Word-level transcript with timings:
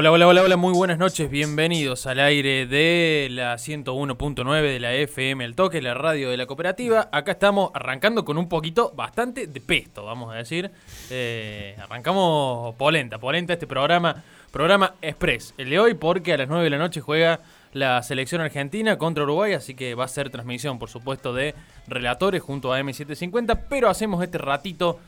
Hola, 0.00 0.12
hola, 0.12 0.28
hola, 0.28 0.42
hola, 0.44 0.56
muy 0.56 0.72
buenas 0.72 0.96
noches, 0.96 1.30
bienvenidos 1.30 2.06
al 2.06 2.20
aire 2.20 2.66
de 2.66 3.28
la 3.30 3.56
101.9 3.56 4.62
de 4.62 4.80
la 4.80 4.94
FM 4.94 5.44
El 5.44 5.54
Toque, 5.54 5.82
la 5.82 5.92
radio 5.92 6.30
de 6.30 6.38
la 6.38 6.46
cooperativa. 6.46 7.10
Acá 7.12 7.32
estamos 7.32 7.70
arrancando 7.74 8.24
con 8.24 8.38
un 8.38 8.48
poquito 8.48 8.94
bastante 8.96 9.46
de 9.46 9.60
pesto, 9.60 10.06
vamos 10.06 10.32
a 10.32 10.38
decir. 10.38 10.70
Eh, 11.10 11.76
arrancamos 11.78 12.74
polenta, 12.76 13.18
polenta 13.18 13.52
este 13.52 13.66
programa, 13.66 14.24
programa 14.50 14.94
express, 15.02 15.52
el 15.58 15.68
de 15.68 15.78
hoy, 15.78 15.92
porque 15.92 16.32
a 16.32 16.38
las 16.38 16.48
9 16.48 16.64
de 16.64 16.70
la 16.70 16.78
noche 16.78 17.02
juega 17.02 17.40
la 17.74 18.02
selección 18.02 18.40
argentina 18.40 18.96
contra 18.96 19.24
Uruguay, 19.24 19.52
así 19.52 19.74
que 19.74 19.94
va 19.94 20.06
a 20.06 20.08
ser 20.08 20.30
transmisión, 20.30 20.78
por 20.78 20.88
supuesto, 20.88 21.34
de 21.34 21.54
relatores 21.88 22.40
junto 22.40 22.72
a 22.72 22.80
M750, 22.80 23.64
pero 23.68 23.90
hacemos 23.90 24.24
este 24.24 24.38
ratito 24.38 24.98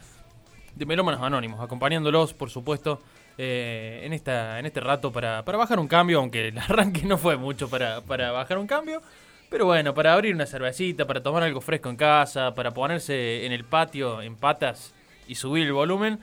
de 0.74 0.84
melómanos 0.84 1.22
anónimos, 1.22 1.60
acompañándolos, 1.60 2.34
por 2.34 2.50
supuesto, 2.50 3.00
eh, 3.38 4.02
en, 4.04 4.12
esta, 4.12 4.58
en 4.58 4.66
este 4.66 4.80
rato 4.80 5.12
para, 5.12 5.44
para, 5.44 5.58
bajar 5.58 5.78
un 5.78 5.88
cambio, 5.88 6.18
aunque 6.18 6.48
el 6.48 6.58
arranque 6.58 7.02
no 7.04 7.18
fue 7.18 7.36
mucho 7.36 7.68
para, 7.68 8.00
para 8.00 8.32
bajar 8.32 8.58
un 8.58 8.66
cambio. 8.66 9.02
Pero 9.48 9.66
bueno, 9.66 9.92
para 9.92 10.14
abrir 10.14 10.34
una 10.34 10.46
cervecita, 10.46 11.06
para 11.06 11.22
tomar 11.22 11.42
algo 11.42 11.60
fresco 11.60 11.90
en 11.90 11.96
casa, 11.96 12.54
para 12.54 12.72
ponerse 12.72 13.44
en 13.44 13.52
el 13.52 13.64
patio 13.64 14.22
en 14.22 14.34
patas 14.36 14.94
y 15.28 15.34
subir 15.34 15.66
el 15.66 15.74
volumen, 15.74 16.18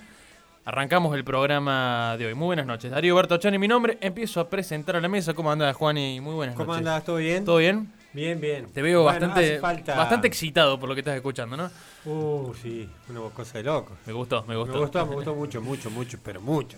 arrancamos 0.66 1.16
el 1.16 1.24
programa 1.24 2.16
de 2.18 2.26
hoy. 2.26 2.34
Muy 2.34 2.48
buenas 2.48 2.66
noches. 2.66 2.90
Darío 2.90 3.16
Bertochani, 3.16 3.60
mi 3.60 3.68
nombre. 3.68 4.00
Empiezo 4.02 4.40
a 4.40 4.50
presentar 4.50 4.96
a 4.96 5.02
la 5.02 5.08
mesa. 5.10 5.36
¿Cómo 5.36 5.52
andas, 5.52 5.76
Juan? 5.76 6.00
Y 6.00 6.20
muy 6.20 6.34
buenas 6.34 6.56
¿Cómo 6.56 6.74
noches. 6.74 6.88
andas? 6.88 7.04
¿Todo 7.04 7.18
bien? 7.18 7.46
¿Todo 7.46 7.58
bien? 7.58 7.94
Bien, 8.14 8.42
bien. 8.42 8.66
Te 8.74 8.82
veo 8.82 9.04
Bueno, 9.04 9.28
bastante, 9.28 9.60
bastante 9.60 10.28
excitado 10.28 10.80
por 10.80 10.90
lo 10.90 10.96
que 10.96 11.02
estás 11.02 11.16
escuchando, 11.16 11.56
¿no? 11.56 11.70
Uh, 12.06 12.54
sí, 12.56 12.90
una 13.10 13.22
cosa 13.30 13.60
de 13.60 13.64
loco. 13.64 13.94
Me 14.06 14.14
gustó, 14.14 14.44
me 14.48 14.56
gustó. 14.56 14.74
Me 14.74 14.80
gustó, 14.80 15.06
me 15.06 15.16
gustó 15.16 15.36
mucho, 15.36 15.62
mucho, 15.62 15.92
mucho, 15.92 16.18
pero 16.24 16.42
mucho. 16.42 16.78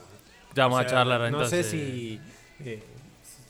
Ya 0.53 0.63
vamos 0.63 0.80
O 0.80 0.81
a 0.81 0.86
charlar 0.86 1.19
No 1.21 1.27
entonces. 1.27 1.65
sé 1.65 1.71
si 1.71 2.19
eh, 2.65 2.83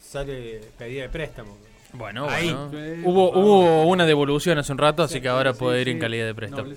sale 0.01 0.61
pedida 0.77 1.03
de 1.03 1.09
préstamo. 1.09 1.57
Bueno, 1.93 2.29
Ahí. 2.29 2.53
bueno. 2.53 2.69
Sí, 2.71 3.01
Hubo, 3.03 3.31
hubo 3.31 3.83
una 3.87 4.05
devolución 4.05 4.57
hace 4.57 4.71
un 4.71 4.77
rato, 4.77 5.03
así 5.03 5.15
Sí, 5.15 5.21
que 5.21 5.27
ahora 5.27 5.51
sí, 5.53 5.59
puede 5.59 5.81
ir 5.81 5.89
en 5.89 5.99
calidad 5.99 6.25
de 6.25 6.33
préstamo. 6.35 6.69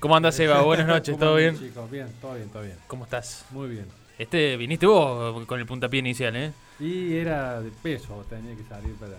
¿Cómo 0.00 0.16
andas, 0.16 0.38
Eva? 0.40 0.62
Buenas 0.62 0.86
noches, 0.86 1.14
¿Cómo 1.16 1.26
¿todo 1.26 1.36
bien? 1.36 1.58
chicos? 1.58 1.90
Bien, 1.90 2.06
todo 2.20 2.34
bien, 2.34 2.48
todo 2.48 2.62
bien. 2.62 2.76
¿Cómo 2.86 3.04
estás? 3.04 3.44
Muy 3.50 3.68
bien. 3.68 3.86
Este, 4.18 4.56
viniste 4.56 4.86
vos 4.86 5.44
con 5.46 5.60
el 5.60 5.66
puntapié 5.66 6.00
inicial, 6.00 6.34
¿eh? 6.34 6.52
Y 6.80 7.16
era 7.16 7.60
de 7.60 7.70
peso, 7.70 8.24
tenía 8.30 8.56
que 8.56 8.62
salir 8.64 8.94
para 8.94 9.12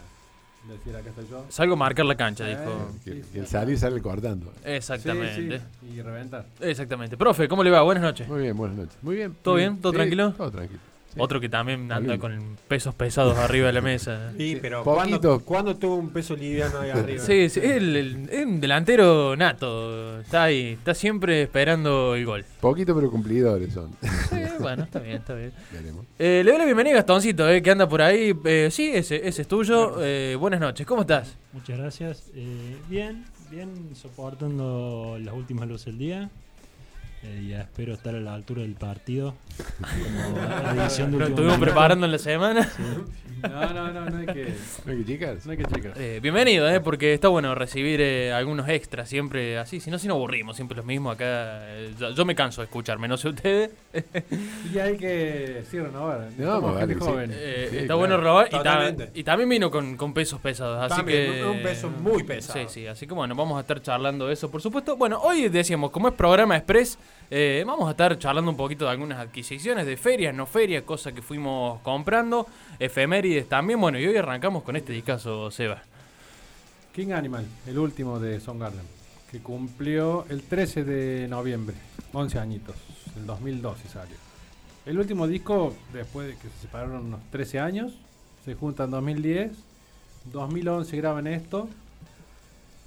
decir 0.68 0.96
acá 0.96 1.10
estoy 1.10 1.26
yo. 1.30 1.46
Salgo 1.50 1.74
a 1.74 1.78
marcar 1.78 2.06
la 2.06 2.16
cancha, 2.16 2.48
Eh, 2.48 2.58
dijo. 2.58 2.90
sí, 2.94 3.00
Que, 3.12 3.24
sí, 3.24 3.30
que 3.34 3.40
el 3.40 3.46
sí. 3.46 3.52
salir 3.52 3.78
sale 3.80 4.02
cortando. 4.02 4.52
Exactamente. 4.64 5.60
Sí, 5.60 5.66
sí, 5.82 5.96
y 5.98 6.02
reventar. 6.02 6.46
Exactamente. 6.60 7.18
Profe, 7.18 7.48
¿cómo 7.48 7.64
le 7.64 7.70
va? 7.72 7.82
Buenas 7.82 8.04
noches. 8.04 8.28
Muy 8.28 8.42
bien, 8.44 8.56
buenas 8.58 8.78
noches. 8.78 8.98
Muy 9.02 9.16
bien. 9.16 9.36
¿Todo 9.42 9.56
bien? 9.56 9.78
¿Todo 9.82 9.94
tranquilo? 9.94 10.32
Todo 10.34 10.52
tranquilo. 10.52 10.80
Sí. 11.10 11.16
Otro 11.18 11.40
que 11.40 11.50
también 11.50 11.92
anda 11.92 12.14
Lindo. 12.14 12.20
con 12.20 12.58
pesos 12.68 12.94
pesados 12.94 13.36
arriba 13.38 13.68
de 13.68 13.74
la 13.74 13.82
mesa. 13.82 14.32
Sí, 14.38 14.60
pero 14.62 14.84
poquito. 14.84 15.20
¿cuándo, 15.20 15.40
¿cuándo 15.46 15.76
tuvo 15.76 15.96
un 15.96 16.12
peso 16.12 16.36
liviano 16.36 16.80
ahí 16.82 16.92
arriba? 16.92 17.24
Sí, 17.24 17.50
sí, 17.50 17.60
el, 17.64 17.96
el- 17.96 18.30
es 18.30 18.46
un 18.46 18.62
delantero 18.62 19.36
nato. 19.36 20.20
Está 20.22 20.44
ahí, 20.44 20.74
está 20.78 20.94
siempre 20.94 21.42
esperando 21.44 22.14
el 22.16 22.26
gol. 22.26 22.46
Poquito 22.62 22.94
pero 22.96 23.10
cumplidores 23.10 23.74
son. 23.74 23.90
Sí, 24.30 24.36
bueno, 24.60 24.84
está 24.84 25.00
bien, 25.00 25.16
está 25.18 25.34
bien. 25.34 25.52
Eh, 26.20 26.44
le 26.46 26.52
doy 26.52 26.60
la 26.60 26.66
bienvenida 26.66 26.94
a 26.94 26.98
Gastoncito, 26.98 27.50
eh, 27.50 27.62
que 27.64 27.72
anda 27.72 27.90
por 27.90 28.02
ahí. 28.04 28.34
Eh, 28.46 28.70
sí, 28.72 28.92
ese, 28.94 29.28
ese 29.28 29.42
es 29.42 29.48
tuyo. 29.48 29.96
Eh, 30.04 30.36
buenas 30.40 30.60
noches, 30.60 30.86
¿cómo 30.86 31.02
estás? 31.02 31.36
Muchas 31.54 31.80
gracias. 31.80 32.30
Eh, 32.36 32.78
bien, 32.88 33.26
bien, 33.50 33.96
soportando 33.96 35.18
las 35.20 35.34
últimas 35.34 35.68
luces 35.68 35.88
del 35.88 35.98
día. 35.98 36.30
Eh, 37.22 37.48
ya 37.50 37.62
espero 37.62 37.94
estar 37.94 38.16
a 38.16 38.20
la 38.20 38.34
altura 38.34 38.62
del 38.62 38.76
partido. 38.76 39.36
Como 39.78 40.38
la 40.38 40.84
edición 40.84 41.12
de 41.12 41.18
Lo 41.20 41.26
estuvimos 41.26 41.54
minuto. 41.58 41.66
preparando 41.66 42.06
en 42.06 42.12
la 42.14 42.18
semana. 42.18 42.64
Sí. 42.64 42.84
No, 43.42 43.74
no, 43.74 43.92
no, 43.94 44.10
no 44.10 44.18
hay 44.18 44.26
que, 44.26 44.54
¿No 44.86 44.92
hay 44.92 44.98
que 45.00 45.06
chicas? 45.06 45.46
no 45.46 45.52
hay 45.54 45.58
que 45.58 45.64
chicas. 45.66 45.94
Eh, 45.98 46.20
bienvenido, 46.22 46.70
eh, 46.70 46.82
porque 46.82 47.14
está 47.14 47.30
bueno 47.30 47.56
recibir 47.56 48.02
eh, 48.02 48.34
algunos 48.34 48.68
extras 48.68 49.08
siempre 49.08 49.58
así, 49.58 49.80
si 49.80 49.90
no, 49.90 49.98
si 49.98 50.10
no 50.10 50.16
aburrimos, 50.16 50.58
siempre 50.58 50.76
los 50.76 50.86
mismos 50.86 51.16
acá. 51.16 51.60
eh, 51.70 51.94
yo, 51.98 52.12
yo 52.12 52.26
me 52.26 52.36
canso 52.36 52.60
de 52.62 52.66
escucharme, 52.66 53.08
no 53.08 53.16
sé 53.18 53.30
ustedes. 53.30 53.72
Y 54.74 54.78
hay 54.80 54.98
que 54.98 55.64
sí, 55.70 55.80
renovar. 55.80 56.28
Estamos 56.30 56.62
más 56.64 56.74
vale 56.76 56.80
gente 56.80 56.96
que 56.96 57.02
sí. 57.02 57.08
joven. 57.08 57.32
Eh, 57.34 57.68
Sí, 57.70 57.76
está 57.78 57.86
claro. 57.88 57.98
bueno 58.00 58.18
robar 58.18 58.48
y, 58.48 58.60
ta- 58.64 58.94
y 59.14 59.24
también 59.24 59.50
vino 59.50 59.72
con, 59.72 59.96
con 59.98 60.14
pesos 60.14 60.40
pesados, 60.42 60.82
así 60.84 60.98
También, 60.98 61.34
que... 61.34 61.46
un 61.46 61.62
peso 61.64 61.90
muy 61.90 62.24
pesado. 62.24 62.60
Sí, 62.60 62.66
sí, 62.82 62.88
así 62.88 63.08
que 63.08 63.14
bueno, 63.14 63.36
vamos 63.36 63.58
a 63.58 63.62
estar 63.62 63.82
charlando 63.82 64.28
de 64.28 64.34
eso, 64.34 64.50
por 64.52 64.62
supuesto. 64.62 64.96
Bueno, 64.98 65.20
hoy 65.22 65.48
decíamos, 65.50 65.92
como 65.92 66.08
es 66.10 66.14
programa 66.14 66.58
express, 66.58 66.98
eh, 67.32 67.64
vamos 67.66 67.88
a 67.88 67.92
estar 67.92 68.18
charlando 68.18 68.50
un 68.50 68.58
poquito 68.58 68.86
de 68.86 68.92
algunas 68.92 69.20
adquisiciones 69.20 69.86
de 69.86 69.98
ferias, 69.98 70.34
no 70.34 70.46
ferias, 70.46 70.84
cosas 70.84 71.14
que 71.14 71.22
fuimos 71.22 71.80
comprando, 71.82 72.48
efemérides 72.80 73.48
también. 73.48 73.80
Bueno, 73.80 74.00
y 74.00 74.08
hoy 74.08 74.18
arrancamos 74.18 74.64
con 74.64 74.76
este 74.76 74.94
discazo, 74.94 75.52
Seba. 75.52 75.82
King 76.94 77.12
Animal, 77.12 77.46
el 77.68 77.78
último 77.78 78.20
de 78.20 78.40
Soundgarden, 78.40 78.82
que 79.32 79.40
cumplió 79.40 80.26
el 80.30 80.42
13 80.42 80.84
de 80.84 81.28
noviembre, 81.28 81.76
11 82.14 82.40
añitos, 82.40 82.76
el 83.16 83.28
2012 83.28 83.88
salió. 83.88 84.16
El 84.86 84.98
último 84.98 85.28
disco, 85.28 85.76
después 85.94 86.28
de 86.28 86.34
que 86.36 86.50
se 86.50 86.62
separaron 86.62 87.06
unos 87.06 87.22
13 87.30 87.60
años, 87.60 87.94
se 88.44 88.56
juntan 88.56 88.86
en 88.86 88.92
2010, 88.92 89.52
2011 90.34 90.98
graban 90.98 91.28
esto 91.28 91.70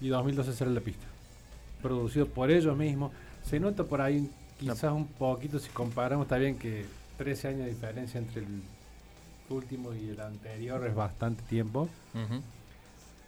y 0.00 0.08
2012 0.08 0.52
sale 0.52 0.72
la 0.72 0.80
pista. 0.80 1.06
Producido 1.80 2.26
por 2.26 2.50
ellos 2.50 2.76
mismos. 2.76 3.12
Se 3.44 3.61
nota 3.61 3.85
por 3.85 4.00
ahí 4.00 4.31
quizás 4.59 4.93
un 4.93 5.06
poquito, 5.06 5.59
si 5.59 5.69
comparamos, 5.71 6.27
está 6.27 6.39
bien 6.39 6.59
que 6.59 6.85
13 7.19 7.49
años 7.49 7.61
de 7.61 7.71
diferencia 7.71 8.19
entre 8.19 8.43
el 8.43 8.62
último 9.50 9.93
y 9.94 10.11
el 10.11 10.21
anterior 10.21 10.87
es 10.87 10.94
bastante 10.94 11.43
tiempo. 11.44 11.89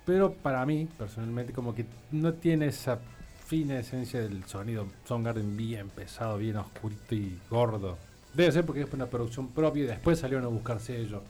Pero 0.07 0.33
para 0.33 0.65
mí, 0.67 0.87
personalmente, 0.99 1.53
como 1.53 1.75
que 1.75 1.87
no 2.13 2.35
tiene 2.35 2.67
esa 2.67 2.99
fina 3.47 3.79
esencia 3.79 4.21
del 4.21 4.45
sonido 4.45 4.87
Soundgarden 5.07 5.57
bien 5.57 5.89
pesado, 5.89 6.39
bien 6.39 6.57
oscurito 6.57 7.15
y 7.15 7.39
gordo. 7.51 7.99
Debe 8.35 8.53
ser 8.53 8.65
porque 8.65 8.83
es 8.83 8.93
una 8.93 9.07
producción 9.07 9.49
propia 9.49 9.85
y 9.85 9.87
después 9.87 10.19
salieron 10.19 10.45
a 10.45 10.49
buscar 10.49 10.81
sello. 10.81 11.23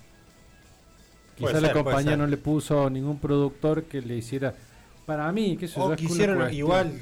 Puede 1.38 1.54
Quizás 1.54 1.62
la 1.62 1.72
compañía 1.72 2.16
no 2.16 2.26
le 2.26 2.36
puso 2.36 2.88
ningún 2.88 3.18
productor 3.18 3.84
que 3.84 4.00
le 4.00 4.16
hiciera. 4.16 4.54
Para 5.04 5.30
mí, 5.32 5.56
que 5.56 5.68
O 5.76 5.94
quisieron 5.94 6.52
igual 6.54 6.98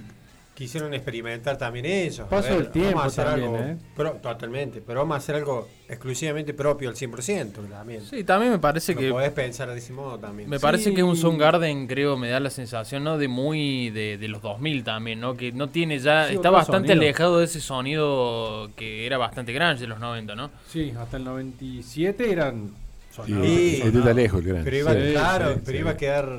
quisieron 0.54 0.92
experimentar 0.94 1.56
también 1.56 1.86
eso. 1.86 2.26
Paso 2.26 2.54
del 2.54 2.70
tiempo 2.70 3.02
también, 3.10 3.54
¿eh? 3.56 3.76
pro- 3.96 4.12
totalmente, 4.22 4.82
pero 4.86 5.00
vamos 5.00 5.14
a 5.14 5.18
hacer 5.18 5.36
algo 5.36 5.66
exclusivamente 5.88 6.52
propio 6.54 6.88
al 6.90 6.94
100% 6.94 7.68
también. 7.70 8.02
Sí, 8.04 8.22
también 8.22 8.52
me 8.52 8.58
parece 8.58 8.94
No 8.94 9.00
que 9.00 9.10
podés 9.10 9.30
pensar 9.32 9.70
de 9.70 9.78
ese 9.78 9.92
modo 9.92 10.18
también. 10.18 10.48
Me 10.50 10.58
Sí. 10.58 10.62
parece 10.62 10.92
que 10.94 11.00
es 11.00 11.06
un 11.06 11.16
Soundgarden, 11.16 11.86
creo, 11.86 12.16
me 12.16 12.28
da 12.28 12.38
la 12.38 12.50
sensación, 12.50 13.02
¿no? 13.04 13.16
De 13.18 13.28
muy 13.28 13.90
de, 13.90 14.18
de 14.18 14.28
los 14.28 14.42
2000 14.42 14.84
también, 14.84 15.20
¿no? 15.20 15.36
Que 15.36 15.52
no 15.52 15.70
tiene 15.70 15.98
ya, 15.98 16.28
Sí, 16.28 16.34
está 16.34 16.50
bastante 16.50 16.88
sonido. 16.88 17.02
alejado 17.02 17.38
de 17.38 17.44
ese 17.46 17.60
sonido 17.60 18.70
que 18.76 19.06
era 19.06 19.18
bastante 19.18 19.52
grande 19.52 19.80
de 19.80 19.86
los 19.88 19.98
90, 20.00 20.34
¿no? 20.34 20.50
Sí, 20.68 20.92
hasta 20.98 21.16
el 21.16 21.24
97 21.24 22.30
eran 22.30 22.68
Sí, 23.10 23.16
sonados. 23.16 23.46
Sí, 23.46 23.82
está 23.84 24.12
lejos 24.14 24.40
el 24.40 24.46
gran. 24.48 24.64
Pero 24.64 24.76
iba, 24.76 24.92
Sí, 24.94 24.98
claro, 25.12 25.52
sí, 25.54 25.60
pero 25.64 25.76
sí. 25.76 25.80
iba 25.80 25.90
a 25.90 25.96
quedar. 25.96 26.38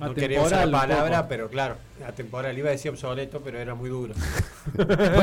No 0.00 0.14
quería 0.14 0.42
usar 0.42 0.66
la 0.66 0.80
palabra, 0.80 1.28
pero 1.28 1.48
claro, 1.48 1.76
atemporal. 2.06 2.56
Iba 2.58 2.68
a 2.68 2.72
decir 2.72 2.90
obsoleto, 2.90 3.40
pero 3.42 3.58
era 3.58 3.74
muy 3.74 3.90
duro. 3.90 4.14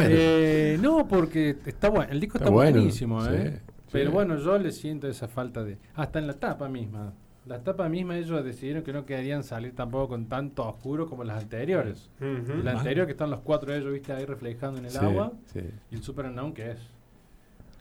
Eh, 0.02 0.78
no, 0.82 1.08
porque 1.08 1.56
está 1.66 1.90
bueno, 1.90 2.12
el 2.12 2.20
disco 2.20 2.38
está, 2.38 2.46
Está 2.46 2.54
bueno, 2.54 2.72
buenísimo, 2.78 3.22
sí, 3.26 3.32
¿eh? 3.34 3.60
Pero 3.92 4.10
sí. 4.10 4.14
bueno, 4.14 4.38
yo 4.38 4.58
le 4.58 4.72
siento 4.72 5.08
esa 5.08 5.28
falta 5.28 5.64
de... 5.64 5.78
Hasta 5.96 6.20
en 6.20 6.28
la 6.28 6.34
tapa 6.34 6.70
misma. 6.70 7.14
La 7.46 7.64
tapa 7.64 7.90
misma 7.90 8.18
ellos 8.18 8.44
decidieron 8.44 8.84
que 8.84 8.94
no 8.94 9.06
querían 9.06 9.44
salir 9.44 9.74
tampoco 9.76 10.10
con 10.10 10.28
tanto 10.28 10.68
oscuro 10.68 11.08
como 11.08 11.24
las 11.24 11.42
anteriores. 11.42 12.10
Ujú. 12.20 12.62
La 12.64 12.72
anterior 12.74 13.06
que 13.08 13.14
están 13.14 13.30
los 13.32 13.40
cuatro 13.40 13.72
de 13.72 13.80
ellos, 13.80 13.92
viste, 13.92 14.14
ahí 14.14 14.26
reflejando 14.26 14.78
en 14.80 14.86
el 14.86 14.92
Sí, 14.92 14.98
agua. 15.00 15.32
sí, 15.52 15.62
Y 15.90 15.96
el 15.96 16.04
Super 16.04 16.26
Unknown 16.26 16.54
que 16.54 16.72
es, 16.72 16.78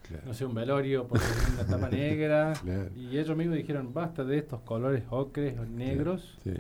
claro. 0.09 0.23
no 0.27 0.33
sé, 0.35 0.47
un 0.47 0.55
velorio 0.55 1.07
porque 1.07 1.25
es 1.25 1.51
una 1.55 1.67
tapa 1.67 1.89
negra. 1.95 2.53
Claro. 2.63 2.89
Y 2.97 3.19
ellos 3.19 3.37
mismos 3.37 3.57
dijeron, 3.57 3.93
basta 3.93 4.25
de 4.25 4.39
estos 4.39 4.61
colores 4.63 5.03
ocres 5.11 5.59
o 5.59 5.65
negros. 5.67 6.39
Sí. 6.45 6.55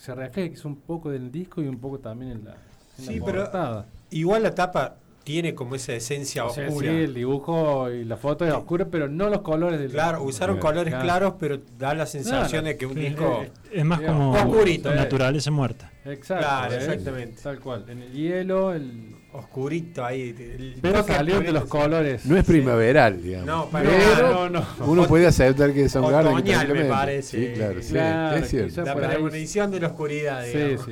Se 0.00 0.14
refleja 0.14 0.48
que 0.48 0.54
es 0.54 0.64
un 0.64 0.76
poco 0.76 1.10
del 1.10 1.30
disco 1.30 1.60
y 1.62 1.66
un 1.68 1.78
poco 1.78 1.98
también 1.98 2.32
en 2.32 2.44
la, 2.44 2.52
en 2.98 3.04
Sí, 3.04 3.18
la 3.18 3.24
pero- 3.26 3.42
portada. 3.42 3.86
Igual 4.10 4.42
la 4.42 4.54
tapa 4.54 4.96
tiene 5.22 5.54
como 5.54 5.74
esa 5.76 5.92
esencia 5.92 6.46
O 6.46 6.50
sea, 6.50 6.66
oscura. 6.68 6.90
sí, 6.90 6.96
el 6.96 7.14
dibujo 7.14 7.90
y 7.90 8.04
la 8.04 8.16
foto 8.16 8.44
es 8.46 8.52
oscura, 8.52 8.86
pero 8.90 9.08
no 9.08 9.28
los 9.28 9.42
colores 9.42 9.78
del 9.78 9.90
Claro, 9.90 10.22
usaron 10.24 10.58
colores 10.58 10.92
Claro. 10.92 11.04
claros, 11.04 11.34
pero 11.38 11.58
da 11.78 11.94
la 11.94 12.06
sensación 12.06 12.48
Claro. 12.62 12.66
de 12.66 12.76
que 12.78 12.86
un 12.86 12.94
Sí, 12.94 13.00
disco. 13.00 13.44
Es 13.70 13.84
más 13.84 14.00
como 14.00 14.32
oscurito. 14.32 14.92
naturaleza 14.94 15.50
muerta. 15.50 15.92
Exacto. 16.06 16.44
Claro, 16.46 16.72
¿eh? 16.72 16.76
exactamente. 16.78 17.42
Tal 17.42 17.60
cual. 17.60 17.84
En 17.88 18.02
el 18.02 18.12
hielo, 18.12 18.72
el... 18.72 19.14
oscurito 19.32 20.04
ahí. 20.04 20.34
el 20.38 20.78
pero 20.80 21.02
salieron 21.04 21.44
de 21.44 21.52
los 21.52 21.64
colores. 21.66 22.26
No 22.26 22.36
es 22.36 22.44
Sí. 22.46 22.52
primaveral, 22.52 23.22
digamos. 23.22 23.46
No, 23.46 23.66
para 23.68 23.88
pero 23.88 24.48
no, 24.50 24.60
no. 24.60 24.86
Uno 24.86 25.06
puede 25.06 25.26
aceptar 25.26 25.72
que 25.72 25.88
son 25.88 26.10
Garden 26.10 26.34
Otoñal, 26.34 26.68
me 26.72 26.84
parece. 26.86 27.46
Sí, 27.48 27.54
claro, 27.54 27.82
sí, 27.82 27.92
Claro, 27.92 28.36
es 28.36 28.48
cierto. 28.48 28.82
La 28.84 28.94
premonición 28.94 29.70
de 29.70 29.80
la 29.80 29.86
oscuridad, 29.88 30.44
digamos. 30.44 30.84
sí, 30.84 30.90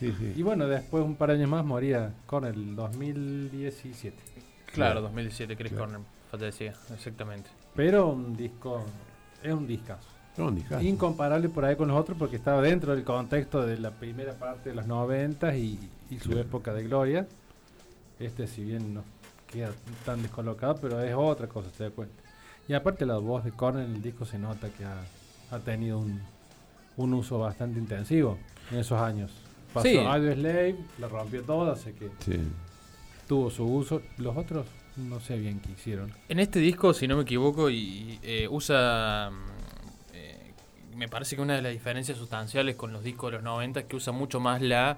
Sí, 0.00 0.06
sí, 0.10 0.14
sí. 0.18 0.32
Y 0.36 0.42
bueno, 0.42 0.66
después, 0.66 1.04
un 1.04 1.14
par 1.14 1.30
de 1.30 1.36
años 1.36 1.48
más, 1.48 1.64
moría 1.64 2.12
con 2.26 2.44
el 2.44 2.74
2017. 2.76 4.16
Claro, 4.66 4.92
Claro. 4.94 5.00
2017, 5.02 5.56
Chris 5.56 5.70
Claro. 5.72 5.84
Corner, 5.86 6.00
falta 6.30 6.46
decía, 6.46 6.74
exactamente. 6.94 7.48
Pero 7.76 8.08
un 8.08 8.36
disco... 8.36 8.84
Es 9.42 9.52
un 9.52 9.66
discazo. 9.66 10.08
No. 10.36 10.52
Incomparable 10.80 11.48
por 11.48 11.64
ahí 11.64 11.76
con 11.76 11.86
los 11.88 11.96
otros 12.00 12.18
porque 12.18 12.34
estaba 12.36 12.60
dentro 12.60 12.92
del 12.94 13.04
contexto 13.04 13.64
de 13.64 13.78
la 13.78 13.92
primera 13.92 14.32
parte 14.32 14.70
de 14.70 14.74
los 14.74 14.86
90 14.86 15.54
y, 15.56 15.78
y 16.10 16.18
su 16.18 16.30
Claro. 16.30 16.40
época 16.40 16.72
de 16.74 16.82
gloria. 16.82 17.26
Este, 18.18 18.46
si 18.46 18.62
bien 18.64 18.94
no 18.94 19.04
queda 19.50 19.72
tan 20.04 20.22
descolocado, 20.22 20.76
pero 20.76 21.00
es 21.02 21.14
otra 21.14 21.46
cosa, 21.48 21.68
se 21.76 21.84
da 21.84 21.90
cuenta. 21.90 22.14
Y 22.68 22.72
aparte, 22.72 23.04
la 23.06 23.18
voz 23.18 23.44
de 23.44 23.50
Cornell 23.52 23.86
en 23.86 23.94
el 23.96 24.02
disco 24.02 24.24
se 24.24 24.38
nota 24.38 24.68
que 24.70 24.84
ha, 24.84 25.02
ha 25.50 25.58
tenido 25.60 25.98
un, 25.98 26.20
un 26.96 27.14
uso 27.14 27.38
bastante 27.38 27.78
intensivo 27.78 28.38
en 28.70 28.78
esos 28.78 29.00
años. 29.00 29.30
Pasó 29.72 29.88
Sí. 29.88 29.96
Audio 29.98 30.32
Slave, 30.34 30.76
la 30.98 31.08
rompió 31.08 31.42
toda, 31.42 31.72
así 31.74 31.92
que 31.92 32.10
Sí. 32.20 32.40
tuvo 33.28 33.50
su 33.50 33.64
uso. 33.66 34.00
Los 34.18 34.36
otros, 34.36 34.66
no 34.96 35.20
sé 35.20 35.36
bien 35.38 35.60
qué 35.60 35.72
hicieron. 35.72 36.12
En 36.28 36.38
este 36.38 36.58
disco, 36.60 36.94
si 36.94 37.06
no 37.08 37.16
me 37.16 37.22
equivoco, 37.22 37.68
y 37.70 38.18
eh, 38.22 38.46
usa. 38.48 39.30
mm, 39.30 40.14
eh, 40.14 40.52
me 40.96 41.08
parece 41.08 41.34
que 41.36 41.42
una 41.42 41.54
de 41.56 41.62
las 41.62 41.72
diferencias 41.72 42.16
sustanciales 42.16 42.76
con 42.76 42.92
los 42.92 43.02
discos 43.04 43.30
de 43.32 43.36
los 43.38 43.44
90 43.44 43.80
es 43.80 43.86
que 43.86 43.96
usa 43.96 44.12
mucho 44.12 44.40
más 44.40 44.62
la. 44.62 44.96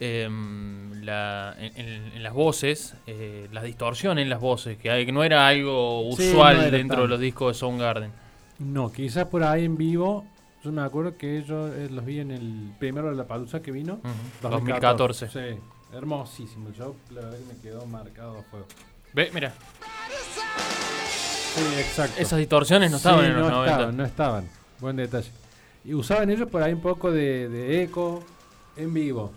Em, 0.00 1.02
la 1.04 1.54
en, 1.58 1.76
en- 2.14 2.22
las 2.22 2.32
voces, 2.32 2.94
eh, 3.06 3.48
la 3.52 3.62
distorsión 3.62 4.18
en 4.18 4.28
las 4.28 4.40
voces, 4.40 4.76
que, 4.78 4.90
hay- 4.90 5.06
que 5.06 5.12
no 5.12 5.22
era 5.24 5.46
algo 5.46 6.02
Sí, 6.16 6.30
usual 6.30 6.56
no 6.56 6.62
era 6.62 6.70
dentro 6.76 7.02
de 7.02 7.08
los 7.08 7.20
discos 7.20 7.54
de 7.54 7.58
Soundgarden. 7.60 8.10
No, 8.58 8.90
quizás 8.92 9.26
por 9.26 9.42
ahí 9.42 9.64
en 9.64 9.76
vivo. 9.76 10.24
Yo 10.64 10.72
me 10.72 10.80
acuerdo 10.82 11.16
que 11.18 11.38
ellos 11.38 11.70
eh, 11.76 11.88
los 11.90 12.04
vi 12.06 12.20
en 12.20 12.30
el 12.30 12.72
primero 12.78 13.10
de 13.10 13.16
la 13.16 13.24
palusa 13.26 13.60
que 13.60 13.70
vino. 13.70 13.94
Ujú, 13.94 14.48
2014. 14.50 15.28
Sí, 15.28 15.58
hermosísimo 15.92 16.70
show. 16.76 16.96
La 17.10 17.20
verdad 17.20 17.38
que 17.38 17.54
me 17.54 17.60
quedó 17.60 17.84
marcado 17.86 18.38
a 18.38 18.42
fuego. 18.44 18.66
Ve, 19.12 19.30
mira, 19.34 19.52
Sí, 21.54 21.62
exacto. 21.78 22.20
esas 22.20 22.38
distorsiones 22.38 22.90
no 22.90 22.96
estaban 22.96 23.20
Sí, 23.20 23.26
en 23.26 23.34
los 23.38 23.42
no 23.50 23.56
90. 23.58 23.72
Estaban, 23.72 23.96
no 23.96 24.04
estaban. 24.04 24.48
Buen 24.80 24.96
detalle. 24.96 25.30
Y 25.84 25.94
usaban 25.94 26.30
ellos 26.30 26.48
por 26.50 26.62
ahí 26.62 26.72
un 26.72 26.80
poco 26.80 27.12
de, 27.12 27.48
de 27.48 27.82
eco 27.82 28.24
en 28.76 28.92
vivo. 28.94 29.32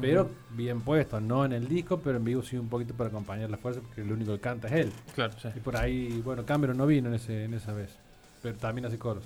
Pero 0.00 0.30
bien 0.50 0.80
puesto, 0.82 1.20
no 1.20 1.44
en 1.44 1.52
el 1.52 1.66
disco, 1.66 1.98
pero 1.98 2.18
en 2.18 2.24
vivo 2.24 2.42
sí 2.42 2.56
un 2.56 2.68
poquito 2.68 2.94
para 2.94 3.08
acompañar 3.08 3.50
la 3.50 3.56
fuerza, 3.56 3.80
porque 3.80 4.02
el 4.02 4.12
único 4.12 4.32
que 4.32 4.40
canta 4.40 4.68
es 4.68 4.74
él. 4.74 4.92
Claro, 5.14 5.32
sí. 5.40 5.48
Y 5.56 5.60
por 5.60 5.76
ahí, 5.76 6.20
bueno, 6.24 6.44
Cameron 6.44 6.76
no 6.76 6.86
vino 6.86 7.08
en, 7.08 7.14
ese, 7.14 7.44
en 7.44 7.54
esa 7.54 7.72
vez, 7.72 7.96
pero 8.42 8.56
también 8.56 8.86
hace 8.86 8.98
coros. 8.98 9.24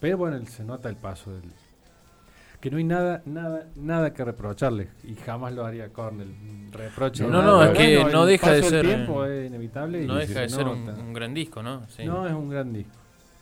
Pero 0.00 0.18
bueno, 0.18 0.44
se 0.46 0.64
nota 0.64 0.88
el 0.88 0.96
paso 0.96 1.32
del... 1.32 1.44
Que 2.60 2.70
no 2.70 2.78
hay 2.78 2.84
nada, 2.84 3.22
nada, 3.26 3.66
nada 3.76 4.14
que 4.14 4.24
reprocharle, 4.24 4.88
y 5.02 5.14
jamás 5.16 5.52
lo 5.52 5.66
haría 5.66 5.88
Cornell. 5.88 6.34
Reproche. 6.70 7.24
No, 7.24 7.30
nada. 7.30 7.44
no, 7.44 7.62
es 7.64 7.78
que 7.78 7.96
Bueno, 7.96 8.10
no 8.10 8.26
deja 8.26 8.52
de 8.52 8.62
ser, 8.62 8.86
tiempo 8.86 9.24
es 9.24 9.48
inevitable. 9.48 10.02
y 10.02 10.06
No 10.06 10.14
deja 10.16 10.40
de 10.40 10.48
ser 10.48 10.66
un, 10.66 10.88
un 10.88 11.12
gran 11.12 11.34
disco, 11.34 11.62
¿no? 11.62 11.86
Sí. 11.88 12.04
No, 12.04 12.26
es 12.26 12.32
un 12.32 12.48
gran 12.48 12.72
disco. 12.72 12.92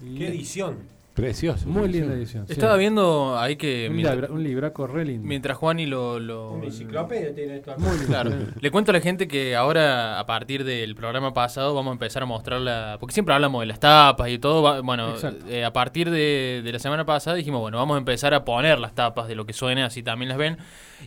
Y 0.01 0.19
Qué 0.19 0.29
edición. 0.29 0.79
Precioso. 1.15 1.67
Muy 1.69 1.83
precioso. 1.83 2.01
linda 2.07 2.15
edición. 2.17 2.47
sí. 2.47 2.53
Estaba 2.55 2.77
viendo 2.77 3.39
ahí 3.39 3.57
que 3.57 3.89
un, 3.91 3.97
mientras, 3.97 4.17
libra- 4.17 4.33
un 4.33 4.43
libraco 4.43 4.87
re 4.87 5.05
lindo. 5.05 5.29
mientras 5.29 5.59
Juani 5.59 5.85
lo, 5.87 6.19
lo- 6.19 6.53
Una 6.53 6.65
enciclopedia 6.67 7.35
tiene 7.35 7.57
esto. 7.57 7.75
Muy 7.77 7.91
lindo. 7.93 8.07
Claro. 8.07 8.31
Le 8.61 8.71
cuento 8.71 8.93
a 8.93 8.95
la 8.95 9.01
gente 9.01 9.29
que 9.29 9.55
ahora, 9.55 10.19
a 10.19 10.25
partir 10.27 10.65
del 10.65 10.95
programa 10.95 11.35
pasado, 11.35 11.75
vamos 11.75 11.91
a 11.91 11.93
empezar 11.93 12.23
a 12.23 12.27
mostrar 12.27 12.61
la. 12.63 12.97
Porque 12.99 13.13
siempre 13.13 13.35
hablamos 13.35 13.61
de 13.61 13.67
las 13.67 13.79
tapas 13.81 14.31
y 14.31 14.39
todo. 14.39 14.63
va- 14.63 14.81
Bueno, 14.81 15.15
eh, 15.49 15.65
a 15.65 15.73
partir 15.73 16.11
de, 16.11 16.63
de 16.65 16.73
la 16.73 16.79
semana 16.79 17.05
pasada 17.05 17.37
dijimos, 17.37 17.61
bueno, 17.61 17.77
vamos 17.77 17.97
a 17.97 17.99
empezar 17.99 18.33
a 18.33 18.45
poner 18.45 18.79
las 18.79 18.95
tapas 18.95 19.29
de 19.29 19.35
lo 19.35 19.45
que 19.45 19.53
suene, 19.53 19.83
así 19.83 20.03
también 20.03 20.31
las 20.31 20.39
ven. 20.39 20.57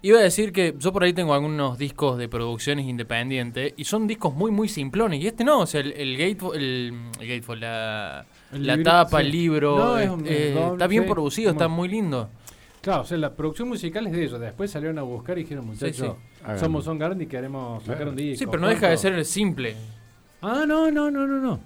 Iba 0.02 0.20
a 0.20 0.22
decir 0.22 0.52
que 0.52 0.76
yo 0.78 0.92
por 0.94 1.04
ahí 1.04 1.14
tengo 1.14 1.34
algunos 1.34 1.78
discos 1.78 2.18
de 2.18 2.28
producciones 2.30 2.86
independientes 2.86 3.74
y 3.78 3.84
son 3.86 4.08
discos 4.08 4.34
muy, 4.34 4.52
muy 4.52 4.68
simplones. 4.70 5.22
Y 5.22 5.28
este 5.28 5.44
no, 5.44 5.62
o 5.62 5.66
sea, 5.66 5.82
el, 5.82 5.94
el 5.94 6.18
Gateful, 6.18 6.56
el, 6.56 6.94
el 7.20 7.28
Gateful, 7.28 7.60
la, 7.60 8.26
El 8.54 8.68
la 8.68 8.84
tapa, 8.84 9.20
sí. 9.22 9.26
el 9.26 9.32
libro, 9.32 9.78
No, 9.78 9.98
es 9.98 10.10
un 10.10 10.26
eh, 10.28 10.52
doble, 10.54 10.74
está 10.74 10.88
bien 10.88 11.04
sí, 11.04 11.10
producido, 11.10 11.50
como- 11.52 11.60
está 11.62 11.68
muy 11.68 11.88
lindo. 11.90 12.30
Claro, 12.82 13.02
o 13.02 13.06
sea, 13.06 13.18
la 13.18 13.34
producción 13.34 13.68
musical 13.68 14.06
es 14.06 14.14
de 14.14 14.24
ellos. 14.26 14.40
Después 14.40 14.70
salieron 14.70 15.00
a 15.00 15.02
buscar 15.02 15.38
y 15.40 15.42
dijeron, 15.42 15.66
muchachos, 15.66 16.16
sí. 16.38 16.44
Somos 16.60 16.86
Son 16.86 17.00
Garden 17.00 17.20
y 17.22 17.26
queremos 17.26 17.82
sacar 17.82 17.96
Claro. 17.98 18.12
un 18.12 18.18
disco. 18.18 18.40
Sí, 18.40 18.46
pero 18.46 18.62
no 18.62 18.68
deja 18.68 18.90
de 18.90 18.98
ser 18.98 19.26
simple. 19.26 19.76
Ah, 20.44 20.66
no, 20.68 20.92
no, 20.92 21.10
no, 21.10 21.26
no, 21.26 21.40
no. 21.40 21.60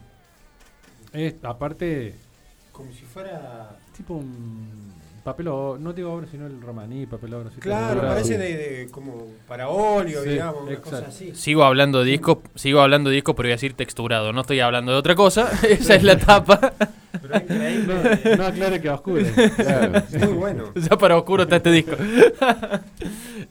Es, 1.11 1.35
aparte, 1.43 2.15
Como 2.71 2.91
si 2.93 3.01
fuera. 3.03 3.77
tipo 3.97 4.13
un 4.13 4.88
papel 5.23 5.47
o 5.49 5.77
no 5.79 5.93
digo 5.93 6.13
obra, 6.13 6.27
sino 6.29 6.45
el 6.47 6.61
romaní, 6.61 7.05
papel 7.05 7.33
obra. 7.33 7.49
sí, 7.53 7.59
Claro, 7.59 8.01
parece 8.01 8.33
sí. 8.33 8.37
de, 8.39 8.57
de- 8.57 8.89
como 8.89 9.27
para 9.47 9.69
óleo, 9.69 10.23
Sí, 10.23 10.29
digamos, 10.29 10.63
una 10.67 10.75
cosa 10.77 11.05
así. 11.07 11.33
Sigo 11.35 11.63
hablando 11.63 11.99
de 12.03 12.11
discos, 12.11 12.39
sigo 12.55 12.81
hablando 12.81 13.09
de 13.09 13.15
discos, 13.15 13.35
pero 13.35 13.47
voy 13.47 13.51
a 13.51 13.55
decir 13.55 13.73
texturado. 13.73 14.33
No 14.33 14.41
estoy 14.41 14.59
hablando 14.59 14.91
de 14.91 14.97
otra 14.97 15.15
cosa. 15.15 15.49
Esa 15.67 15.95
es 15.95 16.03
la 16.03 16.17
tapa. 16.17 16.73
Pero 17.21 17.33
es 17.35 17.41
increíble. 17.43 18.19
No, 18.25 18.35
no 18.37 18.45
aclare 18.45 18.81
que 18.81 18.89
oscuro. 18.89 19.23
Claro. 19.55 20.03
Muy 20.19 20.33
bueno. 20.33 20.63
ya 20.75 20.97
para 20.97 21.17
oscuro 21.17 21.43
está 21.43 21.57
este 21.57 21.71
disco. 21.71 21.95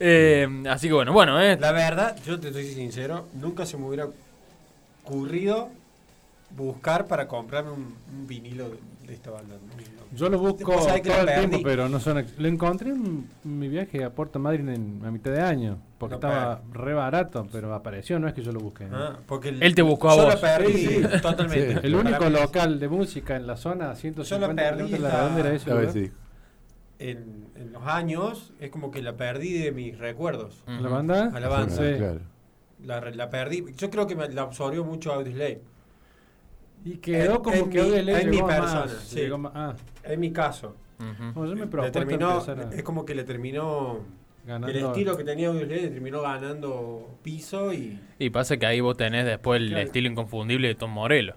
Eh, 0.01 0.47
así 0.69 0.89
que 0.89 0.95
bueno, 0.95 1.13
bueno, 1.13 1.41
eh. 1.41 1.57
La 1.61 1.73
verdad, 1.73 2.17
yo 2.25 2.39
te 2.39 2.49
estoy 2.49 2.67
sincero, 2.73 3.27
nunca 3.35 3.67
se 3.67 3.77
me 3.77 3.87
hubiera 3.87 4.07
ocurrido 5.05 5.69
buscar 6.57 7.07
para 7.07 7.27
comprarme 7.29 7.71
un, 7.73 7.95
un 8.13 8.27
vinilo 8.27 8.71
de, 8.71 8.79
de 9.07 9.15
esta 9.15 9.31
banda. 9.31 9.55
¿no? 9.55 9.98
Yo 10.19 10.29
lo 10.29 10.39
busco 10.39 10.73
todo 10.73 10.89
el 10.95 11.03
tiempo, 11.03 11.59
pero 11.63 11.89
no 11.89 12.01
son. 12.01 12.25
Lo 12.39 12.49
encontré 12.49 12.91
en 12.91 13.27
mi 13.45 13.69
viaje 13.69 14.03
a 14.05 14.11
Puerto 14.11 14.39
Madryn 14.39 14.69
en, 14.69 15.03
a 15.05 15.11
mitad 15.11 15.31
de 15.31 15.41
año, 15.41 15.79
porque 15.99 16.17
estaba 16.17 16.61
re 16.73 16.93
barato, 16.95 17.47
pero 17.53 17.73
apareció, 17.75 18.19
no 18.19 18.27
es 18.29 18.35
que 18.35 18.43
yo 18.43 18.53
lo 18.53 18.61
busqué. 18.61 18.87
¿no? 18.87 18.97
Ah, 18.97 19.19
porque 19.27 19.51
el- 19.51 19.63
Él 19.63 19.75
te 19.75 19.83
buscó 19.83 20.11
a 20.11 20.17
yo 20.17 20.25
vos. 20.25 20.35
lo 20.35 20.41
perdí 20.41 20.73
Sí, 20.73 20.87
sí. 20.89 21.03
totalmente. 21.23 21.87
El 21.87 21.95
único 21.95 22.29
local 22.29 22.79
de 22.81 22.89
música 22.89 23.37
en 23.37 23.47
la 23.47 23.57
zona, 23.57 23.91
a 23.91 23.95
Yo 23.95 24.01
150 24.01 24.49
lo 24.49 24.77
perdí 24.79 24.99
la 24.99 25.09
la- 25.09 25.39
era 25.41 25.53
ese 25.55 26.11
En, 26.99 27.47
en 27.55 27.73
los 27.73 27.87
años 27.87 28.53
es 28.59 28.71
como 28.71 28.91
que 28.91 29.03
la 29.03 29.17
perdí 29.17 29.53
de 29.59 29.71
mis 29.73 29.97
recuerdos. 29.99 30.65
¿La 30.67 30.89
banda? 30.89 31.31
A 31.33 31.39
la 31.41 31.49
banda. 31.49 31.75
Sí. 31.77 31.97
Claro. 31.97 32.21
La, 32.85 33.01
la 33.11 33.31
perdí. 33.31 33.65
Yo 33.77 33.89
creo 33.91 34.07
que 34.07 34.17
me 34.17 34.29
la 34.29 34.43
absorbió 34.43 34.85
mucho 34.85 35.13
Audioslave. 35.13 35.61
Y 36.85 36.97
quedó 36.99 37.37
En- 37.37 37.43
como 37.43 37.57
en 37.57 37.71
que 37.71 37.83
mi- 37.83 37.91
hoy 37.91 38.03
le 38.03 38.21
en 38.23 38.31
mi 38.31 38.43
persona, 38.43 38.81
más. 38.87 38.91
sí. 39.07 39.27
más- 39.39 39.53
ah, 39.55 39.75
En 40.05 40.21
mi 40.21 40.31
caso. 40.33 40.75
Bueno, 41.35 41.55
yo 41.55 41.67
me 41.67 41.83
Le 41.83 41.91
terminó, 41.91 42.31
a- 42.41 42.75
es 42.75 42.83
como 42.83 43.05
que 43.05 43.15
le 43.15 43.25
terminó 43.25 44.01
ganando. 44.47 44.69
El 44.69 44.85
estilo 44.85 45.17
que 45.17 45.23
tenía 45.25 45.49
Audioslave 45.49 45.89
terminó 45.89 46.23
ganando 46.23 47.19
piso 47.23 47.73
y. 47.73 48.01
Y 48.19 48.31
pasa 48.31 48.57
que 48.57 48.67
ahí 48.67 48.81
vos 48.81 48.97
tenés 48.97 49.25
después 49.27 49.61
el 49.61 49.69
Claro. 49.69 49.85
estilo 49.85 50.09
inconfundible 50.09 50.67
de 50.69 50.75
Tom 50.75 50.91
Morello, 50.91 51.35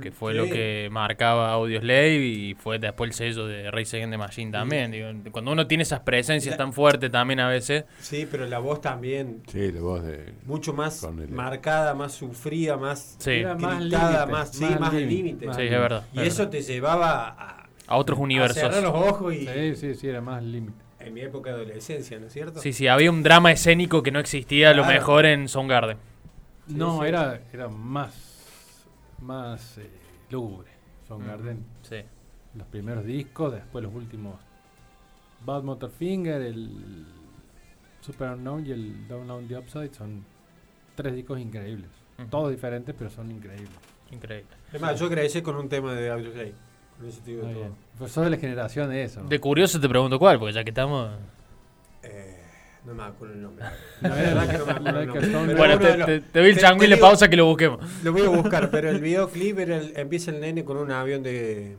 que 0.00 0.10
fue 0.12 0.34
lo 0.34 0.44
que 0.46 0.88
marcaba 0.90 1.52
Audioslave 1.52 2.16
y 2.16 2.54
fue 2.54 2.78
después 2.78 3.08
el 3.10 3.14
sello 3.14 3.46
de 3.46 3.70
Race 3.70 3.96
Against 3.96 4.12
the 4.12 4.18
Machine 4.18 4.50
también. 4.52 4.90
Digo, 4.90 5.08
cuando 5.30 5.52
uno 5.52 5.66
tiene 5.66 5.82
esas 5.82 6.00
presencias 6.00 6.52
La- 6.52 6.56
tan 6.58 6.72
fuertes 6.72 7.10
también 7.10 7.40
a 7.40 7.48
veces, 7.48 7.84
Sí, 8.00 8.26
pero 8.30 8.46
la 8.46 8.58
voz 8.58 8.80
también 8.80 9.42
Sí, 9.46 9.70
la 9.72 9.80
voz 9.80 10.02
de. 10.04 10.32
mucho 10.46 10.72
más 10.72 11.00
Cornelia. 11.00 11.34
marcada, 11.34 11.94
más 11.94 12.12
sufrida, 12.12 12.76
más 12.76 13.16
sí, 13.18 13.30
Era 13.30 13.54
más 13.54 13.80
gritada, 13.80 14.10
límite, 14.26 14.32
más, 14.32 14.50
sí, 14.52 14.64
más 14.64 14.80
más 14.80 14.90
al 14.94 14.96
límite, 15.00 15.14
límite. 15.16 15.46
más 15.46 15.56
sí, 15.56 15.62
es 15.62 15.70
verdad. 15.70 16.04
Y 16.12 16.20
es 16.20 16.26
eso 16.28 16.38
verdad. 16.44 16.50
te 16.50 16.62
llevaba 16.62 17.28
a, 17.28 17.68
a 17.86 17.96
otros 17.96 18.18
a 18.18 18.22
universos. 18.22 18.58
cerrar 18.60 18.82
los 18.82 18.92
ojos 18.94 19.34
y 19.34 19.46
Sí, 19.46 19.74
sí, 19.76 19.94
sí, 19.94 20.08
era 20.08 20.20
más 20.20 20.42
límite. 20.42 20.74
en 21.00 21.14
mi 21.14 21.20
época 21.20 21.50
de 21.50 21.56
adolescencia, 21.56 22.18
¿no 22.18 22.26
es 22.26 22.32
cierto? 22.32 22.60
Sí, 22.60 22.72
sí, 22.72 22.88
había 22.88 23.10
un 23.10 23.22
drama 23.22 23.52
escénico 23.52 24.02
que 24.02 24.10
no 24.10 24.20
existía 24.20 24.70
a 24.70 24.74
lo 24.74 24.84
mejor 24.84 25.26
en 25.26 25.48
Soundgarden. 25.48 25.96
Sí, 26.68 26.74
no, 26.76 27.00
sí. 27.02 27.06
era 27.08 27.40
era 27.52 27.68
más 27.68 28.31
más 29.22 29.78
eh, 29.78 29.90
lúgubre. 30.30 30.70
Soundgarden, 31.08 31.64
Sí. 31.82 31.96
los 32.54 32.66
primeros 32.68 33.04
discos, 33.04 33.52
después 33.52 33.84
los 33.84 33.94
últimos 33.94 34.36
Bad 35.44 35.62
Motorfinger, 35.62 36.40
el 36.42 37.06
Super 38.00 38.30
Unknown 38.30 38.66
y 38.66 38.70
el 38.72 39.08
Down 39.08 39.30
on 39.30 39.48
the 39.48 39.56
Upside 39.58 39.92
son 39.94 40.24
tres 40.94 41.14
discos 41.14 41.38
increíbles. 41.40 41.90
Todos 42.30 42.50
diferentes, 42.50 42.94
pero 42.96 43.10
son 43.10 43.30
increíbles. 43.30 43.70
Increíble. 44.10 44.50
Además, 44.70 45.00
yo 45.00 45.08
crecí 45.08 45.42
con 45.42 45.56
un 45.56 45.68
tema 45.68 45.94
de 45.94 46.10
Audioslave. 46.10 46.54
Con 46.98 47.08
eso 47.08 47.20
te 47.24 47.30
digo 47.32 47.44
Muy 47.44 47.54
todo. 47.54 47.74
Pues 47.98 48.12
sos 48.12 48.24
de 48.24 48.30
la 48.30 48.36
generación 48.36 48.90
de 48.90 49.02
eso. 49.02 49.22
¿no? 49.22 49.28
De 49.28 49.40
curioso 49.40 49.80
te 49.80 49.88
pregunto 49.88 50.18
cuál, 50.18 50.38
porque 50.38 50.52
ya 50.52 50.62
que 50.62 50.70
estamos... 50.70 51.10
Eh, 52.02 52.41
no 52.86 52.94
me 52.94 53.02
acuerdo 53.04 53.34
el 53.34 53.42
nombre. 53.42 53.64
No, 54.00 54.08
La 54.08 54.14
verdad 54.14 54.48
que 54.50 54.58
no 54.58 54.66
me 54.66 54.72
acuerdo 54.72 55.18
el 55.20 55.32
nombre. 55.32 55.54
Bueno, 55.56 55.78
te, 55.78 55.92
te- 56.04 56.20
te 56.20 56.38
doy 56.40 56.50
el 56.50 56.58
le 56.90 56.96
pausa 56.96 57.28
que 57.28 57.36
lo 57.36 57.46
busquemos. 57.46 57.80
Lo 58.02 58.12
voy 58.12 58.22
a 58.22 58.28
buscar, 58.28 58.70
pero 58.70 58.90
el 58.90 59.00
videoclip 59.00 59.58
era 59.58 59.76
el- 59.78 59.92
empieza 59.96 60.30
el 60.30 60.40
nene 60.40 60.64
con 60.64 60.76
un 60.76 60.90
avión 60.90 61.22
de, 61.22 61.76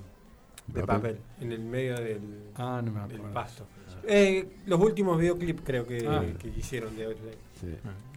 de 0.67 0.83
Papel. 0.83 1.17
en 1.41 1.51
el 1.51 1.59
medio 1.59 1.95
del, 1.95 2.19
Ah, 2.55 2.81
no 2.83 2.91
me 2.91 3.07
del 3.07 3.21
pasto. 3.33 3.65
Eh, 4.05 4.45
los 4.65 4.79
últimos 4.81 5.17
videoclips 5.19 5.61
creo 5.63 5.87
que, 5.87 6.05
Ah. 6.07 6.23
que 6.39 6.49
hicieron 6.57 6.95
de. 6.97 7.15
Sí. 7.59 7.67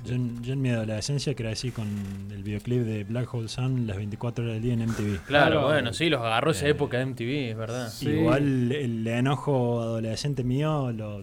Yo, 0.04 0.14
en- 0.16 0.42
yo 0.42 0.52
en 0.54 0.60
mi 0.60 0.70
adolescencia 0.70 1.34
crecí 1.36 1.70
con 1.70 1.86
el 2.32 2.42
videoclip 2.42 2.82
de 2.82 3.04
Black 3.04 3.32
Hole 3.32 3.48
Sun 3.48 3.86
las 3.86 3.96
24 3.96 4.42
horas 4.44 4.54
del 4.54 4.62
día 4.64 4.72
en 4.74 4.80
MTV. 4.82 5.18
Claro, 5.26 5.50
Claro. 5.52 5.62
bueno, 5.66 5.92
sí, 5.92 6.08
los 6.08 6.20
agarró 6.22 6.50
esa 6.50 6.66
Eh, 6.66 6.70
época 6.70 6.98
de 6.98 7.06
MTV, 7.06 7.50
es 7.50 7.56
verdad. 7.56 7.88
Sí. 7.90 8.08
Igual 8.08 8.72
el 8.72 9.06
enojo 9.06 9.80
adolescente 9.80 10.42
mío 10.42 10.90
lo 10.92 11.22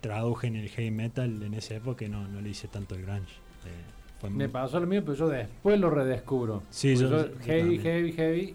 traduje 0.00 0.46
en 0.46 0.56
el 0.56 0.68
heavy 0.68 0.90
metal 0.90 1.42
en 1.42 1.54
esa 1.54 1.74
época 1.74 2.06
no, 2.08 2.26
no 2.28 2.40
le 2.40 2.50
hice 2.50 2.68
tanto 2.68 2.94
el 2.94 3.02
grunge. 3.02 3.32
Eh, 3.66 3.68
fue 4.20 4.30
Me 4.30 4.36
muy- 4.44 4.48
pasó 4.48 4.80
lo 4.80 4.86
mismo, 4.86 5.06
pero 5.06 5.18
yo 5.18 5.28
después 5.28 5.78
lo 5.78 5.90
redescubro. 5.90 6.62
Sí, 6.70 6.96
yo- 6.96 7.08
yo 7.10 7.38
heavy, 7.44 7.78
heavy, 7.78 8.12
heavy. 8.12 8.54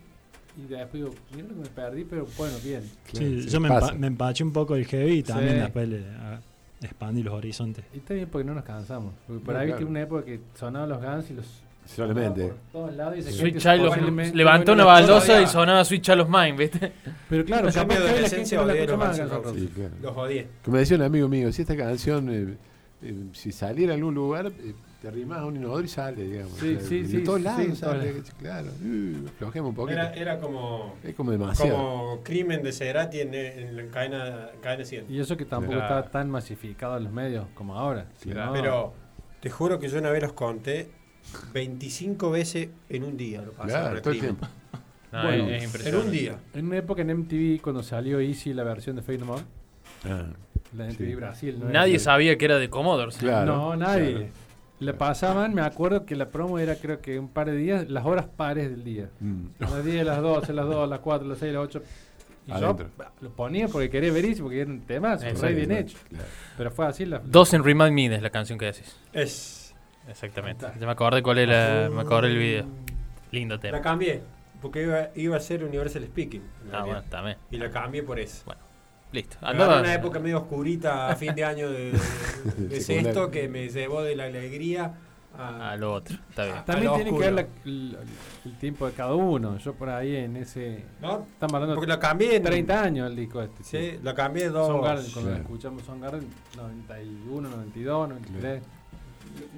Y 0.58 0.68
después 0.70 0.94
digo, 1.04 1.10
mira 1.36 1.48
lo 1.50 1.54
que 1.56 1.60
me 1.62 1.68
perdí, 1.70 2.06
pero 2.06 2.26
bueno, 2.38 2.56
bien. 2.64 2.82
Sí, 3.12 3.46
yo 3.50 3.60
me, 3.60 3.68
empa- 3.70 3.94
me 3.98 4.08
empaché 4.08 4.44
un 4.44 4.54
poco 4.54 4.76
el 4.76 4.86
heavy 4.86 5.18
y 5.20 5.24
también 5.24 5.56
Sí. 5.56 5.60
después 5.60 5.90
le, 5.90 6.00
a- 6.08 6.40
expandí 6.82 7.24
los 7.24 7.34
horizontes. 7.34 7.84
Y 7.94 7.98
está 7.98 8.14
bien 8.14 8.30
porque 8.32 8.46
no 8.46 8.54
nos 8.54 8.64
cansamos. 8.64 9.14
Porque 9.28 9.44
por 9.44 9.54
No, 9.54 9.60
ahí 9.60 9.68
claro. 9.68 9.80
viste 9.80 9.90
una 9.92 10.02
época 10.02 10.24
que 10.26 10.40
sonaban 10.58 10.90
los 10.90 11.02
Guns 11.04 11.30
y 11.30 11.34
los. 11.34 11.46
Solamente. 11.86 12.54
todos 12.72 12.94
lados 12.96 13.18
y 13.18 13.22
Sweet 13.24 13.58
Child 13.58 13.86
of- 13.86 14.34
levantó 14.34 14.74
una 14.74 14.84
la- 14.84 14.92
baldosa 14.94 15.42
y 15.42 15.48
sonaba 15.48 15.84
Sweet 15.86 16.02
Child 16.02 16.22
of 16.22 16.30
Mine, 16.30 16.54
¿viste? 16.54 16.92
Pero 17.30 17.46
claro, 17.46 17.70
Yo 17.70 17.82
en 17.82 17.88
capaz 17.88 17.96
que 17.96 18.00
hoy 18.02 18.06
la 18.06 18.12
adolescencia 18.14 18.40
gente 18.40 18.56
no 18.58 18.66
la 18.66 18.74
odié 18.74 18.82
escucha 18.84 18.92
los 18.92 19.00
más 19.00 19.18
Guns 19.18 19.20
N' 19.20 19.28
Guns 19.28 19.46
N' 19.46 19.52
Roses. 19.52 19.62
Sí, 19.62 19.68
claro. 19.76 19.92
Los 20.02 20.18
odié. 20.18 20.48
Como 20.64 20.78
decía 20.78 20.98
un 20.98 21.04
amigo 21.04 21.28
mío, 21.28 21.52
si 21.52 21.62
esta 21.62 21.78
canción, 21.78 22.30
eh, 22.30 22.58
eh, 23.04 23.14
si 23.34 23.52
saliera 23.52 23.94
en 23.94 24.00
algún 24.00 24.16
lugar, 24.16 24.48
eh, 24.48 24.74
te 25.02 25.08
arrimas 25.10 25.38
a 25.40 25.46
un 25.46 25.56
inodoro 25.58 25.84
y 25.84 25.88
sale, 25.88 26.24
digamos. 26.24 26.54
Sí, 26.58 26.78
sí, 26.82 27.02
de 27.04 27.08
sí, 27.08 27.24
todos 27.24 27.38
sí, 27.38 27.44
lados 27.44 27.66
sí, 27.66 27.76
sale, 27.76 28.12
todos 28.14 28.32
claro. 28.40 28.68
Uh, 28.84 29.28
aflojemos 29.28 29.70
un 29.70 29.76
poquito. 29.76 30.00
Era, 30.00 30.14
era 30.14 30.40
como, 30.40 30.96
es 31.04 31.14
como 31.14 31.32
demasiado. 31.32 31.76
como 31.78 32.24
crimen 32.24 32.64
de 32.64 32.72
Cerati 32.72 33.20
en, 33.20 33.34
en, 33.36 33.80
en 33.80 33.90
cadena, 33.90 34.50
cadena 34.62 34.84
100. 34.86 35.06
Y 35.10 35.20
eso 35.20 35.38
que 35.38 35.46
tampoco 35.46 35.78
Claro. 35.78 36.00
está 36.00 36.10
tan 36.12 36.32
masificado 36.32 36.98
en 36.98 37.04
los 37.04 37.14
medios 37.14 37.46
como 37.54 37.76
ahora. 37.78 38.08
Si 38.18 38.30
Claro. 38.32 38.48
no- 38.48 38.54
Pero 38.54 38.94
te 39.42 39.50
juro 39.52 39.78
que 39.78 39.88
yo 39.90 40.00
una 40.00 40.10
vez 40.10 40.24
los 40.24 40.34
conté 40.34 40.90
25 41.54 42.32
veces 42.32 42.70
en 42.90 43.04
un 43.04 43.18
día. 43.18 43.42
Lo 43.42 43.52
pasaron 43.52 43.70
Claro, 43.92 44.02
todo 44.02 44.14
el 44.14 44.20
tiempo. 44.20 44.48
No, 45.12 45.24
Bueno, 45.24 45.48
es, 45.50 45.74
es 45.76 45.86
En 45.86 45.96
un 45.96 46.12
día. 46.12 46.36
En 46.54 46.66
una 46.66 46.78
época 46.78 47.02
en 47.02 47.18
MTV, 47.20 47.62
cuando 47.62 47.82
salió 47.84 48.20
Easy 48.20 48.54
la 48.54 48.64
versión 48.64 48.98
de 48.98 49.02
Fade 49.02 49.20
No 49.20 49.26
More, 49.28 49.44
Ah, 50.04 50.26
la 50.76 50.84
de 50.86 50.92
MTV 50.92 51.06
Sí. 51.08 51.16
Brasil. 51.16 51.56
¿no? 51.60 51.70
Nadie 51.70 52.00
sabía 52.00 52.38
que 52.38 52.44
era 52.46 52.58
de 52.58 52.70
Commodores. 52.70 53.16
Claro. 53.18 53.46
No, 53.56 53.76
nadie. 53.78 54.12
claro. 54.12 54.28
Le 54.80 54.94
pasaban, 54.94 55.54
me 55.54 55.62
acuerdo 55.62 56.06
que 56.06 56.18
la 56.18 56.28
promo 56.28 56.60
era 56.60 56.76
creo 56.76 57.00
que 57.00 57.18
un 57.18 57.30
par 57.30 57.50
de 57.50 57.56
días, 57.56 57.90
las 57.90 58.06
horas 58.06 58.26
pares 58.26 58.70
del 58.70 58.84
día. 58.84 59.10
Mm. 59.22 59.46
Las 59.60 59.86
10, 59.86 60.06
las 60.06 60.22
12, 60.22 60.52
las 60.52 60.66
2, 60.66 60.90
las 60.90 61.00
4, 61.00 61.26
las 61.30 61.38
6, 61.38 61.54
las 61.54 61.64
8. 61.64 61.84
Y 62.48 62.52
Adentro. 62.52 62.90
yo 62.98 63.06
lo 63.22 63.30
ponía 63.30 63.70
porque 63.70 63.90
quería 63.90 64.12
ver 64.12 64.26
Easy, 64.26 64.42
porque 64.42 64.60
era 64.62 64.70
un 64.70 64.82
tema 64.82 65.16
re 65.16 65.54
bien 65.54 65.72
hecho. 65.72 65.98
Claro. 66.10 66.26
Pero 66.58 66.72
fue 66.72 66.88
así 66.88 67.06
la... 67.06 67.20
Doesn't 67.20 67.64
Remind 67.64 67.94
Me 67.94 68.14
es 68.18 68.22
la 68.22 68.30
canción 68.32 68.60
que 68.60 68.66
decís. 68.66 68.98
Es. 69.14 69.65
Exactamente. 70.08 70.66
Ya 70.80 70.86
me 70.86 70.92
acordé 70.92 71.22
cuál 71.24 71.40
es 71.40 71.50
la, 71.50 71.90
me 71.94 72.02
acordé 72.02 72.30
el 72.32 72.38
video. 72.38 72.66
Lindo 73.32 73.56
La 73.56 73.62
tema. 73.62 73.82
cambié. 73.82 74.22
Porque 74.62 74.84
iba, 74.84 75.10
iba 75.16 75.38
a 75.38 75.40
ser 75.40 75.64
Universal 75.64 76.04
Speaking. 76.06 76.42
Ah, 76.42 76.62
realidad. 76.72 76.86
bueno, 76.86 77.04
también. 77.10 77.38
Y 77.52 77.58
la 77.58 77.70
cambié 77.70 78.04
por 78.04 78.20
eso. 78.20 78.44
Listo. 79.12 79.38
Me 79.42 79.48
agarró 79.50 79.64
Andaba. 79.64 79.82
una 79.82 79.94
época 79.94 80.20
medio 80.20 80.38
oscurita 80.40 81.10
a 81.10 81.16
fin 81.16 81.34
de 81.36 81.44
año 81.46 81.70
de, 81.70 81.92
de- 82.58 82.68
de 82.68 82.82
sexto 82.82 83.30
que 83.32 83.48
me 83.48 83.70
llevó 83.70 84.02
de 84.04 84.16
la 84.16 84.26
alegría 84.26 84.94
a, 85.38 85.72
A 85.72 85.78
lo 85.78 85.94
otro. 85.94 86.18
Está 86.30 86.46
bien. 86.46 86.56
También 86.66 86.88
a 86.88 86.92
lo 86.92 86.96
tiene 86.96 87.10
que 87.12 87.16
oscuro. 87.16 87.36
ver 87.36 87.46
la- 87.46 87.70
el, 87.72 87.98
el 88.46 88.58
tiempo 88.58 88.88
de 88.88 88.94
cada 88.94 89.14
uno. 89.14 89.58
Yo 89.58 89.74
por 89.74 89.90
ahí 89.90 90.16
en 90.16 90.38
ese... 90.38 90.84
¿no? 91.02 91.26
Estamos 91.32 91.54
hablando 91.56 91.76
Porque 91.76 91.88
de 91.92 91.94
la 91.96 92.00
cambié 92.00 92.36
en 92.38 92.44
30 92.44 92.82
años 92.84 93.10
el 93.10 93.16
disco 93.16 93.42
este. 93.42 93.64
Sí, 93.64 94.00
la 94.02 94.14
cambié 94.16 94.50
dos. 94.50 94.68
Soundgarden, 94.68 95.06
cuando 95.12 95.30
Claro. 95.32 95.44
escuchamos 95.44 95.84
Soundgarden, 95.84 96.28
91, 96.58 97.50
92, 97.50 98.10
93. 98.10 98.64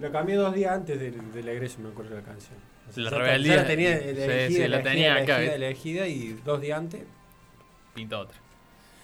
La 0.01 0.11
cambié 0.11 0.35
dos 0.35 0.53
días 0.53 0.71
antes 0.71 0.99
del, 0.99 1.33
del 1.33 1.47
egreso, 1.49 1.79
me 1.81 1.89
acuerdo 1.89 2.15
de 2.15 2.21
la 2.21 2.27
canción. 2.27 2.55
O 2.89 2.93
sea, 2.93 3.03
La 3.03 3.09
rebeldía. 3.09 3.55
ya 3.55 3.61
la 3.61 3.67
tenía 3.67 3.97
elegida, 3.97 4.47
sí, 4.47 4.57
la 4.59 4.65
elegida, 4.65 4.83
tenía 4.83 5.15
acá, 5.15 5.41
elegida, 5.41 5.55
elegida 5.55 6.07
y 6.07 6.33
dos 6.45 6.61
días 6.61 6.77
antes. 6.79 7.01
Pinta 7.93 8.19
otra. 8.19 8.37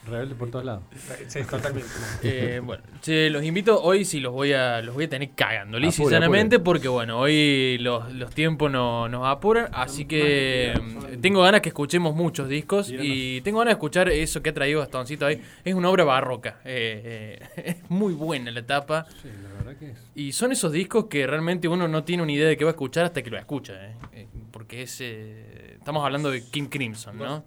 Rebelde 0.06 0.36
por 0.36 0.50
todos 0.52 0.66
lados. 0.66 0.84
Sí, 1.28 1.40
totalmente. 1.50 1.90
Eh, 2.24 2.62
bueno, 2.64 2.84
che, 3.02 3.30
los 3.30 3.44
invito, 3.44 3.82
hoy 3.82 4.06
sí 4.06 4.20
los 4.20 4.32
voy 4.34 4.54
a, 4.54 4.82
los 4.82 4.96
voy 4.96 5.06
a 5.06 5.10
tener 5.10 5.32
cagando, 5.32 5.78
Apure, 5.78 6.18
apure. 6.18 6.60
porque 6.60 6.88
bueno, 6.88 7.20
hoy 7.20 7.78
los, 7.80 8.12
los 8.14 8.34
tiempos 8.34 8.72
no, 8.72 9.08
nos 9.10 9.26
apuran, 9.28 9.68
así 9.74 10.06
que 10.06 10.74
mm, 10.82 11.22
tengo 11.22 11.42
ganas 11.42 11.62
que 11.62 11.70
escuchemos 11.70 12.16
muchos 12.16 12.48
discos 12.50 12.92
y 12.92 13.42
tengo 13.42 13.60
ganas 13.60 13.72
de 13.72 13.76
escuchar 13.76 14.10
eso 14.10 14.42
que 14.42 14.50
ha 14.50 14.54
traído 14.54 14.80
Gastoncito 14.80 15.26
ahí. 15.26 15.42
Es 15.64 15.74
una 15.74 15.90
obra 15.90 16.04
barroca, 16.04 16.60
eh, 16.66 17.40
eh, 17.58 17.64
es 17.84 17.90
muy 17.90 18.14
buena 18.14 18.52
la 18.52 18.60
etapa 18.62 19.06
Sí, 19.22 19.30
la 19.44 19.54
verdad 19.64 19.76
que 19.80 19.92
es. 19.92 19.98
y 20.16 20.32
son 20.32 20.52
esos 20.52 20.72
discos 20.72 21.06
que 21.06 21.26
realmente 21.28 21.68
uno 21.68 21.88
no 21.88 22.04
tiene 22.04 22.24
una 22.24 22.32
idea 22.32 22.48
de 22.48 22.58
qué 22.58 22.64
va 22.64 22.72
a 22.72 22.74
escuchar 22.74 23.06
hasta 23.06 23.22
que 23.22 23.30
lo 23.30 23.38
escucha, 23.38 23.74
eh, 23.86 23.96
eh, 24.14 24.28
porque 24.52 24.84
es, 24.84 24.98
eh, 25.02 25.76
estamos 25.78 26.04
hablando 26.06 26.30
de 26.32 26.44
Kim 26.44 26.68
Crimson, 26.68 27.18
¿no? 27.18 27.44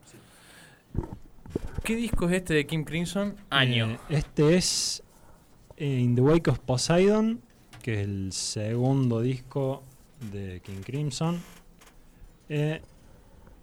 ¿Qué 1.85 1.95
disco 1.95 2.29
es 2.29 2.33
este 2.33 2.55
de 2.55 2.67
Kim 2.67 2.85
Crimson? 2.85 3.37
Año. 3.51 3.93
Eh, 3.93 3.99
este 4.11 4.57
es 4.57 5.03
eh, 5.77 6.01
In 6.01 6.15
the 6.15 6.23
Wake 6.23 6.51
of 6.51 6.59
Poseidon, 6.59 7.41
que 7.83 8.01
es 8.01 8.09
el 8.09 8.33
segundo 8.33 9.21
disco 9.21 9.83
de 10.33 10.61
King 10.65 10.83
Crimson. 10.85 11.41
Eh, 12.49 12.81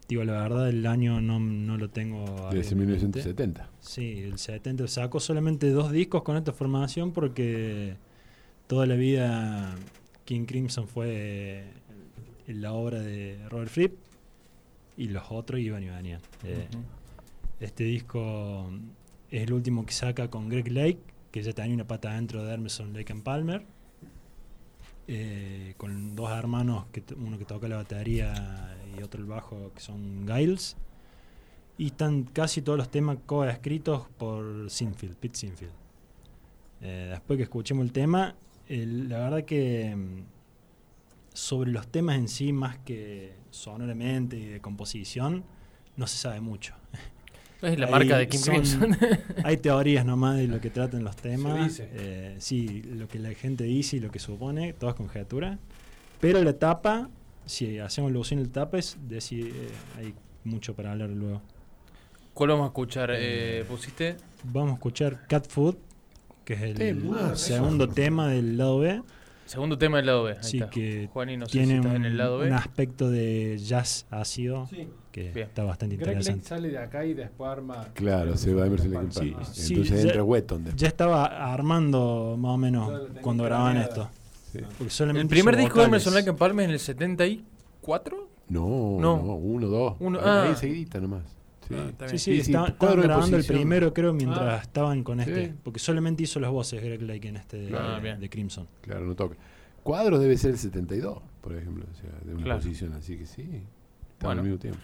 digo, 0.07 0.23
la 0.23 0.33
verdad, 0.33 0.69
el 0.69 0.85
año 0.85 1.19
no, 1.21 1.39
no 1.39 1.77
lo 1.77 1.89
tengo. 1.89 2.49
Desde 2.51 2.71
en 2.73 2.79
mente. 2.79 2.93
1970. 2.93 3.69
Sí, 3.81 4.21
el 4.21 4.37
70. 4.37 4.87
Sacó 4.87 5.19
solamente 5.19 5.69
dos 5.71 5.91
discos 5.91 6.23
con 6.23 6.37
esta 6.37 6.53
formación 6.53 7.11
porque 7.11 7.95
toda 8.67 8.85
la 8.85 8.95
vida 8.95 9.75
King 10.25 10.45
Crimson 10.45 10.87
fue 10.87 11.65
en 12.47 12.61
la 12.61 12.73
obra 12.73 12.99
de 12.99 13.37
Robert 13.49 13.69
Fripp 13.69 13.93
y 14.97 15.07
los 15.09 15.23
otros 15.29 15.59
iban 15.59 15.83
y 15.83 15.89
venían. 15.89 16.21
Eh. 16.43 16.67
Este 17.59 17.83
disco 17.85 18.69
es 19.29 19.43
el 19.43 19.53
último 19.53 19.85
que 19.85 19.93
saca 19.93 20.29
con 20.29 20.49
Greg 20.49 20.71
Lake, 20.71 20.99
que 21.31 21.41
ya 21.41 21.53
tenía 21.53 21.73
una 21.75 21.87
pata 21.87 22.13
dentro 22.13 22.43
de 22.43 22.53
Emerson, 22.53 22.93
Lake 22.93 23.11
and 23.13 23.23
Palmer. 23.23 23.65
eh, 25.07 25.73
con 25.77 26.15
dos 26.15 26.31
hermanos, 26.31 26.85
que 26.91 27.03
uno 27.15 27.37
que 27.37 27.45
toca 27.45 27.67
la 27.67 27.77
batería 27.77 28.77
y 28.97 29.01
otro 29.03 29.19
el 29.21 29.27
bajo, 29.27 29.71
que 29.73 29.81
son 29.81 30.25
Giles. 30.27 30.77
Y 31.77 31.87
están 31.87 32.23
casi 32.23 32.61
todos 32.61 32.77
los 32.77 32.89
temas 32.91 33.17
coescritos 33.25 34.07
por 34.17 34.69
Sinfield, 34.69 35.15
Pete 35.17 35.37
Sinfield. 35.37 35.73
Eh, 36.81 37.07
después 37.11 37.37
que 37.37 37.43
escuchemos 37.43 37.83
el 37.85 37.91
tema, 37.91 38.35
la 38.69 39.19
verdad 39.19 39.43
que 39.45 39.95
mm, 39.95 40.23
sobre 41.33 41.71
los 41.71 41.87
temas 41.87 42.17
en 42.17 42.27
sí, 42.27 42.53
más 42.53 42.77
que 42.79 43.35
sonoramente 43.49 44.37
y 44.37 44.45
de 44.45 44.61
composición, 44.61 45.43
no 45.97 46.07
se 46.07 46.17
sabe 46.17 46.41
mucho. 46.41 46.75
Es 47.63 47.79
la 47.79 47.87
marca 47.87 48.17
de 48.17 48.27
Kim 48.27 48.39
son- 48.39 48.53
Crimson. 48.55 48.97
Hay 49.43 49.57
teorías 49.57 50.05
nomás 50.05 50.37
de 50.37 50.47
lo 50.47 50.59
que 50.61 50.69
tratan 50.69 51.03
los 51.03 51.15
temas. 51.15 51.63
dice. 51.69 51.89
Eh, 51.93 52.35
sí, 52.39 52.81
lo 52.83 53.07
que 53.07 53.19
la 53.19 53.33
gente 53.33 53.63
dice 53.63 53.97
y 53.97 53.99
lo 53.99 54.11
que 54.11 54.19
supone, 54.19 54.73
todas 54.73 54.95
conjeturas. 54.95 55.57
Pero 56.19 56.41
la 56.43 56.53
tapa, 56.53 57.09
si 57.45 57.79
hacemos 57.79 58.11
alusión 58.11 58.39
al 58.39 58.49
tapa, 58.49 58.77
es 58.77 58.97
decir, 59.07 59.47
eh, 59.47 59.69
hay 59.97 60.13
mucho 60.43 60.75
para 60.75 60.91
hablar 60.91 61.09
luego. 61.09 61.41
¿Cuál 62.33 62.49
vamos 62.51 62.63
a 62.65 62.67
escuchar? 62.67 63.11
Eh, 63.15 63.63
¿Pusiste? 63.67 64.15
Vamos 64.43 64.71
a 64.71 64.73
escuchar 64.75 65.27
Cat 65.27 65.47
Food, 65.47 65.75
que 66.45 66.53
es 66.55 66.61
el 66.61 67.35
segundo 67.35 67.87
tema 67.87 68.27
del 68.27 68.57
lado 68.57 68.79
B. 68.79 69.01
Segundo 69.45 69.77
tema 69.77 69.97
del 69.97 70.05
lado 70.07 70.23
B. 70.23 70.31
Ahí 70.31 70.37
Sí, 70.41 70.57
está. 70.57 70.69
que 70.69 71.09
Juani, 71.13 71.37
no 71.37 71.45
sé 71.45 71.51
si 71.51 71.57
Tiene 71.59 71.79
un, 71.81 71.87
en 71.95 72.05
el 72.05 72.17
lado 72.17 72.39
B. 72.39 72.47
un 72.47 72.53
aspecto 72.53 73.11
de 73.11 73.57
jazz 73.59 74.05
ácido 74.09 74.67
Sí. 74.67 74.87
Que 75.13 75.31
Bien. 75.31 75.47
está 75.47 75.63
bastante 75.63 75.95
Greg 75.95 76.07
Lake 76.07 76.19
interesante. 76.21 76.47
sale 76.49 76.69
de 76.69 76.77
acá 76.79 77.05
y 77.05 77.13
después 77.13 77.47
arma. 77.49 77.87
Claro, 77.93 78.35
se 78.35 78.51
va 78.53 78.63
a 78.63 78.65
Emerson 78.67 78.91
Lake 78.91 79.11
Sí, 79.11 79.35
sí, 79.53 79.73
Entonces 79.75 80.01
ya- 80.03 80.07
entra 80.09 80.23
Wetton 80.23 80.63
después. 80.63 80.81
Ya 80.81 80.87
estaba 80.87 81.53
armando 81.53 82.35
más 82.37 82.51
o 82.51 82.57
menos 82.57 83.09
cuando 83.21 83.43
grababan 83.43 83.77
esto. 83.77 84.09
Sí. 84.51 84.59
El 85.03 85.27
primer 85.27 85.55
disco 85.55 85.79
de. 85.79 85.85
Emerson 85.85 86.13
Lake 86.15 86.29
and 86.31 86.37
Palmer 86.39 86.63
es 86.65 86.69
en 86.69 86.73
el 86.73 86.79
74. 86.79 88.27
No, 88.49 88.97
No. 88.99 89.17
no, 89.17 89.35
uno, 89.35 89.67
dos. 89.67 89.95
Uno- 89.99 90.19
Ahí 90.19 90.25
ah. 90.25 90.45
enseguidita 90.49 90.99
nomás. 90.99 91.23
Sí. 91.67 91.75
Ah, 91.77 92.07
Sí, 92.07 92.17
sí, 92.17 92.43
Sí, 92.43 92.51
estaban, 92.51 92.75
grabando 92.79 93.37
el 93.37 93.45
primero, 93.45 93.93
creo, 93.93 94.13
mientras 94.13 94.41
Ah. 94.41 94.61
estaban 94.63 95.03
con 95.03 95.19
este. 95.21 95.45
Sí. 95.47 95.53
Porque 95.63 95.79
solamente 95.79 96.23
hizo 96.23 96.39
las 96.39 96.51
voces 96.51 96.83
Greg 96.83 97.01
Lake 97.03 97.27
en 97.27 97.37
este 97.37 97.57
de, 97.57 97.77
Ah, 97.77 97.99
de 97.99 98.29
Crimson. 98.29 98.67
Claro, 98.81 99.05
no 99.05 99.15
toca. 99.15 99.35
Cuadros 99.83 100.19
debe 100.19 100.37
ser 100.37 100.51
el 100.51 100.57
72, 100.57 101.19
por 101.41 101.55
ejemplo, 101.55 101.85
o 101.89 101.95
sea, 101.95 102.09
de 102.25 102.33
una 102.33 102.43
Claro. 102.43 102.59
posición, 102.61 102.93
así 102.93 103.15
que 103.17 103.25
sí. 103.25 103.43
Está 103.43 104.27
Bueno. 104.27 104.41
al 104.41 104.47
mismo 104.47 104.59
tiempo. 104.59 104.79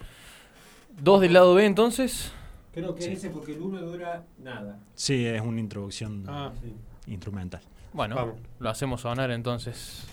Dos 0.98 1.20
del 1.20 1.32
lado 1.32 1.54
B 1.54 1.64
entonces. 1.64 2.32
Creo 2.72 2.94
que 2.94 3.02
Sí. 3.02 3.12
es 3.12 3.18
ese 3.18 3.30
porque 3.30 3.52
el 3.54 3.62
uno 3.62 3.80
dura 3.80 4.24
nada. 4.38 4.78
Sí, 4.94 5.26
es 5.26 5.40
una 5.40 5.60
introducción 5.60 6.24
Ah, 6.28 6.52
Sí. 6.62 6.72
instrumental. 7.12 7.60
Bueno, 7.92 8.14
Vamos. 8.14 8.34
lo 8.60 8.70
hacemos 8.70 9.00
sonar 9.00 9.30
entonces. 9.30 10.06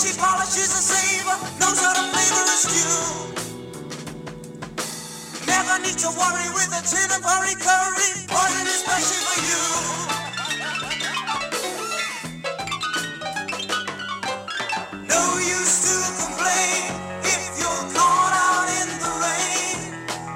She 0.00 0.16
polishes 0.16 0.72
a 0.72 0.80
saver, 0.80 1.36
knows 1.60 1.78
how 1.78 1.92
to 1.92 2.00
flavor 2.10 2.42
a 2.42 2.56
stew. 2.56 3.29
Never 5.80 5.92
need 5.92 5.98
to 6.00 6.08
worry 6.08 6.48
with 6.52 6.68
a 6.76 6.82
tin 6.84 7.10
of 7.16 7.24
hurry 7.24 7.54
curry, 7.54 8.10
poison 8.28 8.66
especially 8.66 9.22
for 9.24 9.40
you. 9.48 9.64
No 15.08 15.38
use 15.38 15.76
to 15.86 15.94
complain 16.20 16.84
if 17.24 17.58
you're 17.58 17.84
caught 17.96 18.34
out 18.36 18.68
in 18.80 18.88
the 19.00 19.12
rain. 19.24 19.78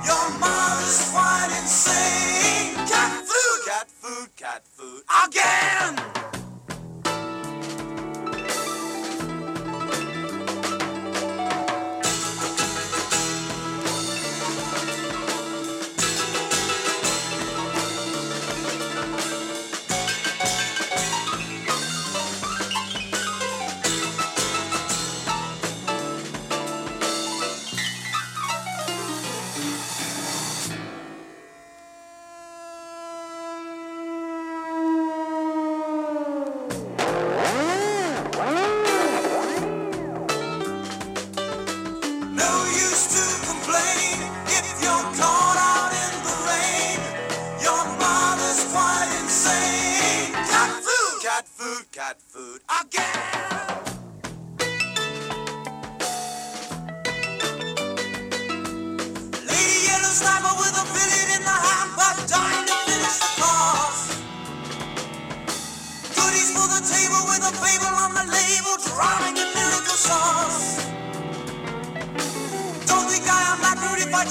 Your 0.07 0.27
mother's 0.39 1.11
quite 1.11 1.51
insane. 1.61 2.75
Cat 2.89 3.13
food, 3.27 3.61
cat 3.67 3.89
food, 3.91 4.29
cat 4.37 4.63
food 4.65 5.03
again. 5.27 5.61
No 5.61 5.64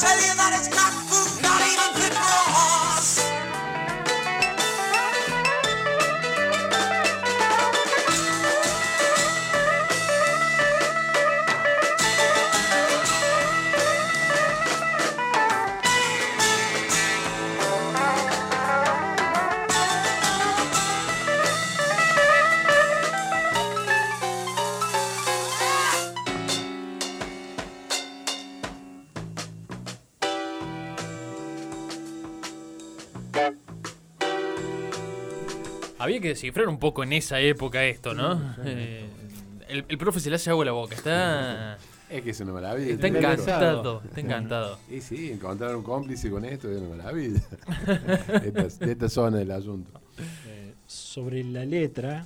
tell 0.04 0.20
you 0.20 0.36
that 0.36 0.52
it's 0.60 0.73
que 36.24 36.30
descifrar 36.30 36.68
un 36.68 36.80
poco 36.80 37.04
en 37.04 37.14
esa 37.14 37.40
época 37.40 37.86
esto, 37.86 38.14
¿no? 38.16 38.56
Eh, 38.66 39.06
el, 39.68 39.86
el 39.88 39.98
profe 39.98 40.20
se 40.20 40.30
le 40.30 40.38
hace 40.38 40.50
agua 40.50 40.64
a 40.64 40.66
la 40.66 40.72
boca. 40.72 40.96
Está, 40.96 41.78
Es 42.10 42.22
que 42.22 42.32
es 42.32 42.40
una 42.40 42.54
maravilla. 42.54 42.94
está 42.94 43.08
encantado. 43.08 44.02
Está 44.04 44.22
encantado. 44.22 44.80
Y 44.90 45.02
sí, 45.02 45.32
encontrar 45.32 45.76
un 45.76 45.84
cómplice 45.84 46.30
con 46.32 46.46
esto 46.46 46.72
es 46.72 46.82
una 46.82 46.96
maravilla. 46.96 47.42
de, 48.42 48.48
esta, 48.68 48.86
de 48.86 48.92
esta 48.92 49.10
zona 49.10 49.38
del 49.38 49.52
asunto. 49.52 50.00
Eh, 50.48 50.74
sobre 50.88 51.44
la 51.44 51.66
letra, 51.66 52.26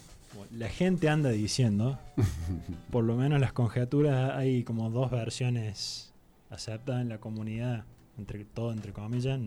la 0.52 0.70
gente 0.70 1.10
anda 1.10 1.30
diciendo, 1.30 2.00
por 2.92 3.04
lo 3.04 3.16
menos 3.16 3.40
las 3.40 3.54
conjeturas, 3.54 4.36
hay 4.36 4.64
como 4.64 4.90
dos 4.90 5.12
versiones 5.12 6.14
aceptadas 6.50 7.02
en 7.02 7.10
la 7.10 7.18
comunidad, 7.18 7.84
entre 8.18 8.46
todo 8.46 8.72
entre 8.72 8.94
comillas, 8.94 9.40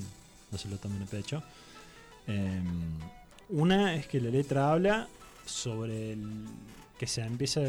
no 0.50 0.58
se 0.58 0.68
lo 0.68 0.76
tomen 0.76 1.02
a 1.02 1.06
pecho. 1.06 1.42
Eh, 2.26 2.60
una 3.50 3.94
es 3.94 4.06
que 4.06 4.20
la 4.20 4.30
letra 4.30 4.72
habla 4.72 5.08
sobre 5.46 6.12
el- 6.12 6.44
que 6.98 7.06
se 7.06 7.22
empieza 7.22 7.60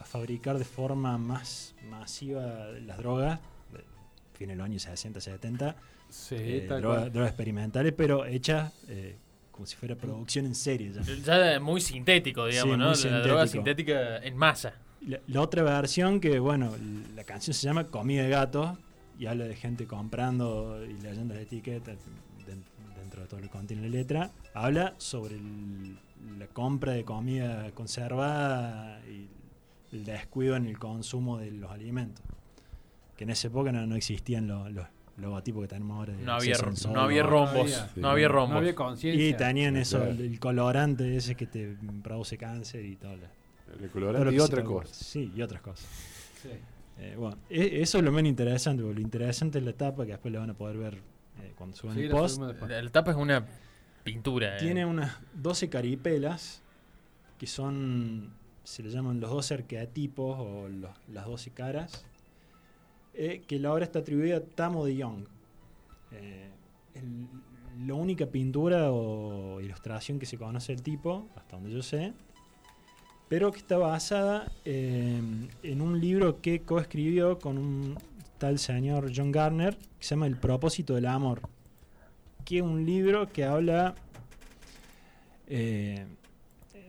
a 0.00 0.04
fabricar 0.04 0.58
de 0.58 0.64
forma 0.64 1.16
más 1.18 1.74
masiva 1.90 2.68
las 2.86 2.98
drogas, 2.98 3.38
de 3.72 3.84
fin 4.38 4.48
de 4.48 4.56
los 4.56 4.64
años 4.64 4.82
60, 4.82 5.20
70, 5.20 5.76
Sí, 6.10 6.36
eh, 6.38 6.66
drogas 6.68 7.12
experimentales, 7.28 7.92
pero 7.96 8.24
hechas 8.24 8.72
eh, 8.88 9.16
como 9.52 9.66
si 9.66 9.76
fuera 9.76 9.94
producción 9.96 10.46
en 10.46 10.54
serie 10.54 10.90
ya. 10.92 11.02
Ya 11.02 11.60
muy 11.60 11.80
sintético, 11.80 12.46
digamos, 12.46 12.98
Sí, 12.98 13.04
¿no? 13.06 13.10
muy 13.10 13.18
La 13.18 13.20
droga 13.26 13.46
sintética 13.46 14.18
en 14.18 14.36
masa. 14.36 14.72
La, 15.06 15.20
la 15.26 15.40
otra 15.42 15.62
versión 15.62 16.18
que, 16.20 16.38
bueno, 16.38 16.72
la 17.14 17.24
canción 17.24 17.52
se 17.54 17.62
llama 17.66 17.84
Comida 17.88 18.22
de 18.22 18.30
Gato 18.30 18.78
y 19.18 19.26
habla 19.26 19.44
de 19.44 19.54
gente 19.56 19.86
comprando 19.86 20.82
y 20.84 20.94
leyendo 21.00 21.34
las 21.34 21.42
etiquetas 21.42 21.98
todo 23.28 23.40
lo 23.40 23.46
que 23.46 23.52
contiene 23.52 23.82
la 23.82 23.88
letra. 23.88 24.30
Habla 24.54 24.94
sobre 24.98 25.36
el- 25.36 25.98
la 26.38 26.46
compra 26.48 26.92
de 26.92 27.04
comida 27.04 27.70
conservada 27.72 29.00
y 29.06 29.28
el 29.94 30.04
descuido 30.04 30.56
en 30.56 30.66
el 30.66 30.78
consumo 30.78 31.38
de 31.38 31.50
los 31.52 31.70
alimentos. 31.70 32.24
Que 33.16 33.24
en 33.24 33.30
esa 33.30 33.48
época 33.48 33.72
no, 33.72 33.86
no 33.86 33.94
existían 33.96 34.46
los, 34.46 34.70
los 34.72 34.86
logotipos 35.16 35.62
que 35.62 35.68
tenemos 35.68 35.96
ahora. 35.98 36.12
de 36.14 36.22
No 36.24 36.32
había, 36.34 36.54
Sol. 36.56 36.72
no 36.92 37.00
había 37.00 37.22
no 37.22 37.28
rombos. 37.30 37.54
había. 37.72 37.90
No 37.96 38.10
había 38.10 38.26
Sí. 38.28 38.32
rombos. 38.32 38.50
No 38.50 38.58
había 38.58 38.74
conciencia. 38.74 39.28
Y 39.28 39.34
tenían 39.34 39.74
Sí, 39.74 39.80
eso, 39.80 39.98
claro. 39.98 40.12
el, 40.12 40.40
colorante 40.40 41.16
ese 41.16 41.34
que 41.34 41.46
te 41.46 41.76
produce 42.02 42.36
cáncer 42.38 42.84
y 42.84 42.96
todo. 42.96 43.16
lo- 43.16 43.22
El 43.24 43.28
todo 43.74 43.82
lo 43.86 43.92
colorante 43.92 44.34
y 44.34 44.38
se 44.38 44.42
otra 44.44 44.58
te- 44.62 44.64
cosa. 44.68 44.94
Sí, 44.94 45.32
y 45.36 45.42
otras 45.42 45.60
cosas. 45.62 45.86
Sí. 46.42 46.48
Eh, 47.00 47.14
bueno, 47.18 47.36
e- 47.50 47.80
eso 47.80 47.98
es 47.98 48.04
lo 48.04 48.10
menos 48.12 48.28
interesante, 48.28 48.82
porque 48.82 48.96
lo 48.96 49.00
interesante 49.02 49.58
es 49.58 49.64
la 49.64 49.72
tapa 49.72 50.04
que 50.04 50.12
después 50.12 50.32
le 50.32 50.38
van 50.38 50.50
a 50.50 50.54
poder 50.54 50.76
ver 50.78 50.98
cuando 51.58 51.76
suban 51.76 51.96
Sí, 51.96 52.04
el 52.04 52.10
post. 52.10 52.40
La, 52.40 52.82
la 52.82 52.90
tapa 52.90 53.10
es 53.10 53.16
una 53.16 53.44
pintura. 54.04 54.56
eh. 54.56 54.60
Tiene 54.60 54.86
unas 54.86 55.16
12 55.34 55.68
caripelas 55.68 56.62
que 57.38 57.46
son, 57.46 58.32
se 58.64 58.82
le 58.82 58.90
llaman 58.90 59.20
los 59.20 59.30
12 59.30 59.54
arquetipos 59.54 60.36
o 60.38 60.68
los- 60.68 60.90
las 61.12 61.26
12 61.26 61.50
caras, 61.50 62.04
eh, 63.14 63.42
que 63.46 63.58
la 63.58 63.72
obra 63.72 63.84
está 63.84 63.98
atribuida 63.98 64.36
a 64.38 64.40
Tamo 64.40 64.84
de 64.86 64.96
Young. 64.96 65.24
Eh, 66.12 66.48
el- 66.94 67.26
la 67.86 67.94
única 67.94 68.26
pintura 68.26 68.90
o 68.90 69.60
ilustración 69.60 70.18
que 70.18 70.26
se 70.26 70.36
conoce 70.38 70.72
del 70.74 70.82
tipo, 70.82 71.28
hasta 71.36 71.56
donde 71.56 71.70
yo 71.70 71.82
sé, 71.82 72.12
pero 73.28 73.52
que 73.52 73.58
está 73.58 73.76
basada 73.78 74.50
eh, 74.64 75.20
en 75.62 75.80
un 75.80 76.00
libro 76.00 76.40
que 76.40 76.62
coescribió 76.62 77.38
con 77.38 77.56
un 77.58 77.96
tal 78.38 78.58
señor 78.58 79.10
John 79.14 79.32
Garner, 79.32 79.76
que 79.76 79.84
se 80.04 80.10
llama 80.10 80.26
El 80.26 80.36
propósito 80.36 80.94
del 80.94 81.06
amor, 81.06 81.42
que 82.44 82.56
es 82.58 82.62
un 82.62 82.84
libro 82.86 83.28
que 83.32 83.44
habla 83.44 83.94
eh, 85.46 86.06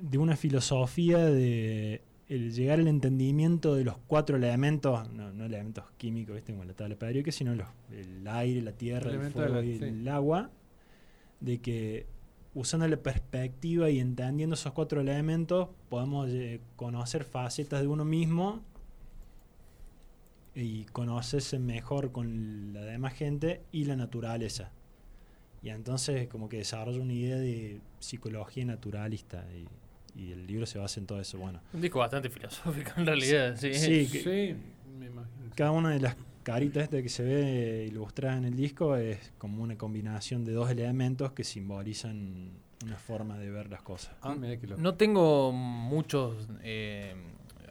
de 0.01 0.17
una 0.17 0.35
filosofía 0.35 1.17
de 1.19 2.01
el 2.27 2.53
llegar 2.53 2.79
al 2.79 2.88
entendimiento 2.88 3.73
de 3.73 3.83
los 3.83 3.95
cuatro 4.05 4.38
elementos, 4.38 5.09
no, 5.12 5.33
no 5.33 5.45
elementos 5.45 5.83
químicos, 5.97 6.35
¿viste? 6.35 6.51
como 6.53 6.63
la 6.63 6.73
tabla 6.73 6.95
periódica, 6.95 7.31
sino 7.31 7.55
los, 7.55 7.67
el 7.91 8.27
aire, 8.27 8.62
la 8.62 8.71
tierra, 8.71 9.12
el 9.12 9.31
fuego 9.31 9.55
la- 9.55 9.65
y 9.65 9.79
sí. 9.79 9.83
el 9.85 10.07
agua, 10.07 10.51
de 11.39 11.57
que 11.59 12.05
usando 12.53 12.88
la 12.88 12.97
perspectiva 12.97 13.89
y 13.89 13.99
entendiendo 13.99 14.53
esos 14.53 14.73
cuatro 14.73 15.01
elementos 15.01 15.69
podemos 15.89 16.29
eh, 16.29 16.59
conocer 16.75 17.23
facetas 17.23 17.81
de 17.81 17.88
uno 17.88 18.05
mismo 18.05 18.62
y 20.60 20.86
conocerse 20.86 21.58
mejor 21.60 22.12
con 22.12 22.74
la 22.74 22.82
demás 22.82 23.13
gente 23.13 23.62
y 23.72 23.86
la 23.86 23.95
naturaleza. 23.95 24.72
Y 25.62 25.69
entonces 25.69 26.28
como 26.28 26.50
que 26.50 26.58
desarrolla 26.58 27.02
una 27.02 27.13
idea 27.13 27.38
de 27.38 27.80
psicología 28.00 28.65
naturalista 28.65 29.45
y, 29.54 29.67
y 30.22 30.32
el 30.32 30.48
libro 30.48 30.65
se 30.65 30.80
basa 30.80 31.00
en 31.00 31.06
todo 31.06 31.19
eso. 31.19 31.38
Bueno, 31.38 31.62
Un 31.74 31.82
disco 31.82 32.00
bastante 32.00 32.30
filosófico 32.30 32.91
en 32.98 33.06
realidad. 33.06 33.56
Sí. 33.58 33.74
Sí, 33.74 34.06
Sí, 34.06 34.19
que- 34.24 34.56
me 34.98 35.06
imagino. 35.08 35.50
cada 35.56 35.72
una 35.72 35.89
de 35.91 36.00
las 36.00 36.15
caritas 36.43 36.84
este 36.84 37.04
que 37.04 37.10
se 37.10 37.24
ve 37.24 37.86
ilustrada 37.89 38.38
en 38.38 38.45
el 38.45 38.56
disco 38.56 38.95
es 38.95 39.34
como 39.38 39.62
una 39.63 39.78
combinación 39.78 40.43
de 40.45 40.54
dos 40.54 40.69
elementos 40.69 41.32
que 41.34 41.43
simbolizan 41.43 42.52
una 42.86 42.95
forma 42.98 43.38
de 43.38 43.50
ver 43.52 43.69
las 43.69 43.82
cosas. 43.82 44.15
Ah, 44.22 44.36
mira 44.36 44.58
que 44.58 44.65
lo. 44.67 44.78
No 44.78 44.95
tengo 44.95 45.52
muchos. 45.52 46.48
eh, 46.63 47.13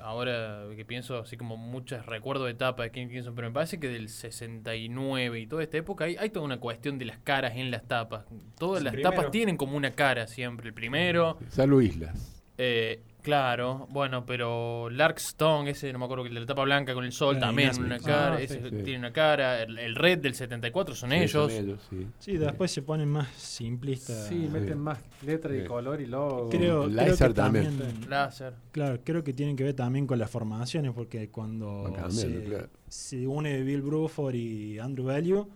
ahora 0.09 0.65
que 0.75 0.85
pienso, 0.85 1.19
así 1.19 1.37
como 1.37 1.57
muchos 1.57 2.05
recuerdos 2.07 2.47
de 2.47 2.53
etapa 2.53 2.83
de 2.85 2.91
King 2.91 3.09
Crimson, 3.09 3.35
pero 3.35 3.49
me 3.49 3.55
parece 3.55 3.79
que 3.79 3.89
del 3.89 4.09
69 4.09 5.41
y 5.41 5.47
toda 5.47 5.63
esta 5.63 5.77
época 5.77 6.05
hay, 6.05 6.17
hay 6.17 6.31
toda 6.31 6.45
una 6.45 6.59
cuestión 6.59 6.99
de 6.99 7.05
las 7.05 7.19
caras 7.19 7.57
en 7.57 7.71
las 7.71 7.87
tapas. 7.87 8.25
Todas 8.59 8.79
El 8.79 8.85
las 8.85 8.93
primero. 8.95 9.11
tapas 9.11 9.31
tienen 9.31 9.57
como 9.57 9.77
una 9.77 9.91
cara 9.93 10.27
siempre. 10.27 10.69
El 10.69 10.75
primero, 10.75 11.39
Salvo 11.49 11.81
Islas. 11.83 12.43
eh, 12.59 13.03
claro, 13.29 13.87
bueno, 13.91 14.25
pero 14.25 14.89
Larkstone, 14.89 15.71
ese 15.73 15.93
no 15.93 15.99
me 15.99 16.07
acuerdo 16.07 16.25
que 16.25 16.29
el 16.31 16.35
de 16.37 16.41
la 16.41 16.47
tapa 16.47 16.63
blanca 16.65 16.95
con 16.95 17.05
el 17.05 17.13
sol 17.13 17.37
Ah, 17.37 17.41
también, 17.41 17.79
una 17.79 17.97
Ah, 17.97 18.01
cara, 18.03 18.39
sí. 18.39 18.45
ese 18.45 18.55
Sí. 18.71 18.77
tiene 18.85 18.99
una 19.01 19.13
cara. 19.13 19.63
El, 19.63 19.79
el 19.79 19.95
Red 19.95 20.21
del 20.21 20.35
74 20.35 20.95
son 20.95 21.11
Sí, 21.11 21.17
ellos. 21.17 21.31
son 21.31 21.51
ellos, 21.51 21.87
sí. 21.91 22.07
Sí, 22.19 22.37
después 22.39 22.71
se 22.71 22.81
ponen 22.81 23.09
más 23.11 23.29
simplistas. 23.37 24.29
Sí, 24.29 24.49
meten 24.51 24.69
Sí. 24.69 24.75
más 24.77 24.99
letra 25.27 25.55
y 25.55 25.61
Sí. 25.61 25.67
color 25.67 26.01
y 26.01 26.07
logo. 26.07 26.49
Creo, 26.49 26.89
creo 26.89 27.17
que 27.17 27.35
también. 27.35 27.77
también, 27.79 28.09
Láser. 28.11 28.55
claro, 28.73 28.99
creo 29.05 29.23
que 29.23 29.35
tienen 29.35 29.57
que 29.57 29.65
ver 29.65 29.75
también 29.75 30.07
con 30.07 30.19
las 30.19 30.31
formaciones, 30.31 30.93
porque 30.95 31.29
cuando 31.29 31.83
Van 31.83 31.93
cambiando, 31.93 32.39
se, 32.41 32.45
claro. 32.45 32.69
se 32.89 33.27
une 33.27 33.63
Bill 33.63 33.83
Bruford 33.83 34.35
y 34.37 34.79
Andrew 34.79 35.07
Value, 35.07 35.47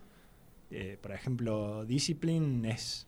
eh, 0.69 0.97
por 1.01 1.11
ejemplo, 1.11 1.85
Discipline 1.85 2.65
es 2.65 3.07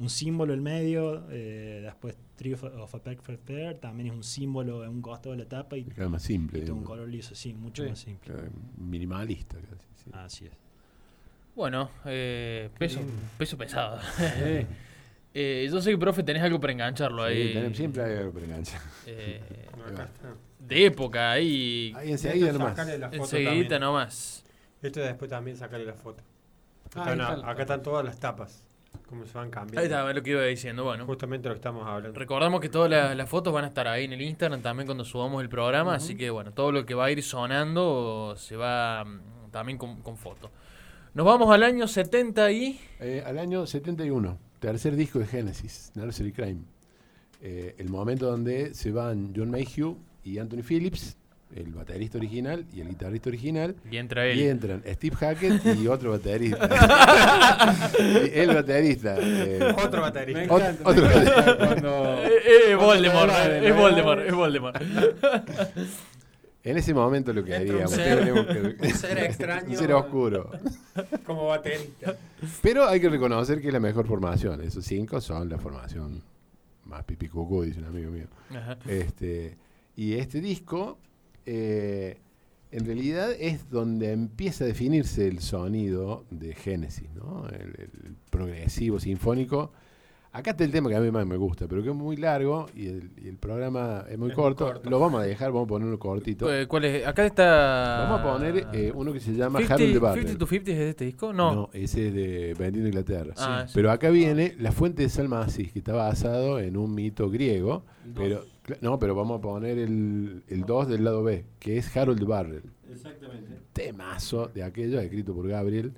un 0.00 0.10
símbolo 0.10 0.54
en 0.54 0.62
medio, 0.62 1.26
eh, 1.30 1.80
después 1.84 2.16
Tree 2.36 2.54
of, 2.54 2.64
of 2.64 2.94
a 2.94 2.98
Perfect 3.02 3.46
Pair 3.46 3.74
también 3.78 4.08
es 4.08 4.14
un 4.14 4.24
símbolo 4.24 4.82
en 4.84 4.90
un 4.90 5.02
costado 5.02 5.32
de 5.36 5.42
la 5.44 5.48
tapa 5.48 5.76
y, 5.76 5.84
Queda 5.84 6.08
más 6.08 6.22
simple. 6.22 6.58
y 6.58 6.62
tiene 6.62 6.78
un 6.78 6.84
color 6.84 7.06
liso, 7.08 7.34
sí, 7.34 7.52
mucho 7.52 7.82
Sí. 7.84 7.88
más 7.90 7.98
simple. 7.98 8.34
Minimalista 8.78 9.56
casi. 9.58 9.86
sí. 10.04 10.10
Así 10.12 10.46
es. 10.46 10.52
Bueno, 11.54 11.90
eh, 12.06 12.70
peso, 12.78 13.00
peso 13.38 13.56
pesado. 13.58 14.00
Sí. 14.18 14.66
Eh, 15.32 15.68
yo 15.70 15.80
sé 15.80 15.92
que, 15.92 15.96
profe, 15.98 16.24
tenés 16.24 16.42
algo 16.42 16.58
para 16.58 16.72
engancharlo 16.72 17.24
Sí, 17.28 17.32
ahí. 17.34 17.52
tenemos- 17.52 17.76
siempre 17.76 18.02
hay 18.02 18.16
algo 18.16 18.32
para 18.32 18.46
enganchar. 18.46 18.80
eh, 19.06 19.40
Acá 19.86 20.02
está. 20.06 20.34
de 20.58 20.86
época 20.86 21.30
ahí. 21.30 21.92
Ahí 21.96 22.10
enseguida 22.10 22.50
nomás. 22.52 22.70
sacale 22.74 22.98
la 22.98 23.10
foto 23.10 23.22
Enseguidita 23.22 23.52
también. 23.68 23.80
nomás. 23.80 24.44
Esto 24.82 24.98
después 24.98 25.30
también 25.30 25.56
sacarle 25.56 25.86
la 25.86 25.94
foto. 25.94 26.20
Ah, 26.96 27.02
Acá, 27.12 27.14
no, 27.14 27.52
están 27.60 27.80
todas 27.84 28.04
las 28.04 28.18
tapas. 28.18 28.64
Cómo 29.08 29.26
se 29.26 29.36
van 29.36 29.50
cambiando. 29.50 29.80
Ahí 29.80 29.86
está 29.86 30.12
lo 30.12 30.22
que 30.22 30.30
iba 30.30 30.42
diciendo. 30.42 30.84
Bueno, 30.84 31.04
Justamente 31.06 31.48
lo 31.48 31.54
que 31.54 31.58
estamos 31.58 31.86
hablando. 31.86 32.18
recordamos 32.18 32.60
que 32.60 32.68
todas 32.68 32.90
las, 32.90 33.16
las 33.16 33.28
fotos 33.28 33.52
van 33.52 33.64
a 33.64 33.68
estar 33.68 33.88
ahí 33.88 34.04
en 34.04 34.12
el 34.12 34.22
Instagram 34.22 34.62
también 34.62 34.86
cuando 34.86 35.04
subamos 35.04 35.42
el 35.42 35.48
programa. 35.48 35.94
Así 35.94 36.16
que, 36.16 36.30
bueno, 36.30 36.52
todo 36.52 36.70
lo 36.70 36.86
que 36.86 36.94
va 36.94 37.06
a 37.06 37.10
ir 37.10 37.22
sonando 37.22 38.34
se 38.36 38.56
va 38.56 39.04
mm, 39.04 39.50
también 39.50 39.78
con, 39.78 40.00
con 40.02 40.16
foto. 40.16 40.50
Nos 41.12 41.26
vamos 41.26 41.52
al 41.52 41.64
año 41.64 41.88
70 41.88 42.52
y. 42.52 42.80
Eh, 43.00 43.22
al 43.26 43.38
año 43.38 43.66
71, 43.66 44.38
tercer 44.60 44.94
disco 44.94 45.18
de 45.18 45.26
Genesis, 45.26 45.90
Nursery 45.96 46.32
Crime. 46.32 46.60
Eh, 47.40 47.74
el 47.78 47.88
momento 47.88 48.26
donde 48.26 48.74
se 48.74 48.92
van 48.92 49.32
John 49.34 49.50
Mayhew 49.50 49.98
y 50.22 50.38
Anthony 50.38 50.62
Phillips, 50.62 51.16
el 51.56 51.72
baterista 51.72 52.16
original 52.18 52.64
y 52.72 52.80
el 52.80 52.88
guitarrista 52.88 53.28
original, 53.28 53.74
Y 53.90 53.96
entra 53.96 54.26
él. 54.26 54.38
y 54.38 54.44
entran 54.48 54.82
Steve 54.86 55.16
Hackett 55.16 55.66
y 55.76 55.86
otro 55.88 56.10
baterista. 56.12 56.68
Y 57.98 58.30
el 58.38 58.54
baterista. 58.54 59.16
eh, 59.20 59.74
Otro 59.84 60.00
baterista. 60.02 60.38
Me 60.40 60.44
encanta, 60.44 60.88
otro 60.88 61.02
me 61.08 61.14
baterista. 61.14 61.56
cuando- 61.58 62.14
Eh, 62.22 62.70
eh, 62.70 62.74
Voldemort, 62.76 63.32
es 63.32 63.76
Voldemort, 63.76 64.20
es 64.26 64.34
Voldemort. 64.34 64.82
En 66.62 66.76
ese 66.76 66.92
momento 66.92 67.32
lo 67.32 67.42
que 67.42 67.52
un 67.52 67.88
ser- 67.88 68.24
que- 68.24 68.86
un 68.86 68.94
ser 68.94 69.18
extraño. 69.18 69.70
un 69.70 69.76
ser 69.76 69.92
oscuro. 69.94 70.50
Como 71.24 71.46
baterista. 71.46 72.16
Pero 72.62 72.86
hay 72.86 73.00
que 73.00 73.08
reconocer 73.08 73.60
que 73.60 73.68
es 73.68 73.72
la 73.72 73.80
mejor 73.80 74.06
formación. 74.06 74.60
Esos 74.60 74.84
cinco 74.84 75.20
son 75.20 75.48
la 75.48 75.58
formación 75.58 76.22
más 76.84 77.02
pipicucu, 77.04 77.62
dice 77.62 77.80
un 77.80 77.86
amigo 77.86 78.10
mío. 78.10 78.26
Ajá. 78.50 78.76
Este, 78.86 79.56
y 79.96 80.14
este 80.14 80.40
disco, 80.40 80.98
eh, 81.46 82.18
en 82.72 82.84
realidad, 82.86 83.32
es 83.38 83.68
donde 83.70 84.12
empieza 84.12 84.64
a 84.64 84.66
definirse 84.66 85.26
el 85.26 85.40
sonido 85.40 86.24
de 86.30 86.54
Génesis, 86.54 87.10
¿no? 87.14 87.46
El, 87.48 87.70
el 87.80 88.14
progresivo 88.30 89.00
sinfónico. 89.00 89.72
Acá 90.32 90.52
está 90.52 90.62
el 90.62 90.70
tema 90.70 90.88
que 90.88 90.94
a 90.94 91.00
mí 91.00 91.10
más 91.10 91.26
me 91.26 91.36
gusta, 91.36 91.66
pero 91.66 91.82
que 91.82 91.88
es 91.88 91.94
muy 91.94 92.16
largo 92.16 92.66
y 92.76 92.86
el, 92.86 93.10
y 93.20 93.26
el 93.26 93.36
programa 93.36 94.04
es 94.08 94.16
muy 94.16 94.28
Es 94.30 94.36
corto. 94.36 94.64
corto. 94.66 94.88
Lo 94.88 95.00
vamos 95.00 95.20
a 95.20 95.24
dejar, 95.24 95.50
vamos 95.50 95.64
a 95.64 95.68
ponerlo 95.70 95.98
cortito. 95.98 96.54
Eh, 96.54 96.68
¿Cuál 96.68 96.84
es? 96.84 97.04
Acá 97.04 97.26
está. 97.26 98.06
Vamos 98.08 98.20
a 98.20 98.32
poner 98.34 98.68
eh, 98.72 98.92
uno 98.94 99.12
que 99.12 99.18
se 99.18 99.32
llama 99.32 99.58
50, 99.58 99.74
Harold 99.74 99.88
the 99.88 99.98
50 99.98 100.06
Barrel. 100.20 100.38
to 100.38 100.46
50 100.46 100.70
es 100.70 100.78
de 100.78 100.88
este 100.90 101.04
disco? 101.06 101.32
No. 101.32 101.68
ese 101.72 102.06
es 102.06 102.14
de 102.14 102.54
Benedicto 102.56 102.86
Inglaterra. 102.86 103.34
Ah, 103.38 103.64
sí. 103.66 103.72
Pero 103.74 103.90
acá 103.90 104.10
viene 104.10 104.54
la 104.60 104.70
fuente 104.70 105.02
de 105.02 105.08
Salmacis, 105.08 105.72
que 105.72 105.80
está 105.80 105.94
basado 105.94 106.60
en 106.60 106.76
un 106.76 106.94
mito 106.94 107.28
griego. 107.28 107.82
Pero, 108.14 108.44
no, 108.80 108.98
pero 108.98 109.14
vamos 109.14 109.38
a 109.38 109.42
poner 109.42 109.78
el 109.78 110.42
2 110.66 110.88
del 110.88 111.04
lado 111.04 111.22
B, 111.22 111.44
que 111.58 111.78
es 111.78 111.96
Harold 111.96 112.24
Barrel. 112.24 112.62
Exactamente. 112.90 113.58
Temazo 113.72 114.48
de 114.48 114.62
aquello, 114.62 115.00
escrito 115.00 115.34
por 115.34 115.46
Gabriel 115.48 115.92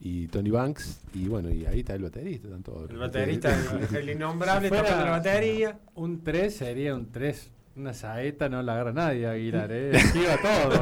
y 0.00 0.26
Tony 0.28 0.50
Banks. 0.50 1.00
Y 1.14 1.28
bueno, 1.28 1.50
y 1.50 1.64
ahí 1.66 1.80
está 1.80 1.94
el 1.94 2.02
baterista, 2.02 2.48
están 2.48 2.62
todos. 2.62 2.90
El 2.90 2.98
baterista, 2.98 3.56
el, 3.90 3.96
el 3.96 4.10
innombrable 4.10 4.68
Si 4.68 4.74
fuera- 4.74 5.04
la 5.04 5.10
batería. 5.10 5.78
Un 5.94 6.22
3 6.24 6.54
sería 6.54 6.94
un 6.94 7.10
3 7.12 7.50
Una 7.74 7.94
saeta 7.94 8.50
no 8.50 8.62
la 8.62 8.74
agarra 8.74 8.92
nadie, 8.92 9.26
Aguilar, 9.26 9.72
¿eh? 9.72 9.90
Esquiva 9.96 10.36
todo. 10.42 10.78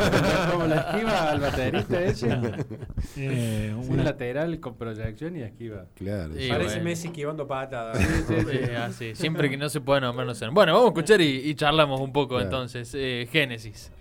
Como 0.53 0.67
la 0.67 0.77
esquiva 0.81 1.31
al 1.31 1.41
baterista 1.41 2.03
ese. 2.03 2.37
Eh, 3.17 3.75
Un 3.77 4.05
lateral 4.05 4.59
con 4.61 4.77
proyección 4.77 5.37
y 5.37 5.43
esquiva. 5.43 5.87
Claro. 5.95 6.33
Sí, 6.37 6.49
Parece 6.49 6.69
bueno. 6.77 6.85
Messi 6.85 7.07
esquivando 7.09 7.47
patadas. 7.47 7.99
Eh, 8.31 8.77
así, 8.83 9.15
siempre 9.15 9.49
que 9.49 9.57
no 9.57 9.69
se 9.69 9.81
pueda 9.81 10.01
nombrar, 10.01 10.27
no 10.27 10.35
sé. 10.35 10.47
Bueno, 10.49 10.73
vamos 10.75 10.87
a 10.89 10.91
escuchar 10.91 11.21
y, 11.21 11.49
y 11.49 11.55
charlamos 11.55 12.01
un 12.01 12.13
poco 12.13 12.31
Claro. 12.35 12.45
entonces. 12.45 12.93
Eh, 12.95 13.29
Génesis. 13.31 13.93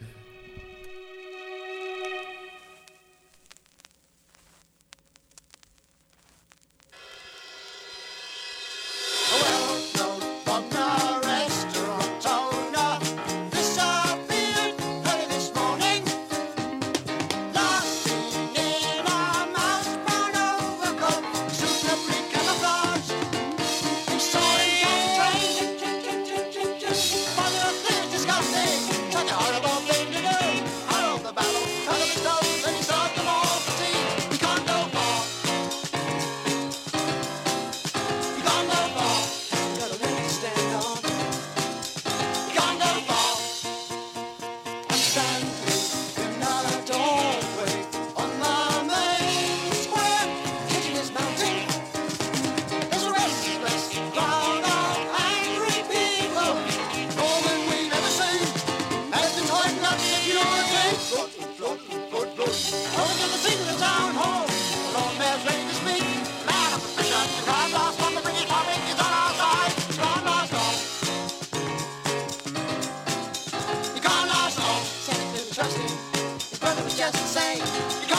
just 77.12 77.34
the 77.34 77.40
same. 77.40 78.19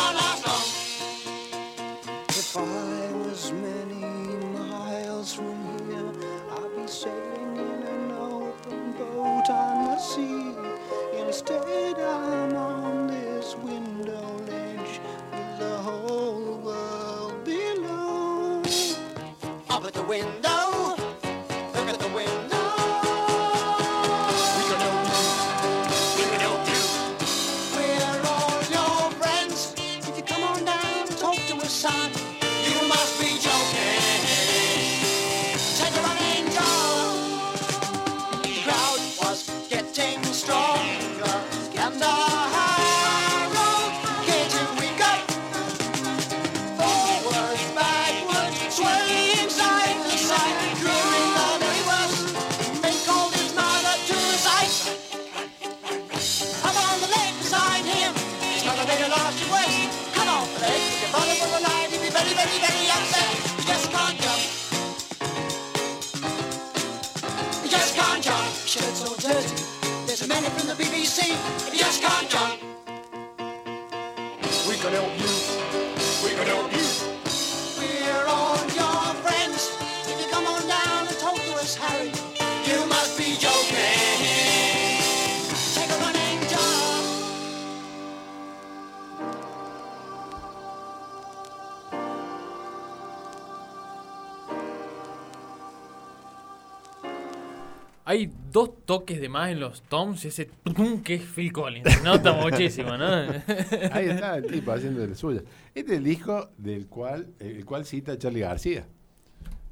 Hay 98.10 98.28
dos 98.50 98.84
toques 98.86 99.20
de 99.20 99.28
más 99.28 99.50
en 99.52 99.60
los 99.60 99.82
toms, 99.82 100.24
ese 100.24 100.46
tum 100.64 101.00
que 101.00 101.14
es 101.14 101.22
Phil 101.22 101.52
Collins. 101.52 101.88
Se 101.94 102.02
nota 102.02 102.32
muchísimo, 102.32 102.96
¿no? 102.96 103.04
Ahí 103.92 104.08
está 104.08 104.38
el 104.38 104.46
tipo 104.46 104.72
haciendo 104.72 105.00
de 105.02 105.06
la 105.06 105.14
suya. 105.14 105.42
Este 105.72 105.92
es 105.92 105.98
el 105.98 106.02
disco 106.02 106.50
del 106.58 106.88
cual, 106.88 107.28
el 107.38 107.64
cual 107.64 107.84
cita 107.84 108.18
Charlie 108.18 108.40
García. 108.40 108.84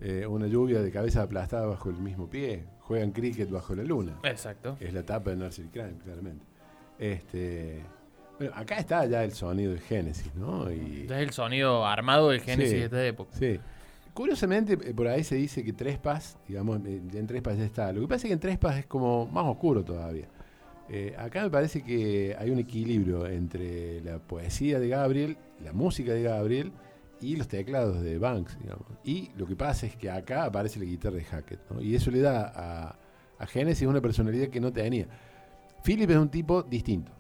Eh, 0.00 0.24
una 0.24 0.46
lluvia 0.46 0.80
de 0.80 0.92
cabeza 0.92 1.22
aplastada 1.22 1.66
bajo 1.66 1.90
el 1.90 1.96
mismo 1.96 2.30
pie. 2.30 2.64
Juegan 2.78 3.10
cricket 3.10 3.50
bajo 3.50 3.74
la 3.74 3.82
luna. 3.82 4.20
Exacto. 4.22 4.76
Es 4.78 4.94
la 4.94 5.02
tapa 5.02 5.30
de 5.30 5.36
Nursery 5.36 5.68
Crime, 5.70 5.94
claramente. 6.04 6.44
Este, 6.96 7.82
bueno, 8.38 8.52
acá 8.54 8.78
está 8.78 9.04
ya 9.06 9.24
el 9.24 9.32
sonido 9.32 9.72
de 9.72 9.80
Génesis, 9.80 10.32
¿no? 10.36 10.70
Y, 10.70 11.06
Es 11.06 11.10
el 11.10 11.30
sonido 11.32 11.84
armado 11.84 12.28
del 12.30 12.40
Génesis 12.40 12.70
Sí. 12.70 12.78
de 12.78 12.84
esta 12.84 13.04
época. 13.04 13.36
Sí. 13.36 13.58
Curiosamente, 14.14 14.74
eh, 14.74 14.94
por 14.94 15.06
ahí 15.06 15.24
se 15.24 15.36
dice 15.36 15.64
que 15.64 15.72
Trespas, 15.72 16.38
digamos, 16.46 16.80
en 16.84 17.26
Trespas 17.26 17.58
ya 17.58 17.64
está. 17.64 17.92
Lo 17.92 18.00
que 18.00 18.08
pasa 18.08 18.26
es 18.26 18.30
que 18.30 18.32
en 18.32 18.40
Trespas 18.40 18.78
es 18.78 18.86
como 18.86 19.26
más 19.26 19.44
oscuro 19.46 19.84
todavía. 19.84 20.28
Eh, 20.88 21.14
acá 21.18 21.42
me 21.42 21.50
parece 21.50 21.82
que 21.82 22.34
hay 22.38 22.50
un 22.50 22.58
equilibrio 22.58 23.26
entre 23.26 24.00
la 24.00 24.18
poesía 24.18 24.78
de 24.78 24.88
Gabriel, 24.88 25.36
la 25.62 25.72
música 25.72 26.12
de 26.12 26.22
Gabriel 26.22 26.72
y 27.20 27.36
los 27.36 27.46
teclados 27.46 28.00
de 28.00 28.18
Banks, 28.18 28.58
digamos. 28.58 28.86
Y 29.04 29.30
lo 29.36 29.46
que 29.46 29.54
pasa 29.54 29.86
es 29.86 29.96
que 29.96 30.10
acá 30.10 30.44
aparece 30.44 30.78
la 30.78 30.86
guitarra 30.86 31.16
de 31.16 31.24
Hackett, 31.24 31.60
¿no? 31.70 31.82
Y 31.82 31.94
eso 31.94 32.10
le 32.10 32.20
da 32.20 32.52
a, 32.54 32.98
a 33.38 33.46
Genesis 33.46 33.86
una 33.86 34.00
personalidad 34.00 34.48
que 34.48 34.60
no 34.60 34.72
tenía. 34.72 35.06
Philip 35.84 36.10
es 36.10 36.16
un 36.16 36.30
tipo 36.30 36.62
distinto. 36.62 37.12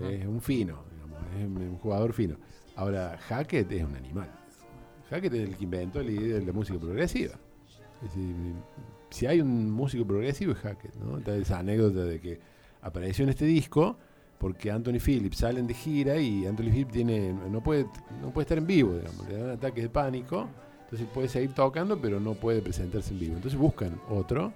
Es 0.00 0.26
un 0.26 0.40
fino, 0.40 0.84
digamos, 0.92 1.18
es 1.36 1.44
un 1.44 1.78
jugador 1.78 2.12
fino. 2.12 2.36
Ahora, 2.76 3.18
Hackett 3.18 3.70
es 3.72 3.82
un 3.82 3.96
animal. 3.96 4.30
Hackett 5.10 5.34
es 5.34 5.48
el 5.48 5.56
que 5.56 5.64
inventó 5.64 6.02
la 6.02 6.10
idea 6.10 6.38
de 6.38 6.46
la 6.46 6.52
música 6.52 6.78
progresiva. 6.78 7.34
Si 9.10 9.26
hay 9.26 9.40
un 9.40 9.70
músico 9.70 10.06
progresivo 10.06 10.52
es 10.52 10.58
Hackett, 10.58 10.94
¿no? 10.96 11.18
Está 11.18 11.36
esa 11.36 11.58
anécdota 11.58 12.04
de 12.04 12.20
que 12.20 12.38
apareció 12.82 13.24
en 13.24 13.30
este 13.30 13.44
disco 13.44 13.96
porque 14.38 14.70
Anthony 14.70 14.98
Phillips 15.04 15.38
salen 15.38 15.66
de 15.66 15.74
gira 15.74 16.16
y 16.18 16.46
Anthony 16.46 16.70
Phillips 16.70 16.92
tiene, 16.92 17.32
no, 17.50 17.62
puede, 17.62 17.86
no 18.20 18.30
puede 18.32 18.44
estar 18.44 18.58
en 18.58 18.66
vivo, 18.66 18.94
digamos, 18.94 19.28
le 19.28 19.38
dan 19.38 19.50
ataques 19.50 19.82
de 19.82 19.88
pánico, 19.88 20.48
entonces 20.84 21.08
puede 21.12 21.28
seguir 21.28 21.54
tocando 21.54 21.98
pero 22.00 22.20
no 22.20 22.34
puede 22.34 22.60
presentarse 22.60 23.12
en 23.12 23.20
vivo. 23.20 23.36
Entonces 23.36 23.58
buscan 23.58 23.98
otro 24.10 24.52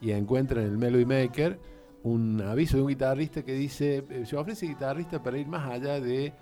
y 0.00 0.12
encuentran 0.12 0.64
en 0.64 0.70
el 0.70 0.78
Melody 0.78 1.04
Maker 1.04 1.58
un 2.04 2.40
aviso 2.42 2.76
de 2.76 2.82
un 2.82 2.88
guitarrista 2.90 3.42
que 3.42 3.54
dice, 3.54 4.04
eh, 4.10 4.24
se 4.26 4.36
ofrece 4.36 4.66
guitarrista 4.66 5.22
para 5.22 5.38
ir 5.38 5.46
más 5.46 5.68
allá 5.70 6.00
de 6.00 6.32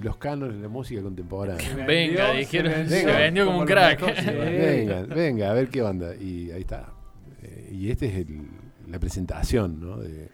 los 0.00 0.16
cánones 0.16 0.56
de 0.56 0.62
la 0.62 0.68
música 0.68 1.02
contemporánea. 1.02 1.84
Venga, 1.86 2.32
dijeron, 2.32 2.72
se 2.72 2.88
se 2.88 2.94
vendió, 3.06 3.14
vendió 3.18 3.46
como 3.46 3.58
un 3.60 3.66
crack. 3.66 4.00
mejor. 4.00 4.34
Venga, 4.34 5.02
venga, 5.02 5.50
a 5.50 5.54
ver 5.54 5.68
qué 5.68 5.82
onda. 5.82 6.14
Y 6.16 6.50
ahí 6.50 6.62
está. 6.62 6.92
Eh, 7.42 7.70
y 7.72 7.90
esta 7.90 8.06
es 8.06 8.14
el- 8.16 8.46
la 8.88 8.98
presentación 8.98 9.80
¿no? 9.80 9.98
de, 9.98 10.28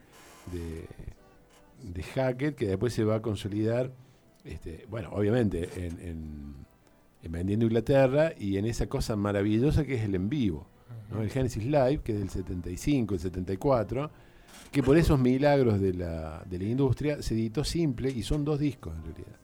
de, 0.53 0.85
de 1.83 2.03
Hackett, 2.03 2.55
que 2.57 2.67
después 2.67 2.93
se 2.93 3.05
va 3.05 3.17
a 3.17 3.23
consolidar, 3.23 3.91
este, 4.45 4.87
bueno, 4.89 5.11
obviamente, 5.13 5.69
en, 5.77 6.01
en- 6.01 6.55
en 7.23 7.33
Vendiendo 7.33 7.67
Inglaterra 7.67 8.33
y 8.39 8.57
en 8.59 8.65
esa 8.65 8.87
cosa 8.87 9.17
maravillosa 9.17 9.85
que 9.85 9.95
es 9.97 10.03
el 10.05 10.15
en 10.15 10.29
vivo. 10.29 10.67
¿no? 11.11 11.21
El 11.23 11.31
Genesis 11.31 11.65
Live, 11.65 12.01
que 12.05 12.13
es 12.13 12.19
del 12.21 12.31
75, 12.31 13.15
el 13.15 13.21
74, 13.21 14.11
que 14.71 14.83
por 14.83 14.97
esos 14.97 15.19
milagros 15.19 15.81
de 15.81 15.95
la, 15.95 16.43
de 16.49 16.59
la 16.59 16.65
industria 16.65 17.21
se 17.23 17.35
editó 17.35 17.65
simple 17.65 18.11
y 18.11 18.23
son 18.23 18.45
dos 18.45 18.59
discos 18.61 18.95
en 18.97 19.03
realidad. 19.05 19.37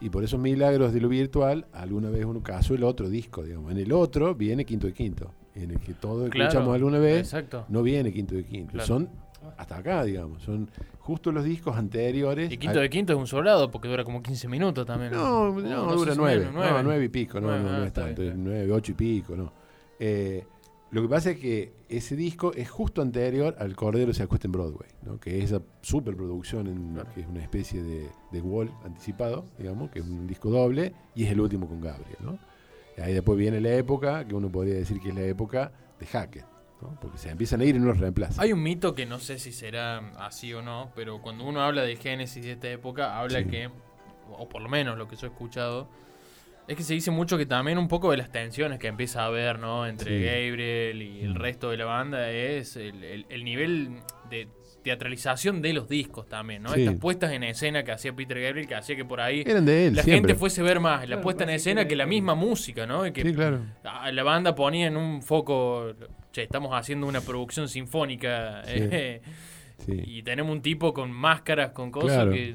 Y 0.00 0.10
por 0.10 0.24
esos 0.24 0.38
milagros 0.40 0.92
de 0.92 1.00
lo 1.00 1.08
virtual, 1.08 1.66
alguna 1.72 2.10
vez 2.10 2.24
uno 2.24 2.42
casó 2.42 2.74
el 2.74 2.84
otro 2.84 3.08
disco, 3.08 3.42
digamos. 3.42 3.72
En 3.72 3.78
el 3.78 3.92
otro 3.92 4.34
viene 4.34 4.64
quinto 4.64 4.86
de 4.86 4.92
quinto, 4.92 5.30
en 5.54 5.70
el 5.70 5.80
que 5.80 5.94
todo 5.94 6.28
Claro, 6.28 6.48
escuchamos 6.48 6.74
alguna 6.74 6.98
vez, 6.98 7.20
Exacto. 7.20 7.64
no 7.68 7.82
viene 7.82 8.12
quinto 8.12 8.34
de 8.34 8.44
quinto. 8.44 8.72
Claro. 8.72 8.86
Son 8.86 9.08
hasta 9.56 9.76
acá, 9.76 10.04
digamos. 10.04 10.42
Son 10.42 10.68
justo 10.98 11.32
los 11.32 11.44
discos 11.44 11.76
anteriores. 11.76 12.50
Y 12.52 12.58
quinto 12.58 12.80
de 12.80 12.90
quinto 12.90 13.12
es 13.12 13.18
un 13.18 13.26
sobrado 13.26 13.70
porque 13.70 13.88
dura 13.88 14.04
como 14.04 14.22
15 14.22 14.48
minutos 14.48 14.86
también. 14.86 15.12
no, 15.12 15.52
no, 15.52 15.90
sé 15.90 15.96
dura 15.96 16.14
nueve. 16.16 16.46
menos, 16.46 16.54
No, 16.54 16.82
nueve 16.82 17.04
y 17.04 17.08
pico, 17.08 17.40
no, 17.40 17.48
Nueve, 17.48 17.62
no, 17.62 17.72
no 17.78 17.82
ah, 17.84 17.86
es 17.86 17.92
tanto. 17.92 18.22
Nueve, 18.34 18.72
ocho 18.72 18.92
y 18.92 18.94
pico, 18.94 19.36
no. 19.36 19.52
Eh, 19.98 20.44
lo 20.94 21.02
que 21.02 21.08
pasa 21.08 21.30
es 21.32 21.38
que 21.38 21.72
ese 21.88 22.14
disco 22.16 22.52
es 22.54 22.70
justo 22.70 23.02
anterior 23.02 23.56
al 23.58 23.74
Cordero 23.74 24.14
se 24.14 24.22
acuesta 24.22 24.46
en 24.46 24.52
Broadway, 24.52 24.88
¿no? 25.02 25.18
que 25.18 25.38
es 25.38 25.44
esa 25.52 25.60
superproducción 25.82 26.66
en, 26.66 26.94
Claro. 26.94 27.08
que 27.14 27.20
es 27.22 27.26
una 27.26 27.42
especie 27.42 27.82
de, 27.82 28.08
de 28.32 28.40
wall 28.40 28.70
anticipado, 28.84 29.44
digamos, 29.58 29.90
que 29.90 29.98
es 29.98 30.04
un 30.04 30.26
disco 30.26 30.50
doble 30.50 30.92
y 31.14 31.24
es 31.24 31.32
el 31.32 31.40
último 31.40 31.68
con 31.68 31.80
Gabriel. 31.80 32.16
¿no? 32.20 32.38
Y 32.96 33.00
ahí 33.00 33.12
después 33.12 33.36
viene 33.38 33.60
la 33.60 33.74
época, 33.74 34.26
que 34.26 34.34
uno 34.34 34.50
podría 34.50 34.74
decir 34.74 35.00
que 35.00 35.08
es 35.08 35.14
la 35.14 35.22
época 35.22 35.72
de 35.98 36.06
Hackett, 36.06 36.46
¿no? 36.80 36.96
porque 37.00 37.18
se 37.18 37.28
empiezan 37.30 37.60
a 37.60 37.64
ir 37.64 37.74
y 37.74 37.78
no 37.78 37.86
los 37.86 37.98
reemplazan. 37.98 38.42
Hay 38.44 38.52
un 38.52 38.62
mito 38.62 38.94
que 38.94 39.04
no 39.06 39.18
sé 39.18 39.38
si 39.38 39.52
será 39.52 39.98
así 40.24 40.52
o 40.54 40.62
no, 40.62 40.92
pero 40.94 41.20
cuando 41.22 41.44
uno 41.44 41.60
habla 41.60 41.82
de 41.82 41.96
Génesis 41.96 42.44
de 42.44 42.52
esta 42.52 42.70
época, 42.70 43.18
habla 43.18 43.40
Sí. 43.40 43.46
que, 43.46 43.68
o 44.30 44.48
por 44.48 44.62
lo 44.62 44.68
menos 44.68 44.96
lo 44.96 45.08
que 45.08 45.16
yo 45.16 45.26
he 45.26 45.30
escuchado, 45.30 45.88
es 46.66 46.76
que 46.76 46.82
se 46.82 46.94
dice 46.94 47.10
mucho 47.10 47.36
que 47.38 47.46
también 47.46 47.78
un 47.78 47.88
poco 47.88 48.10
de 48.10 48.16
las 48.16 48.30
tensiones 48.32 48.78
que 48.78 48.86
empieza 48.86 49.22
a 49.22 49.26
haber, 49.26 49.58
¿no? 49.58 49.86
Entre 49.86 50.18
Sí. 50.18 50.24
Gabriel 50.24 51.02
y 51.02 51.20
el 51.22 51.30
Mm. 51.34 51.36
resto 51.36 51.70
de 51.70 51.76
la 51.76 51.84
banda 51.84 52.30
es 52.30 52.76
el, 52.76 53.02
el- 53.04 53.26
el 53.28 53.44
nivel 53.44 53.98
de 54.30 54.48
teatralización 54.82 55.62
de 55.62 55.72
los 55.72 55.88
discos 55.88 56.28
también, 56.28 56.62
¿no? 56.62 56.70
Sí. 56.74 56.82
Estas 56.82 56.96
puestas 57.00 57.32
en 57.32 57.42
escena 57.42 57.84
que 57.84 57.92
hacía 57.92 58.14
Peter 58.14 58.38
Gabriel, 58.40 58.66
que 58.68 58.74
hacía 58.74 58.96
que 58.96 59.04
por 59.04 59.20
ahí 59.20 59.42
Eran 59.46 59.64
de 59.64 59.86
él, 59.86 59.96
la 59.96 60.02
siempre. 60.02 60.28
gente 60.28 60.34
fuese 60.38 60.60
a 60.60 60.64
ver 60.64 60.78
más 60.80 61.00
la 61.00 61.06
Claro, 61.06 61.22
puesta 61.22 61.44
en 61.44 61.50
escena 61.50 61.86
que 61.88 61.96
la 61.96 62.06
misma 62.06 62.34
música, 62.34 62.86
¿no? 62.86 63.06
Y 63.06 63.12
que 63.12 63.22
Sí, 63.22 63.32
claro. 63.34 63.60
a- 63.82 64.12
la 64.12 64.22
banda 64.22 64.54
ponía 64.54 64.86
en 64.86 64.96
un 64.98 65.22
foco, 65.22 65.94
che, 66.32 66.42
estamos 66.42 66.70
haciendo 66.74 67.06
una 67.06 67.20
producción 67.22 67.68
sinfónica 67.68 68.62
Sí. 68.66 68.72
eh, 68.76 69.22
Sí. 69.86 70.00
y 70.04 70.22
tenemos 70.22 70.52
un 70.52 70.60
tipo 70.62 70.92
con 70.94 71.10
máscaras, 71.10 71.70
con 71.72 71.90
cosas 71.90 72.16
Claro, 72.18 72.32
que 72.32 72.52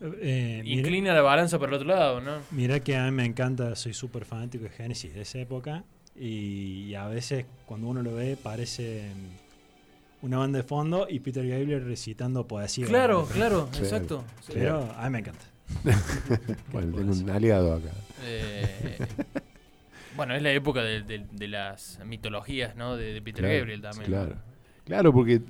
Eh, 0.00 0.60
mira, 0.62 0.80
inclina 0.80 1.14
la 1.14 1.22
balanza 1.22 1.58
para 1.58 1.70
el 1.70 1.74
otro 1.76 1.88
lado, 1.88 2.20
¿no? 2.20 2.38
mira 2.50 2.80
que 2.80 2.96
a 2.96 3.04
mí 3.06 3.10
me 3.12 3.24
encanta, 3.24 3.74
soy 3.76 3.94
súper 3.94 4.24
fanático 4.26 4.64
de 4.64 4.70
Genesis 4.70 5.14
de 5.14 5.22
esa 5.22 5.38
época 5.38 5.84
y, 6.14 6.94
a 6.94 7.06
veces 7.08 7.46
cuando 7.66 7.88
uno 7.88 8.02
lo 8.02 8.14
ve 8.14 8.36
parece 8.42 9.10
mm, 9.14 10.26
una 10.26 10.38
banda 10.38 10.58
de 10.58 10.64
fondo 10.64 11.06
y 11.08 11.20
Peter 11.20 11.46
Gabriel 11.46 11.84
recitando 11.84 12.46
poesía. 12.46 12.86
Claro, 12.86 13.26
claro, 13.26 13.68
Sí. 13.72 13.80
exacto. 13.80 14.24
Sí. 14.42 14.52
Pero 14.54 14.90
a 14.96 15.04
mí 15.04 15.10
me 15.10 15.18
encanta. 15.20 15.44
Bueno, 16.72 16.96
tengo 16.96 17.12
un 17.12 17.30
aliado 17.30 17.74
acá. 17.74 17.90
Eh, 18.22 18.98
bueno, 20.14 20.34
es 20.34 20.42
la 20.42 20.52
época 20.52 20.82
de, 20.82 21.02
de- 21.02 21.26
de 21.30 21.48
las 21.48 22.00
mitologías, 22.04 22.76
¿no? 22.76 22.96
De, 22.96 23.12
de 23.14 23.22
Peter 23.22 23.40
Claro, 23.44 23.58
Gabriel 23.58 23.80
también. 23.82 24.06
Claro, 24.06 24.36
claro, 24.84 25.12
porque 25.12 25.40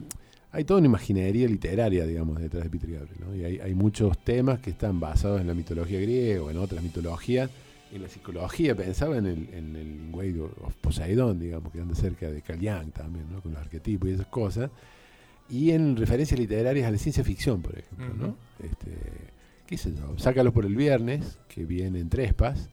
hay 0.53 0.65
toda 0.65 0.79
una 0.79 0.87
imaginería 0.87 1.49
literaria, 1.49 2.07
digamos, 2.07 2.41
detrás 2.41 2.65
de 2.65 2.71
Peter 2.71 2.91
Gabriel. 2.91 3.17
¿no? 3.21 3.35
Y 3.35 3.45
hay, 3.45 3.59
hay 3.59 3.75
muchos 3.75 4.19
temas 4.19 4.61
que 4.61 4.71
están 4.71 5.01
basados 5.01 5.41
en 5.41 5.47
la 5.47 5.55
mitología 5.55 6.01
griega 6.01 6.43
o 6.43 6.51
en 6.51 6.57
otras 6.59 6.83
mitologías. 6.83 7.51
En 7.93 8.03
la 8.03 8.09
psicología 8.09 8.75
pensaba 8.75 9.17
en 9.17 9.27
el, 9.27 9.49
en 9.55 9.77
el 9.77 10.15
Way 10.15 10.41
of 10.41 10.75
Poseidon, 10.81 11.39
digamos, 11.39 11.73
que 11.73 11.81
anda 11.81 11.95
cerca 11.95 12.31
de 12.31 12.43
Carl 12.43 12.59
Jung 12.59 12.93
también, 12.93 13.27
¿no? 13.31 13.41
con 13.41 13.53
los 13.53 13.61
arquetipos 13.61 14.09
y 14.09 14.13
esas 14.13 14.27
cosas. 14.27 14.71
Y 15.49 15.71
en 15.71 15.97
referencias 15.97 16.39
literarias 16.39 16.89
a 16.89 16.91
la 16.91 16.99
ciencia 16.99 17.23
ficción, 17.23 17.63
por 17.63 17.79
ejemplo. 17.79 18.15
¿no? 18.15 18.37
Este, 18.59 18.97
¿Qué 19.67 19.79
sé 19.79 19.95
yo? 19.95 20.19
Sácalos 20.19 20.53
por 20.53 20.65
el 20.65 20.75
viernes, 20.75 21.39
que 21.49 21.65
viene 21.65 22.01
en 22.01 22.09
Trespas. 22.09 22.71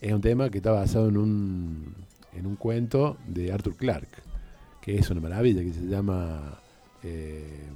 Es 0.00 0.12
un 0.12 0.20
tema 0.20 0.50
que 0.50 0.58
está 0.58 0.70
basado 0.70 1.08
en 1.08 1.16
un, 1.16 1.94
en 2.32 2.46
un 2.46 2.56
cuento 2.56 3.16
de 3.26 3.52
Arthur 3.52 3.76
Clarke 3.76 4.22
que 4.84 4.98
es 4.98 5.08
una 5.08 5.22
maravilla, 5.22 5.62
que 5.62 5.72
se 5.72 5.86
llama 5.86 6.58
eh, 7.04 7.68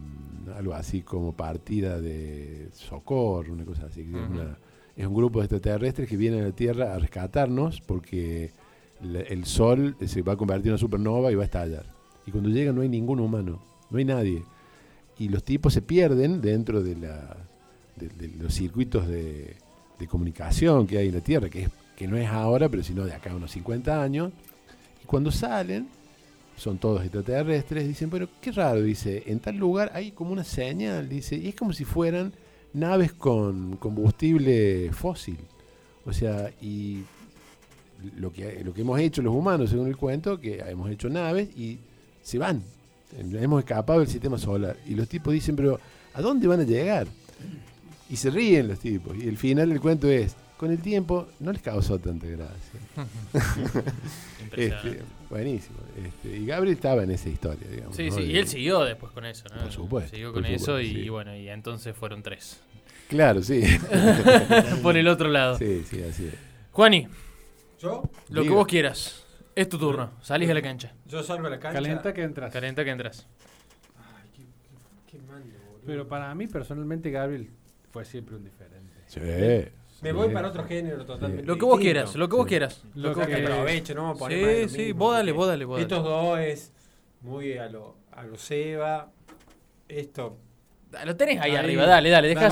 algo 0.57 0.73
así 0.75 1.03
como 1.03 1.33
partida 1.35 2.01
de 2.01 2.69
socorro, 2.73 3.53
una 3.53 3.65
cosa 3.65 3.87
así. 3.87 4.03
que 4.05 4.11
es, 4.19 4.25
Ujú. 4.25 4.33
una- 4.33 4.59
es 4.97 5.07
un 5.07 5.15
grupo 5.15 5.39
de 5.41 5.45
extraterrestres 5.45 6.09
que 6.09 6.17
vienen 6.17 6.43
a 6.43 6.47
la 6.47 6.53
Tierra 6.53 6.95
a 6.95 6.99
rescatarnos 6.99 7.81
porque 7.83 8.51
la- 9.03 9.21
el 9.21 9.45
Sol 9.45 9.95
se 10.07 10.23
va 10.23 10.33
a 10.33 10.37
convertir 10.37 10.67
en 10.69 10.73
una 10.73 10.79
supernova 10.79 11.31
y 11.31 11.35
va 11.37 11.43
a 11.43 11.47
estallar. 11.47 11.87
Y 12.27 12.31
cuando 12.33 12.49
llegan 12.49 12.75
no 12.75 12.81
hay 12.83 12.89
ningún 12.89 13.21
humano, 13.21 13.63
no 13.91 13.99
hay 13.99 14.05
nadie. 14.05 14.43
Y 15.19 15.29
los 15.29 15.45
tipos 15.45 15.73
se 15.73 15.83
pierden 15.83 16.41
dentro 16.41 16.83
de, 16.83 16.97
la, 16.97 17.37
de, 17.97 18.09
de 18.09 18.29
los 18.43 18.55
circuitos 18.55 19.07
de, 19.07 19.55
de 19.99 20.07
comunicación 20.09 20.87
que 20.87 20.99
hay 20.99 21.09
en 21.09 21.15
la 21.15 21.21
Tierra, 21.21 21.49
que, 21.49 21.63
es, 21.65 21.71
que 21.97 22.09
no 22.09 22.17
es 22.17 22.29
ahora, 22.29 22.69
pero 22.69 22.83
sino 22.83 23.05
de 23.05 23.13
acá 23.13 23.31
a 23.33 23.37
unos 23.37 23.51
50 23.53 24.03
años. 24.03 24.33
Y 25.03 25.07
cuando 25.07 25.31
salen, 25.31 25.89
son 26.59 26.79
todos 26.79 27.03
extraterrestres, 27.03 27.87
dicen, 27.87 28.11
bueno, 28.11 28.29
qué 28.41 28.53
raro, 28.53 28.83
dice, 28.83 29.23
en 29.27 29.41
tal 29.41 29.57
lugar 29.57 29.91
hay 29.95 30.11
como 30.11 30.33
una 30.33 30.45
señal, 30.45 31.09
dice, 31.09 31.37
y 31.37 31.49
es 31.49 31.55
como 31.55 31.73
si 31.73 31.85
fueran 31.85 32.33
naves 32.73 33.13
con 33.13 33.77
combustible 33.77 34.91
fósil. 34.93 35.39
O 36.05 36.13
sea, 36.13 36.51
y 36.61 37.03
lo 38.17 38.33
que, 38.33 38.63
lo 38.65 38.73
que 38.73 38.81
hemos 38.83 38.99
hecho 39.01 39.23
los 39.23 39.35
humanos, 39.35 39.71
según 39.71 39.89
el 39.89 39.97
cuento, 39.97 40.41
que 40.41 40.59
hemos 40.59 40.91
hecho 40.91 41.09
naves 41.09 41.49
y 41.57 41.79
se 42.23 42.39
van. 42.39 42.63
Hemos 43.19 43.61
escapado 43.61 44.01
del 44.01 44.09
sistema 44.09 44.39
solar. 44.39 44.77
Y 44.87 44.95
los 44.95 45.09
tipos 45.09 45.33
dicen, 45.33 45.57
pero 45.57 45.81
¿a 46.15 46.21
dónde 46.21 46.47
van 46.47 46.61
a 46.61 46.65
llegar? 46.65 47.07
Y 48.11 48.17
se 48.17 48.31
ríen 48.31 48.69
los 48.69 48.79
tipos. 48.79 49.17
Y 49.17 49.29
el 49.29 49.37
final 49.37 49.69
del 49.69 49.81
cuento 49.81 50.09
es, 50.09 50.35
con 50.59 50.71
el 50.71 50.81
tiempo 50.83 51.29
no 51.41 51.53
les 51.53 51.63
causó 51.63 51.99
tanta 51.99 52.27
gracia. 52.27 52.81
Impresionante. 54.43 54.89
Este, 54.99 55.03
buenísimo. 55.31 55.77
Este, 56.05 56.37
y 56.39 56.47
Gabriel 56.47 56.75
estaba 56.77 57.03
en 57.03 57.11
esa 57.11 57.29
historia, 57.29 57.69
digamos. 57.69 57.95
Sí, 57.97 58.09
¿no? 58.11 58.17
sí, 58.17 58.23
De- 58.23 58.27
y 58.33 58.37
él 58.39 58.49
siguió 58.49 58.81
después 58.85 59.13
con 59.13 59.25
eso, 59.27 59.45
¿no? 59.55 59.63
Por 59.63 59.73
supuesto, 59.73 60.11
Siguió 60.11 60.33
con 60.33 60.45
eso 60.47 60.81
y, 60.81 60.91
sí. 61.05 61.09
bueno, 61.09 61.37
y 61.37 61.49
entonces 61.49 61.95
fueron 61.97 62.23
tres. 62.23 62.61
Claro, 63.09 63.43
sí. 63.43 63.63
Por 64.83 64.97
el 64.97 65.09
otro 65.09 65.29
lado. 65.29 65.57
sí, 65.59 65.83
sí, 65.89 66.03
así 66.03 66.27
es. 66.27 66.35
Juani, 66.73 67.09
Yo, 67.79 68.03
lo 68.31 68.43
que 68.43 68.51
vos 68.51 68.67
quieras. 68.67 69.25
Es 69.55 69.69
tu 69.69 69.79
turno. 69.79 70.13
Salís 70.23 70.49
a 70.51 70.55
la 70.55 70.63
cancha. 70.63 70.93
yo 71.07 71.23
salgo 71.23 71.47
a 71.47 71.51
la 71.51 71.59
cancha. 71.59 71.75
Calenta 71.81 72.15
que 72.15 72.23
entras. 72.23 72.53
Calenta 72.53 72.85
que 72.85 72.91
entras. 72.91 73.27
Ay, 73.97 74.29
qué, 74.35 74.43
qué 75.11 75.19
mando, 75.23 75.55
boludo. 75.67 75.83
Pero 75.85 76.07
para 76.09 76.35
mí, 76.35 76.47
personalmente, 76.47 77.11
Gabriel 77.11 77.51
fue 77.93 78.05
siempre 78.05 78.37
un 78.37 78.45
diferente. 78.45 78.93
Sí, 79.09 79.21
Me 80.01 80.13
voy 80.13 80.29
para 80.33 80.49
otro 80.49 80.65
género 80.65 81.05
totalmente. 81.05 81.45
Lo 81.45 81.57
que 81.59 81.65
vos 81.65 81.79
distinto. 81.79 81.83
quieras, 82.01 82.15
lo 82.17 82.29
que 82.29 82.37
vos 82.37 82.47
quieras. 82.47 82.83
Lo 82.95 83.09
Lo 83.11 83.15
que 83.17 83.27
que- 83.27 83.43
aprovecho, 83.47 83.95
no 83.95 84.15
Sí, 84.29 84.69
sí, 84.69 84.79
mismo, 84.79 84.99
vos 84.99 85.15
dale, 85.15 85.33
vos 85.33 85.49
dale, 85.49 85.65
vos 85.65 85.77
dale. 85.77 85.83
Estos 85.83 86.05
dos 86.05 86.39
es 86.39 86.73
muy 87.23 87.59
a 87.59 87.69
lo, 87.69 87.97
a 88.13 88.23
lo 88.25 88.37
Seba. 88.37 89.11
Esto. 89.89 90.37
Lo 91.05 91.17
tenés 91.17 91.41
ahí, 91.41 91.51
Ahí. 91.51 91.57
arriba, 91.57 91.85
dale, 91.87 92.11
dale. 92.11 92.29
Deja, 92.29 92.49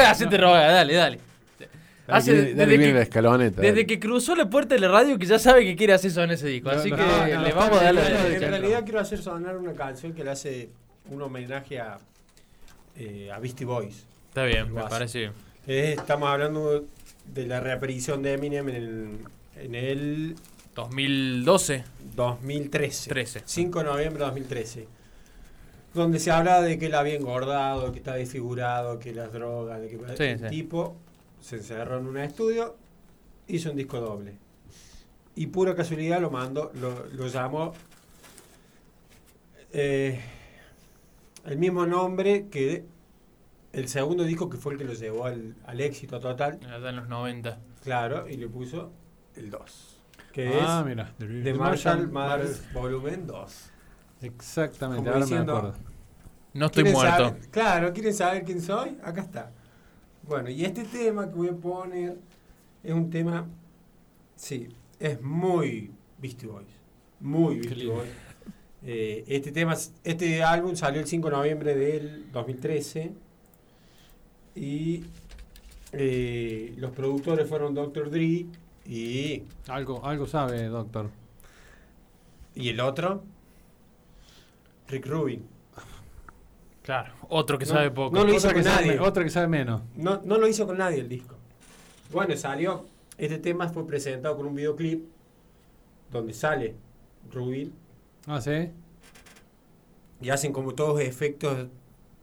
de 0.00 0.06
hacerte 0.06 0.36
rogar, 0.38 0.70
dale, 0.70 0.94
dale. 0.94 1.18
Dale, 1.58 2.18
Hace- 2.18 2.32
dale, 2.34 2.54
desde, 2.54 2.66
viene 2.78 2.92
la 2.92 2.98
que, 3.00 3.02
escaloneta. 3.02 3.60
desde 3.60 3.72
dale. 3.74 3.86
que 3.86 3.98
cruzó 4.00 4.34
la 4.36 4.48
puerta 4.48 4.74
de 4.76 4.80
la 4.80 4.88
radio 4.88 5.18
que 5.18 5.26
ya 5.26 5.38
sabe 5.40 5.64
que 5.64 5.74
quiere 5.76 5.92
hacer 5.92 6.10
eso 6.12 6.22
en 6.22 6.30
ese 6.30 6.46
disco. 6.46 6.70
No, 6.70 6.78
Así 6.78 6.90
no, 6.90 6.96
que 6.96 7.02
no, 7.02 7.42
le 7.42 7.52
vamos 7.52 7.80
a 7.82 7.92
no, 7.92 8.00
no, 8.00 8.06
en 8.26 8.40
realidad 8.40 8.84
quiero 8.84 9.00
hacer 9.00 9.18
sonar 9.20 9.56
una 9.56 9.72
canción 9.74 10.12
que 10.14 10.22
le 10.24 10.30
hace 10.30 10.70
un 11.10 11.20
homenaje 11.20 11.80
a, 11.80 11.98
eh, 12.96 13.30
a 13.32 13.38
Beastie 13.40 13.66
Boys. 13.66 14.04
Está 14.28 14.44
bien, 14.44 14.72
me 14.72 14.80
hace. 14.80 14.90
parece 14.90 15.18
bien. 15.18 15.32
Eh, 15.66 15.94
estamos 15.98 16.28
hablando 16.28 16.84
de 17.32 17.46
la 17.46 17.60
reaparición 17.60 18.22
de 18.22 18.34
Eminem 18.34 18.68
en 18.68 18.76
el, 18.76 19.18
en 19.56 19.74
el 19.74 20.36
2012, 20.74 21.84
2013. 22.14 23.08
13. 23.10 23.42
5 23.44 23.78
de 23.80 23.84
noviembre 23.84 24.20
de 24.20 24.26
2013. 24.26 24.88
Donde 25.94 26.18
se 26.20 26.30
habla 26.30 26.60
de 26.60 26.78
que 26.78 26.86
él 26.86 26.94
había 26.94 27.14
engordado, 27.14 27.90
que 27.90 27.98
está 27.98 28.14
desfigurado, 28.14 28.98
que 28.98 29.12
las 29.14 29.32
drogas, 29.32 29.80
de 29.80 29.88
que 29.88 29.96
Sí, 30.16 30.22
el 30.24 30.38
sí. 30.40 30.46
tipo 30.48 30.94
se 31.40 31.56
encerró 31.56 31.98
en 31.98 32.06
un 32.06 32.18
estudio, 32.18 32.76
hizo 33.48 33.70
un 33.70 33.76
disco 33.76 33.98
doble. 34.00 34.34
Y 35.34 35.48
pura 35.48 35.74
casualidad 35.74 36.20
lo 36.20 36.30
mandó, 36.30 36.70
lo, 36.74 37.06
lo 37.12 37.26
llamó 37.28 37.72
eh, 39.72 40.20
el 41.44 41.58
mismo 41.58 41.86
nombre 41.86 42.46
que 42.50 42.84
el 43.76 43.88
segundo 43.88 44.24
disco 44.24 44.48
que 44.50 44.56
fue 44.56 44.72
el 44.74 44.78
que 44.78 44.84
lo 44.84 44.94
llevó 44.94 45.26
al, 45.26 45.54
al 45.66 45.80
éxito 45.80 46.18
total, 46.20 46.58
Allá 46.68 46.90
en 46.90 46.96
los 46.96 47.08
90. 47.08 47.58
claro, 47.82 48.28
y 48.28 48.36
le 48.36 48.48
puso 48.48 48.90
el 49.36 49.50
2. 49.50 49.92
Que 50.32 50.48
Ah, 50.60 50.80
es 50.80 50.86
mira. 50.86 51.12
The 51.18 51.54
Marshall 51.54 52.08
Marshall 52.08 52.08
Mathers 52.10 52.72
Volumen 52.72 53.26
2. 53.26 53.70
Exactamente, 54.22 54.98
Como 55.04 55.10
ahora 55.10 55.24
diciendo, 55.24 55.52
me 55.52 55.58
acuerdo. 55.58 55.78
No 56.54 56.66
estoy 56.66 56.84
¿Quieren 56.84 57.00
muerto. 57.02 57.24
saber- 57.28 57.48
claro, 57.50 57.92
¿quieren 57.92 58.14
saber 58.14 58.44
quién 58.44 58.60
soy? 58.62 58.96
Acá 59.02 59.20
está. 59.20 59.52
Bueno, 60.22 60.48
y 60.50 60.64
este 60.64 60.84
tema 60.84 61.28
que 61.28 61.34
voy 61.34 61.48
a 61.48 61.54
poner 61.54 62.16
es 62.82 62.92
un 62.94 63.10
tema, 63.10 63.46
sí, 64.34 64.68
es 64.98 65.20
muy 65.20 65.92
Beastie 66.18 66.48
Boys. 66.48 66.66
Muy 67.20 67.60
Beastie. 67.60 67.86
Boys. 67.88 68.08
Eh, 68.82 69.24
este 69.26 69.52
tema, 69.52 69.74
este 70.04 70.42
álbum 70.42 70.76
salió 70.76 71.00
el 71.00 71.06
5 71.06 71.28
de 71.30 71.36
noviembre 71.36 71.74
del 71.74 72.30
2013 72.32 73.12
y 74.56 75.04
eh, 75.92 76.74
los 76.78 76.90
productores 76.92 77.48
fueron 77.48 77.74
Dr. 77.74 78.10
Dre 78.10 78.46
y, 78.86 79.42
Algo, 79.68 80.04
algo 80.04 80.26
sabe, 80.26 80.64
doctor. 80.64 81.10
y 82.54 82.68
el 82.70 82.80
otro, 82.80 83.22
Rick 84.88 85.06
Rubin. 85.06 85.46
Claro, 86.82 87.14
otro 87.28 87.58
que 87.58 87.64
No, 87.66 87.72
sabe 87.72 87.90
poco. 87.90 88.14
no 88.16 88.24
lo 88.24 88.32
hizo 88.32 88.52
con 88.52 88.62
sabe, 88.62 88.86
nadie. 88.86 89.00
otra 89.00 89.24
que 89.24 89.30
sabe 89.30 89.48
menos. 89.48 89.82
No, 89.96 90.20
no 90.24 90.38
lo 90.38 90.46
hizo 90.46 90.66
con 90.66 90.78
nadie 90.78 91.00
el 91.00 91.08
disco. 91.08 91.34
Bueno, 92.12 92.36
salió. 92.36 92.86
Este 93.18 93.38
tema 93.38 93.68
fue 93.68 93.84
presentado 93.86 94.36
con 94.36 94.46
un 94.46 94.54
videoclip 94.54 95.04
donde 96.12 96.32
sale 96.32 96.74
Rubin 97.32 97.72
Ah, 98.26 98.40
¿sí? 98.40 98.70
y 100.20 100.28
hacen 100.30 100.52
como 100.52 100.74
todos 100.74 101.00
efectos 101.00 101.66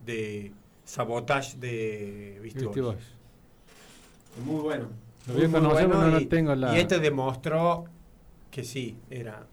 de 0.05 0.51
sabotage 0.85 1.57
de 1.57 2.39
Beastie 2.41 2.61
Beastie 2.63 2.81
Boys. 2.81 2.97
Boys. 2.97 4.45
Muy 4.45 4.61
bueno. 4.61 4.87
Lo 5.27 5.33
Muy, 5.35 5.47
muy 5.47 5.59
bueno 5.71 6.07
no 6.09 6.19
y, 6.19 6.25
tengo 6.25 6.53
la- 6.55 6.75
y 6.75 6.79
este 6.81 6.99
demostró 6.99 7.85
que 8.51 8.63
sí, 8.63 8.97
era. 9.09 9.45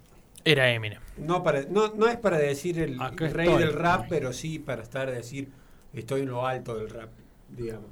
Era 0.44 0.72
Eminem. 0.72 0.98
No, 1.18 1.42
para, 1.42 1.62
no, 1.70 1.88
no 1.94 2.08
es 2.08 2.16
para 2.16 2.38
decir 2.38 2.78
el 2.78 3.00
Acá 3.00 3.28
rey 3.28 3.46
estoy. 3.46 3.62
del 3.62 3.72
rap, 3.74 4.06
pero 4.08 4.32
sí 4.32 4.58
para 4.58 4.82
estar 4.82 5.08
a 5.08 5.12
decir 5.12 5.48
estoy 5.92 6.22
en 6.22 6.30
lo 6.30 6.46
alto 6.46 6.74
del 6.76 6.88
rap, 6.90 7.10
digamos. 7.50 7.90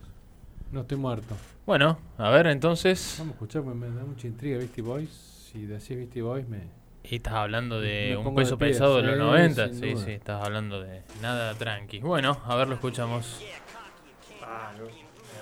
No 0.72 0.80
estoy 0.80 0.97
muerto. 0.99 1.36
Bueno, 1.66 1.99
a 2.16 2.30
ver 2.30 2.47
entonces. 2.47 3.16
Vamos 3.18 3.32
a 3.32 3.34
escuchar, 3.34 3.62
porque 3.62 3.78
me 3.78 3.89
da 3.89 4.03
mucha 4.05 4.26
intriga 4.26 4.59
Beastie 4.59 4.82
Boys. 4.82 5.11
Si 5.53 5.66
decís 5.66 5.97
Beastie 5.97 6.22
Boys, 6.22 6.49
me... 6.49 6.62
Y 7.05 7.16
estás 7.16 7.32
hablando 7.34 7.80
de 7.80 8.11
Me 8.11 8.16
un 8.18 8.34
peso 8.34 8.57
de 8.57 8.64
pie, 8.64 8.68
pesado 8.68 8.96
de 8.96 9.03
los 9.03 9.14
sí, 9.14 9.18
90. 9.20 9.66
sin 9.68 9.80
Sí, 9.80 9.90
duda. 9.94 10.05
sí, 10.05 10.11
estás 10.12 10.44
hablando 10.44 10.82
de 10.82 11.03
nada 11.22 11.55
tranqui. 11.55 12.01
Bueno, 12.01 12.40
a 12.44 12.55
ver, 12.57 12.68
lo 12.68 12.74
escuchamos. 12.74 13.40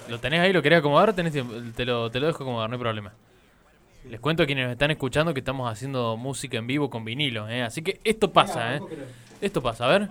¿Lo 0.08 0.20
tenés 0.20 0.40
ahí? 0.40 0.52
¿Lo 0.52 0.62
querés 0.62 0.78
acomodar? 0.78 1.12
Tenés 1.14 1.32
tiempo? 1.32 1.54
te, 1.74 1.84
lo, 1.84 2.10
te 2.10 2.20
lo 2.20 2.26
dejo 2.28 2.44
acomodar, 2.44 2.70
no 2.70 2.76
hay 2.76 2.80
problema. 2.80 3.12
Les 4.08 4.20
cuento 4.20 4.44
a 4.44 4.46
quienes 4.46 4.66
nos 4.66 4.72
están 4.72 4.92
escuchando 4.92 5.34
que 5.34 5.40
estamos 5.40 5.70
haciendo 5.70 6.16
música 6.16 6.56
en 6.58 6.68
vivo 6.68 6.88
con 6.88 7.04
vinilo, 7.04 7.48
¿eh? 7.48 7.62
Así 7.62 7.82
que 7.82 8.00
esto 8.04 8.32
pasa, 8.32 8.76
¿eh? 8.76 8.80
Esto 9.40 9.60
pasa, 9.60 9.86
a 9.86 9.88
ver. 9.88 10.08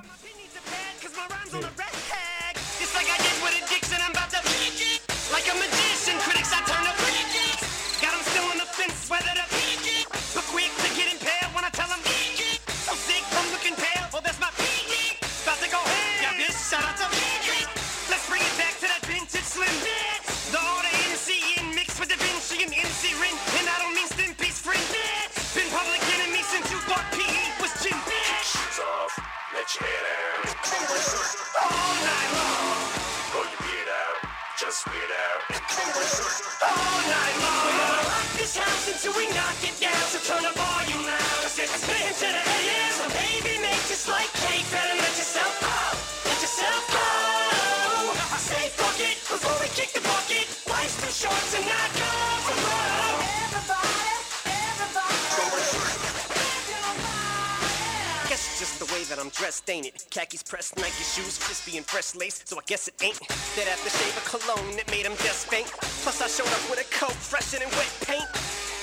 That 59.65 59.71
ain't 59.71 59.85
it? 59.85 60.05
Khakis 60.11 60.43
pressed, 60.43 60.77
Nike 60.77 61.03
shoes, 61.03 61.37
crispy 61.37 61.77
and 61.77 61.85
fresh 61.85 62.15
lace, 62.15 62.41
so 62.45 62.57
I 62.57 62.63
guess 62.65 62.87
it 62.87 62.95
ain't 63.01 63.19
that 63.19 63.67
aftershave 63.69 64.15
of 64.17 64.25
cologne 64.25 64.75
that 64.77 64.89
made 64.91 65.05
him 65.05 65.15
just 65.23 65.47
faint. 65.49 65.67
Plus 66.03 66.21
I 66.21 66.27
showed 66.27 66.51
up 66.51 66.63
with 66.69 66.81
a 66.81 66.87
coat 66.93 67.13
fresher 67.13 67.59
than 67.59 67.69
wet 67.73 67.89
paint. 68.05 68.27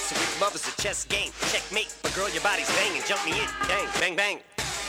So 0.06 0.14
if 0.16 0.40
love 0.40 0.54
is 0.54 0.66
a 0.66 0.74
chess 0.80 1.04
game, 1.04 1.30
checkmate. 1.50 1.94
But 2.02 2.14
girl, 2.14 2.30
your 2.30 2.42
body's 2.42 2.70
banging, 2.76 3.02
jump 3.06 3.24
me 3.24 3.38
in, 3.38 3.48
bang, 3.68 3.88
bang, 4.00 4.14
bang. 4.16 4.36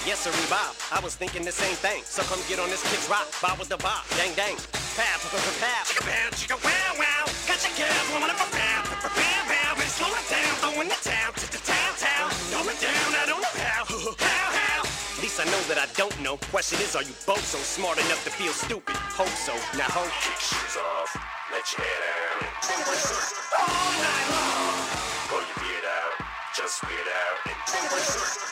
Yes, 0.06 0.20
sir, 0.20 0.34
Bob. 0.50 0.76
I 0.92 1.00
was 1.00 1.16
thinking 1.16 1.46
the 1.46 1.54
same 1.54 1.76
thing. 1.80 2.04
So 2.04 2.24
come 2.24 2.42
get 2.50 2.60
on 2.60 2.70
this 2.70 2.84
kid's 2.90 3.08
rock, 3.10 3.30
bob 3.42 3.60
with 3.60 3.70
the 3.70 3.78
bob, 3.78 4.04
dang, 4.18 4.34
dang. 4.36 4.58
Pow, 4.98 5.16
pow, 5.20 5.30
pow, 5.30 5.56
pow. 5.62 5.82
Chicka, 5.88 6.04
pow, 6.04 6.28
chicka, 6.36 6.58
wow, 6.60 6.92
wow. 7.00 7.24
Got 7.48 7.60
your 7.64 7.74
girls 7.78 8.08
woman 8.12 8.30
up 8.30 8.42
a 8.42 8.48
pow, 8.50 8.82
pow, 8.88 9.10
pow, 9.10 9.42
pow. 9.48 9.72
Slow 9.94 10.10
it 10.10 10.26
down, 10.26 10.54
throwing 10.58 10.90
the 10.90 10.98
town 11.06 11.13
don't 15.96 16.16
know. 16.22 16.38
Question 16.50 16.80
is, 16.82 16.96
are 16.96 17.04
you 17.04 17.14
both 17.26 17.44
so 17.46 17.58
smart 17.60 17.98
enough 17.98 18.24
to 18.26 18.32
feel 18.32 18.54
stupid? 18.54 18.96
Hope 19.14 19.30
so. 19.46 19.54
Now 19.78 19.90
hope. 19.94 20.10
Shoes 20.42 20.78
off, 20.78 21.10
let 21.54 21.66
your 21.74 21.86
hair 21.86 22.00
down. 22.02 22.50
All 23.54 23.92
night 24.02 24.28
long, 24.34 24.74
Pull 25.30 25.44
your 25.46 25.60
beard 25.62 25.86
out, 25.86 26.14
just 26.58 26.82
weird 26.88 27.10
out. 27.10 27.38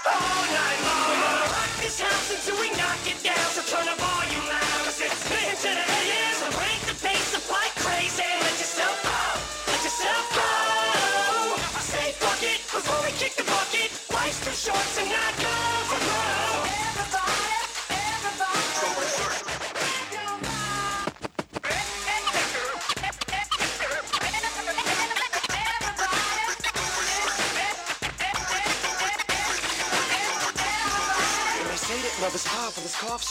all 0.05 0.43
night 0.53 0.79
long. 0.85 1.05
We're 1.09 1.21
gonna 1.21 1.49
rock 1.55 1.71
this 1.81 1.97
house 1.99 2.29
until 2.29 2.57
we 2.61 2.69
knock 2.77 3.01
it 3.09 3.19
down. 3.25 3.47
So 3.57 3.61
turn 3.65 3.85
the 3.89 3.97
volume 3.97 4.45
loud. 4.45 4.79
Cause 4.85 5.01
it's 5.01 5.17
spin 5.17 5.55
to 5.65 5.69
the 5.81 6.00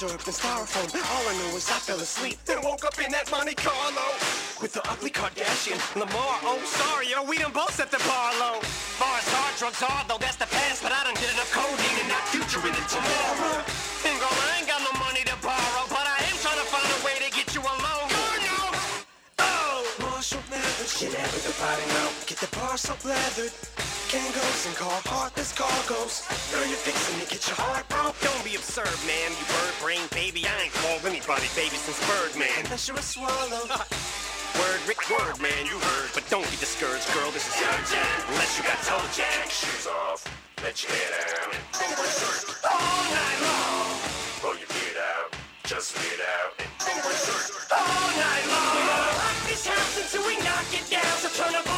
syrup 0.01 0.25
and 0.25 0.33
styrofoam. 0.33 0.89
All 0.97 1.25
I 1.29 1.37
know 1.37 1.53
is 1.61 1.69
I 1.69 1.77
fell 1.77 2.01
asleep, 2.01 2.41
then 2.49 2.65
woke 2.65 2.89
up 2.89 2.97
in 3.05 3.13
that 3.13 3.29
Monte 3.29 3.53
Carlo 3.53 4.09
with 4.57 4.73
the 4.73 4.81
ugly 4.89 5.13
Kardashian, 5.13 5.77
Lamar. 5.93 6.41
Oh, 6.41 6.57
sorry, 6.65 7.13
yo, 7.13 7.21
we 7.21 7.37
done 7.37 7.53
both 7.53 7.77
set 7.77 7.93
the 7.93 8.01
bar 8.09 8.33
low. 8.41 8.65
Far 8.97 9.13
as 9.21 9.29
hard 9.29 9.53
drugs 9.61 9.85
are, 9.85 10.01
though 10.09 10.17
that's 10.17 10.41
the 10.41 10.49
past, 10.49 10.81
but 10.81 10.89
I 10.89 11.05
done 11.05 11.13
did 11.21 11.29
enough 11.37 11.53
codeine 11.53 12.01
and 12.01 12.09
not 12.09 12.25
future 12.33 12.65
in 12.65 12.73
it 12.73 12.89
tomorrow. 12.89 13.61
And 14.09 14.17
girl, 14.17 14.33
I 14.33 14.65
ain't 14.65 14.69
got 14.73 14.81
no 14.81 14.93
money 14.97 15.21
to 15.29 15.37
borrow, 15.45 15.85
but 15.93 16.09
I 16.09 16.17
am 16.33 16.37
trying 16.41 16.57
to 16.57 16.69
find 16.73 16.89
a 16.89 16.99
way 17.05 17.21
to 17.21 17.29
get 17.37 17.53
you 17.53 17.61
alone. 17.61 18.09
Oh, 19.37 19.85
Marshall 20.01 20.41
Mathers, 20.49 20.97
get 20.97 21.13
out 21.13 21.29
with 21.29 21.45
the 21.45 21.53
now. 21.61 22.09
Get 22.25 22.41
the 22.41 22.49
bar 22.57 22.81
so 22.81 22.97
leathered. 23.05 23.53
Kangos 24.11 24.67
and 24.67 24.75
car 24.75 24.99
heartless 25.07 25.55
cargoes. 25.55 26.27
Girl, 26.51 26.67
you're 26.67 26.83
fixing 26.83 27.15
to 27.23 27.31
get 27.31 27.47
your 27.47 27.55
heart 27.63 27.87
broke. 27.87 28.19
Don't 28.19 28.43
be 28.43 28.59
absurd, 28.59 28.91
man. 29.07 29.31
You 29.31 29.47
bird 29.47 29.71
brain 29.79 30.03
baby. 30.11 30.43
I 30.51 30.67
ain't 30.67 30.75
called 30.83 31.07
anybody 31.07 31.47
baby 31.55 31.79
since 31.79 31.95
Birdman. 32.11 32.51
Unless 32.67 32.91
you're 32.91 32.99
a 32.99 33.07
swallow. 33.07 33.71
word, 34.59 34.81
Rick, 34.91 34.99
word, 35.15 35.39
man, 35.39 35.63
you 35.63 35.79
heard. 35.79 36.11
But 36.11 36.27
don't 36.27 36.43
be 36.51 36.59
discouraged, 36.59 37.07
girl. 37.15 37.31
This 37.31 37.47
is 37.47 37.55
urgent. 37.55 38.11
Unless 38.35 38.59
you 38.59 38.67
got 38.67 38.83
toe 38.83 38.99
jack. 39.15 39.47
Shoes 39.47 39.87
off, 39.87 40.27
let 40.67 40.75
your 40.83 40.91
hair 40.91 41.11
down. 41.15 41.55
All 42.67 43.03
night 43.15 43.39
long. 43.47 43.95
Pull 44.43 44.59
your 44.59 44.71
beard 44.75 44.99
out, 44.99 45.39
just 45.63 45.95
weird 45.95 46.19
out. 46.19 46.59
all 47.79 48.11
night 48.19 48.45
long. 48.51 48.75
We're 48.75 48.91
gonna 48.91 49.23
rock 49.23 49.39
this 49.47 49.63
house 49.71 49.95
until 50.03 50.27
we 50.27 50.35
knock 50.43 50.67
it 50.75 50.83
down. 50.91 51.15
So 51.23 51.31
turn 51.31 51.55
the 51.55 51.70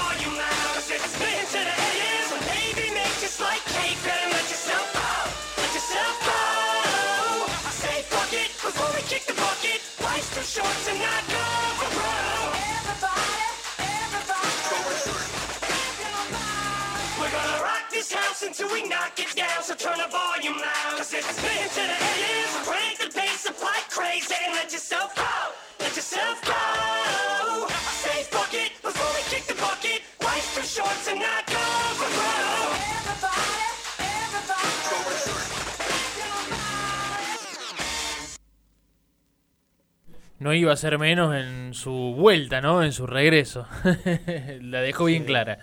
No 40.39 40.53
iba 40.53 40.73
a 40.73 40.77
ser 40.77 40.99
menos 40.99 41.37
en 41.37 41.73
su 41.73 41.93
vuelta, 42.17 42.61
¿no? 42.61 42.83
En 42.83 42.93
su 42.93 43.07
regreso. 43.07 43.69
La 44.61 44.81
dejó 44.81 45.05
bien 45.05 45.25
clara. 45.25 45.59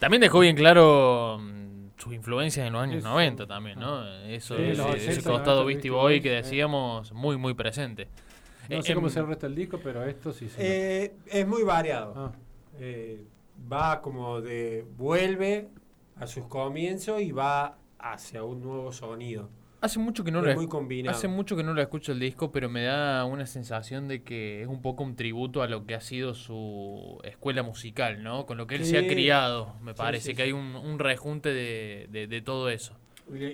También 0.00 0.20
dejó 0.20 0.40
bien 0.40 0.54
claro 0.54 1.38
mm, 1.40 1.67
sus 1.98 2.14
influencias 2.14 2.66
en 2.66 2.72
los 2.72 2.82
años 2.82 2.98
Eso. 2.98 3.08
90 3.08 3.46
también, 3.46 3.78
¿no? 3.80 4.06
Eso, 4.24 4.56
Sí, 4.56 4.62
ese, 4.62 4.76
los 4.82 4.94
ese 4.96 5.10
80, 5.12 5.30
costado 5.30 5.56
90, 5.62 5.66
Beastie 5.66 5.90
Boy 5.90 6.20
que 6.20 6.32
eh. 6.32 6.42
decíamos 6.42 7.12
muy, 7.12 7.36
muy 7.36 7.54
presente. 7.54 8.08
No 8.68 8.76
Eh, 8.76 8.82
sé 8.82 8.94
cómo 8.94 9.06
em, 9.08 9.12
será 9.12 9.22
el 9.24 9.28
resto 9.30 9.46
del 9.46 9.54
disco, 9.56 9.80
pero 9.82 10.04
esto 10.04 10.32
sí 10.32 10.48
se 10.48 11.04
Eh, 11.04 11.12
es 11.26 11.46
muy 11.46 11.62
variado. 11.62 12.12
Ah, 12.16 12.32
Eh, 12.80 13.24
va 13.72 14.00
como 14.00 14.40
de. 14.40 14.86
vuelve 14.96 15.68
a 16.16 16.26
sus 16.26 16.44
comienzos 16.46 17.20
y 17.20 17.32
va 17.32 17.76
hacia 17.98 18.42
un 18.44 18.62
nuevo 18.62 18.92
sonido. 18.92 19.48
Hace 19.80 19.98
mucho 20.00 20.24
que 20.24 20.32
no 20.32 20.40
es 20.40 20.46
lo 20.46 20.54
muy 20.56 20.66
combinado. 20.68 21.16
Hace 21.16 21.28
mucho 21.28 21.56
que 21.56 21.62
no 21.62 21.72
lo 21.72 21.80
escucho 21.80 22.12
el 22.12 22.18
disco, 22.18 22.50
pero 22.50 22.68
me 22.68 22.82
da 22.82 23.24
una 23.24 23.46
sensación 23.46 24.08
de 24.08 24.22
que 24.24 24.62
es 24.62 24.66
un 24.68 24.82
poco 24.82 25.04
un 25.04 25.14
tributo 25.14 25.62
a 25.62 25.68
lo 25.68 25.86
que 25.86 25.94
ha 25.94 26.00
sido 26.00 26.34
su 26.34 27.20
escuela 27.22 27.62
musical, 27.62 28.22
¿no? 28.22 28.44
Con 28.44 28.56
lo 28.58 28.66
que 28.66 28.74
él 28.74 28.84
se 28.84 28.98
ha 28.98 29.06
criado, 29.06 29.74
me 29.82 29.92
Sí, 29.92 29.98
parece 29.98 30.26
sí, 30.30 30.34
que 30.34 30.42
hay 30.42 30.52
un, 30.52 30.74
un 30.74 30.98
rejunte 30.98 31.50
de, 31.50 32.08
de- 32.10 32.26
de 32.26 32.40
todo 32.42 32.68
eso. 32.70 32.94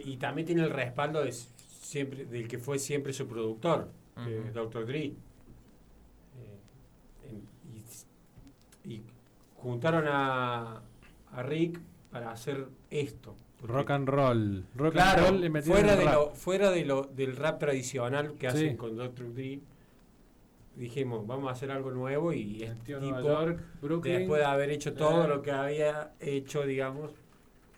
Y, 0.04 0.16
también 0.18 0.46
tiene 0.46 0.62
el 0.62 0.70
respaldo 0.70 1.24
de 1.24 1.32
siempre, 1.32 2.24
del 2.26 2.46
que 2.48 2.58
fue 2.58 2.78
siempre 2.78 3.12
su 3.12 3.26
productor, 3.26 3.90
Ujú. 4.16 4.28
es 4.30 4.54
Dr. 4.54 4.86
Dre. 4.86 5.14
Eh, 7.26 7.40
y, 8.84 8.94
y 8.94 9.02
juntaron 9.56 10.04
a, 10.08 10.82
a 11.32 11.42
Rick 11.42 11.80
para 12.10 12.30
hacer 12.30 12.68
esto. 12.90 13.36
Rock 13.66 13.90
and 13.90 14.08
roll. 14.08 14.64
Rock 14.76 14.92
Claro, 14.92 15.26
and 15.28 15.42
roll 15.44 15.62
fuera, 15.62 15.92
el 15.94 15.98
de 15.98 16.04
lo, 16.04 16.30
fuera 16.34 16.70
de 16.70 16.84
lo, 16.84 17.02
del 17.04 17.34
rap 17.36 17.58
tradicional 17.58 18.34
que 18.34 18.50
Sí. 18.50 18.56
hacen 18.56 18.76
con 18.76 18.96
Dr. 18.96 19.32
Dre, 19.34 19.60
dijimos, 20.76 21.26
vamos 21.26 21.48
a 21.48 21.52
hacer 21.52 21.70
algo 21.70 21.90
nuevo 21.90 22.32
y 22.32 22.62
este 22.62 22.74
Metió 22.74 22.98
tipo, 23.00 23.20
Nueva 23.20 23.44
York, 23.44 23.60
Brooklyn. 23.80 24.18
después 24.18 24.40
de 24.40 24.46
haber 24.46 24.70
hecho 24.70 24.92
todo 24.94 25.24
Eh. 25.24 25.28
lo 25.28 25.42
que 25.42 25.50
había 25.52 26.12
hecho, 26.20 26.64
digamos, 26.66 27.12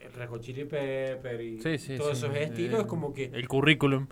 el 0.01 0.27
Hot 0.29 0.41
Chili 0.41 0.65
Pepper 0.65 1.41
y 1.41 1.61
Sí, 1.61 1.79
sí, 1.79 1.97
todos 1.99 2.17
esos 2.19 2.35
estilos, 2.35 2.85
Eh, 2.85 2.87
como 2.87 3.13
que 3.13 3.25
El 3.27 3.47
currículum. 3.49 4.07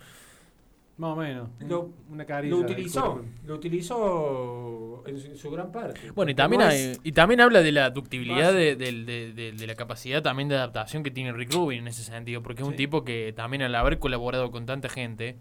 Más 0.97 1.11
o 1.11 1.17
menos. 1.17 1.49
Lo- 1.61 1.91
una 2.09 2.25
utilizó, 2.57 3.21
lo 3.47 3.55
utilizó 3.57 5.03
en 5.07 5.19
su, 5.19 5.27
en 5.27 5.37
su 5.37 5.51
gran 5.51 5.73
parte. 5.73 6.13
Bueno, 6.13 6.31
y 6.31 6.35
también, 6.37 6.63
hay- 6.63 6.97
y 7.03 7.13
también 7.13 7.41
habla 7.41 7.63
de 7.63 7.73
la 7.73 7.91
ductibilidad 7.91 8.53
de, 8.53 8.77
del- 8.77 9.05
de- 9.07 9.33
de- 9.33 9.53
de 9.53 9.67
la 9.67 9.75
capacidad 9.75 10.23
también 10.23 10.49
de 10.49 10.55
adaptación 10.57 11.03
que 11.03 11.11
tiene 11.11 11.33
Rick 11.33 11.53
Rubin 11.53 11.81
en 11.81 11.89
ese 11.89 12.05
sentido, 12.05 12.43
porque 12.43 12.63
es 12.63 12.69
un 12.69 12.77
tipo 12.77 13.05
que 13.05 13.33
también 13.35 13.63
al 13.63 13.75
haber 13.75 13.99
colaborado 13.99 14.51
con 14.53 14.67
tanta 14.67 14.89
gente 14.89 15.37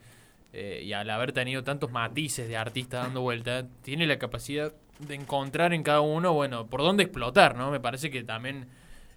eh, 0.53 0.81
y 0.85 0.93
al 0.93 1.09
haber 1.09 1.33
tenido 1.33 1.63
tantos 1.63 1.91
matices 1.91 2.47
de 2.47 2.57
artista 2.57 2.97
dando 2.99 3.21
vuelta, 3.21 3.67
tiene 3.83 4.05
la 4.07 4.17
capacidad 4.19 4.73
de 5.07 5.15
encontrar 5.15 5.73
en 5.73 5.81
cada 5.83 6.01
uno, 6.01 6.33
bueno, 6.33 6.67
por 6.67 6.81
dónde 6.81 7.03
explotar, 7.03 7.55
¿no? 7.55 7.69
Me 7.71 7.79
parece 7.79 8.09
que 8.11 8.23
también 8.23 8.67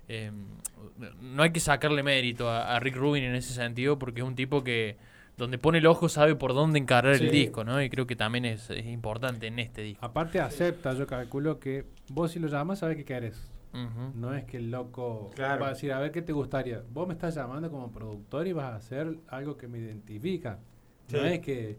eh, 0.08 0.30
no 1.20 1.42
hay 1.42 1.50
que 1.50 1.60
sacarle 1.60 2.02
mérito 2.02 2.48
a, 2.48 2.76
a 2.76 2.80
Rick 2.80 2.96
Rubin 2.96 3.24
en 3.24 3.34
ese 3.34 3.52
sentido, 3.52 3.98
porque 3.98 4.20
es 4.20 4.26
un 4.26 4.34
tipo 4.34 4.62
que 4.64 4.96
donde 5.36 5.58
pone 5.58 5.78
el 5.78 5.86
ojo 5.86 6.08
sabe 6.08 6.34
por 6.34 6.54
dónde 6.54 6.78
encarar 6.78 7.12
el 7.14 7.18
Sí. 7.18 7.28
disco, 7.28 7.64
¿no? 7.64 7.82
Y 7.82 7.90
creo 7.90 8.06
que 8.06 8.16
también 8.16 8.44
es, 8.44 8.70
es 8.70 8.86
importante 8.86 9.46
en 9.46 9.58
este 9.58 9.82
disco. 9.82 10.04
Aparte 10.04 10.40
acepta, 10.40 10.94
yo 10.94 11.06
calculo 11.06 11.58
que 11.60 11.84
vos 12.08 12.30
si 12.32 12.38
lo 12.38 12.48
llamas 12.48 12.78
sabes 12.80 12.96
qué 12.96 13.04
querés. 13.04 13.50
No 14.14 14.32
es 14.32 14.44
que 14.44 14.56
el 14.56 14.70
loco 14.70 15.30
Claro. 15.34 15.60
va 15.60 15.66
a 15.66 15.70
decir, 15.70 15.92
a 15.92 15.98
ver 15.98 16.10
qué 16.10 16.22
te 16.22 16.32
gustaría. 16.32 16.82
Vos 16.94 17.06
me 17.06 17.12
estás 17.12 17.34
llamando 17.34 17.70
como 17.70 17.90
productor 17.92 18.46
y 18.46 18.54
vas 18.54 18.72
a 18.72 18.76
hacer 18.76 19.18
algo 19.28 19.58
que 19.58 19.68
me 19.68 19.78
identifica. 19.78 20.58
No 21.12 21.18
es 21.26 21.40
que 21.40 21.76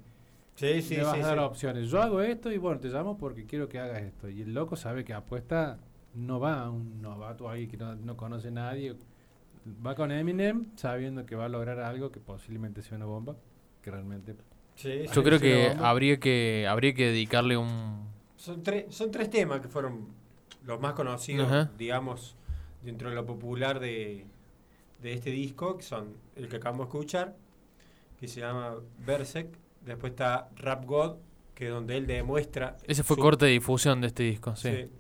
Sí, 0.54 0.82
sí, 0.84 0.98
me 0.98 1.04
vas 1.04 1.16
sí, 1.16 1.22
a 1.24 1.26
dar 1.28 1.38
sí. 1.40 1.44
opciones. 1.44 1.90
Yo 1.90 2.00
hago 2.02 2.22
esto 2.22 2.52
y 2.52 2.60
bueno, 2.60 2.80
te 2.80 2.90
llamo 2.90 3.18
porque 3.18 3.46
quiero 3.46 3.68
que 3.68 3.80
hagas 3.80 4.04
esto. 4.04 4.30
Y 4.30 4.44
el 4.44 4.54
loco 4.54 4.76
sabe 4.76 5.04
que 5.04 5.14
apuesta 5.14 5.80
no 6.14 6.40
va 6.40 6.62
a 6.62 6.70
un 6.70 7.02
novato 7.02 7.50
ahí 7.50 7.68
que 7.68 7.78
no, 7.78 7.96
no 7.96 8.16
conoce 8.16 8.50
a 8.50 8.52
nadie. 8.52 8.96
Va 9.86 9.96
con 9.96 10.12
Eminem 10.12 10.66
sabiendo 10.76 11.26
que 11.26 11.36
va 11.36 11.46
a 11.46 11.50
lograr 11.50 11.80
algo 11.80 12.12
que 12.12 12.20
posiblemente 12.20 12.82
sea 12.82 12.98
una 12.98 13.06
bomba. 13.06 13.36
Que 13.82 13.92
realmente... 13.92 14.36
Sí, 14.76 15.04
Yo 15.08 15.14
sí. 15.14 15.22
Creo 15.22 15.40
que 15.40 15.76
habría 15.80 16.20
que 16.20 16.68
habría 16.70 16.94
que 16.94 17.08
dedicarle 17.08 17.58
un 17.58 18.08
Son, 18.36 18.62
tres 18.64 18.86
son 18.94 19.10
tres 19.12 19.30
temas 19.30 19.60
que 19.62 19.68
fueron 19.68 20.08
los 20.66 20.80
más 20.80 20.94
conocidos, 20.94 21.48
Ajá. 21.48 21.72
digamos, 21.78 22.36
dentro 22.84 23.10
de 23.10 23.16
lo 23.16 23.26
popular 23.26 23.80
de, 23.80 24.26
de 25.02 25.14
este 25.14 25.32
disco, 25.32 25.78
que 25.78 25.84
son 25.84 26.14
el 26.36 26.48
que 26.48 26.58
acabamos 26.58 26.86
de 26.88 26.90
escuchar, 26.98 27.36
que 28.20 28.28
se 28.28 28.42
llama 28.42 28.76
Berserk. 29.06 29.50
Después 29.86 30.12
está 30.12 30.50
Rap 30.58 30.86
God, 30.86 31.16
que 31.56 31.68
es 31.68 31.72
donde 31.72 31.98
él 31.98 32.06
demuestra... 32.06 32.78
ese 32.86 33.02
fue 33.04 33.16
su- 33.16 33.22
corte 33.22 33.46
de 33.46 33.52
difusión 33.54 34.02
de 34.02 34.08
este 34.08 34.24
disco, 34.24 34.56
sí. 34.56 34.70
sí, 34.70 34.92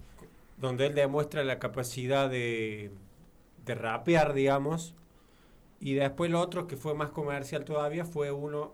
donde 0.57 0.87
él 0.87 0.95
demuestra 0.95 1.43
la 1.43 1.59
capacidad 1.59 2.29
de, 2.29 2.89
de 3.67 3.75
rapear, 3.75 4.33
digamos. 4.33 4.95
Y 5.79 5.93
después 5.93 6.31
lo 6.31 6.39
otro, 6.41 6.65
que 6.65 6.75
fue 6.77 6.95
más 6.95 7.11
comercial 7.11 7.63
todavía, 7.65 8.03
fue 8.05 8.31
uno 8.31 8.73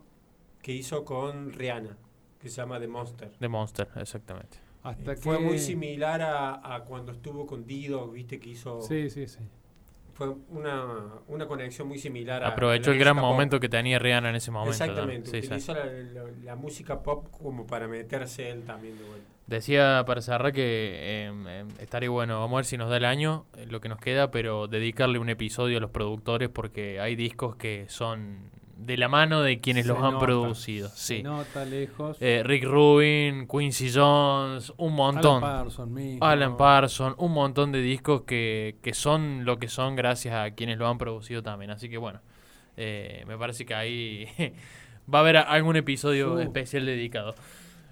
que 0.62 0.72
hizo 0.72 1.04
con 1.04 1.52
Rihanna, 1.52 1.98
que 2.40 2.50
se 2.50 2.56
llama 2.58 2.80
The 2.80 2.88
Monster. 2.88 3.32
De 3.40 3.50
Monster, 3.50 3.90
exactamente. 3.98 4.60
Hasta 4.84 5.14
Eh, 5.14 5.16
Fue 5.18 5.38
que- 5.38 5.44
muy 5.44 5.60
similar 5.60 6.22
a, 6.22 6.76
a 6.76 6.84
cuando 6.86 7.12
estuvo 7.12 7.46
con 7.46 7.66
Dido, 7.66 8.08
viste 8.10 8.40
que 8.40 8.50
hizo. 8.52 8.82
Sí, 8.82 9.10
sí, 9.10 9.28
sí. 9.28 9.40
Fue 10.14 10.30
una, 10.50 10.86
una 11.28 11.48
conexión 11.48 11.88
muy 11.88 11.98
similar. 11.98 12.44
Aprovechó 12.44 12.92
a 12.92 12.94
el 12.94 13.00
gran 13.00 13.16
pop. 13.16 13.24
momento 13.26 13.60
que 13.60 13.68
tenía 13.70 13.98
Rihanna 14.00 14.30
en 14.30 14.36
ese 14.36 14.52
momento. 14.52 14.72
Exactamente, 14.72 15.32
sí. 15.32 15.38
utilizó 15.48 15.74
la, 15.74 15.86
la- 15.86 16.24
la 16.44 16.56
música 16.56 17.02
pop 17.02 17.28
como 17.32 17.66
para 17.66 17.88
meterse 17.88 18.50
él 18.50 18.64
también 18.64 18.98
de 18.98 19.04
vuelta. 19.04 19.28
Decía 19.48 20.04
para 20.08 20.22
cerrar 20.22 20.54
que 20.54 20.62
eh, 20.62 21.32
eh, 21.48 21.66
estaría 21.80 22.10
bueno, 22.10 22.40
vamos 22.40 22.54
a 22.54 22.58
ver 22.58 22.66
si 22.66 22.78
nos 22.78 22.90
da 22.90 22.98
el 22.98 23.06
año, 23.06 23.46
eh, 23.58 23.66
lo 23.70 23.82
que 23.82 23.90
nos 23.90 24.00
queda, 24.00 24.32
pero 24.32 24.68
dedicarle 24.68 25.20
un 25.20 25.30
episodio 25.30 25.80
a 25.80 25.82
los 25.82 25.92
productores 25.92 26.48
porque 26.50 27.00
hay 27.02 27.16
discos 27.18 27.56
que 27.58 27.86
son 27.90 28.52
de 28.86 28.98
la 28.98 29.08
mano 29.08 29.42
de 29.42 29.60
quienes 29.60 29.86
Se 29.86 29.90
los 29.94 29.98
han 30.04 30.14
nota, 30.14 30.26
producido. 30.26 30.90
Se 30.90 31.18
Sí. 31.18 31.24
nota 31.24 31.66
lejos. 31.66 32.18
Eh, 32.20 32.42
Rick 32.46 32.64
Rubin, 32.66 33.48
Quincy 33.48 33.92
Jones, 33.94 34.74
un 34.78 34.94
montón. 34.94 35.44
Alan 35.44 35.64
Parsons 35.66 35.92
mismo. 35.92 36.26
Alan 36.26 37.16
un 37.18 37.32
montón 37.32 37.72
de 37.72 37.82
discos 37.82 38.22
que, 38.24 38.78
que 38.82 38.94
son 38.94 39.46
lo 39.46 39.58
que 39.58 39.68
son 39.68 39.96
gracias 39.96 40.36
a 40.36 40.52
quienes 40.52 40.78
lo 40.78 40.88
han 40.88 40.98
producido 40.98 41.42
también. 41.44 41.72
Así 41.72 41.90
que 41.90 41.98
bueno, 41.98 42.22
eh, 42.78 43.24
me 43.28 43.38
parece 43.38 43.66
que 43.66 43.74
ahí 43.74 44.28
va 45.14 45.20
a 45.20 45.22
haber 45.22 45.38
algún 45.38 45.76
episodio 45.76 46.34
Uh. 46.34 46.40
especial 46.40 46.86
dedicado. 46.86 47.36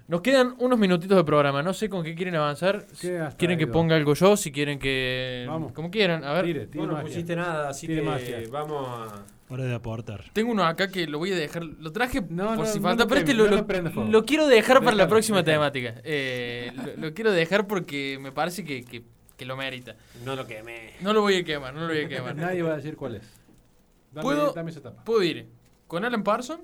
Nos 0.08 0.20
quedan 0.20 0.56
unos 0.58 0.78
minutitos 0.78 1.16
de 1.16 1.24
programa, 1.24 1.62
no 1.62 1.72
sé 1.72 1.88
con 1.88 2.02
qué 2.02 2.14
quieren 2.14 2.34
avanzar. 2.34 2.84
Si 2.92 3.06
¿Qué 3.08 3.18
hasta 3.18 3.36
quieren 3.38 3.56
que 3.58 3.66
ponga 3.66 3.96
algo 3.96 4.12
yo, 4.14 4.36
si 4.36 4.50
quieren 4.52 4.78
que... 4.78 5.46
Vamos. 5.48 5.72
Como 5.72 5.90
quieran, 5.90 6.24
a 6.24 6.32
ver. 6.34 6.44
Tire, 6.44 6.66
tire 6.66 6.84
Vos 6.86 6.94
no 6.96 7.00
pusiste 7.00 7.36
nada, 7.36 7.68
así 7.70 7.86
Tire 7.86 8.00
que 8.00 8.06
magia. 8.06 8.38
vamos 8.50 8.86
a. 8.88 9.24
Hora 9.52 9.64
de 9.64 9.74
aportar. 9.74 10.24
Tengo 10.32 10.50
uno 10.52 10.64
acá 10.64 10.88
que 10.90 11.06
lo 11.06 11.18
voy 11.18 11.32
a 11.32 11.36
dejar. 11.36 11.62
Lo 11.64 11.92
traje 11.92 12.22
No, 12.22 12.46
por 12.56 12.58
no, 12.58 12.66
si 12.66 12.78
no 12.78 12.84
falta, 12.84 13.04
lo 13.04 13.08
pero 13.08 13.20
este 13.20 13.34
lo, 13.34 13.44
no 13.50 13.56
lo- 13.66 14.04
lo 14.08 14.24
quiero 14.24 14.46
dejar 14.46 14.82
para 14.82 14.96
la 14.96 15.08
próxima 15.08 15.44
temática. 15.44 15.94
Eh, 16.04 16.72
lo, 16.96 17.08
lo 17.08 17.14
quiero 17.14 17.30
dejar 17.32 17.66
porque 17.66 18.18
me 18.20 18.32
parece 18.32 18.64
que, 18.64 18.82
que- 18.84 19.02
que 19.36 19.44
lo 19.44 19.56
merita. 19.56 19.94
No 20.24 20.36
lo 20.36 20.46
quemé. 20.46 20.94
No 21.00 21.12
lo 21.12 21.20
voy 21.20 21.36
a 21.36 21.44
quemar, 21.44 21.74
no 21.74 21.80
lo 21.82 21.88
voy 21.88 22.04
a 22.04 22.08
quemar. 22.08 22.34
Nadie 22.36 22.62
va 22.62 22.72
a 22.72 22.76
decir 22.76 22.96
cuál 22.96 23.16
es. 23.16 23.22
Dame, 24.12 24.22
¿Puedo? 24.22 24.52
dame 24.52 24.70
esa 24.70 24.80
tapa. 24.80 25.04
Puedo 25.04 25.22
ir 25.22 25.46
con 25.86 26.04
Alan 26.04 26.22
Parsons 26.22 26.60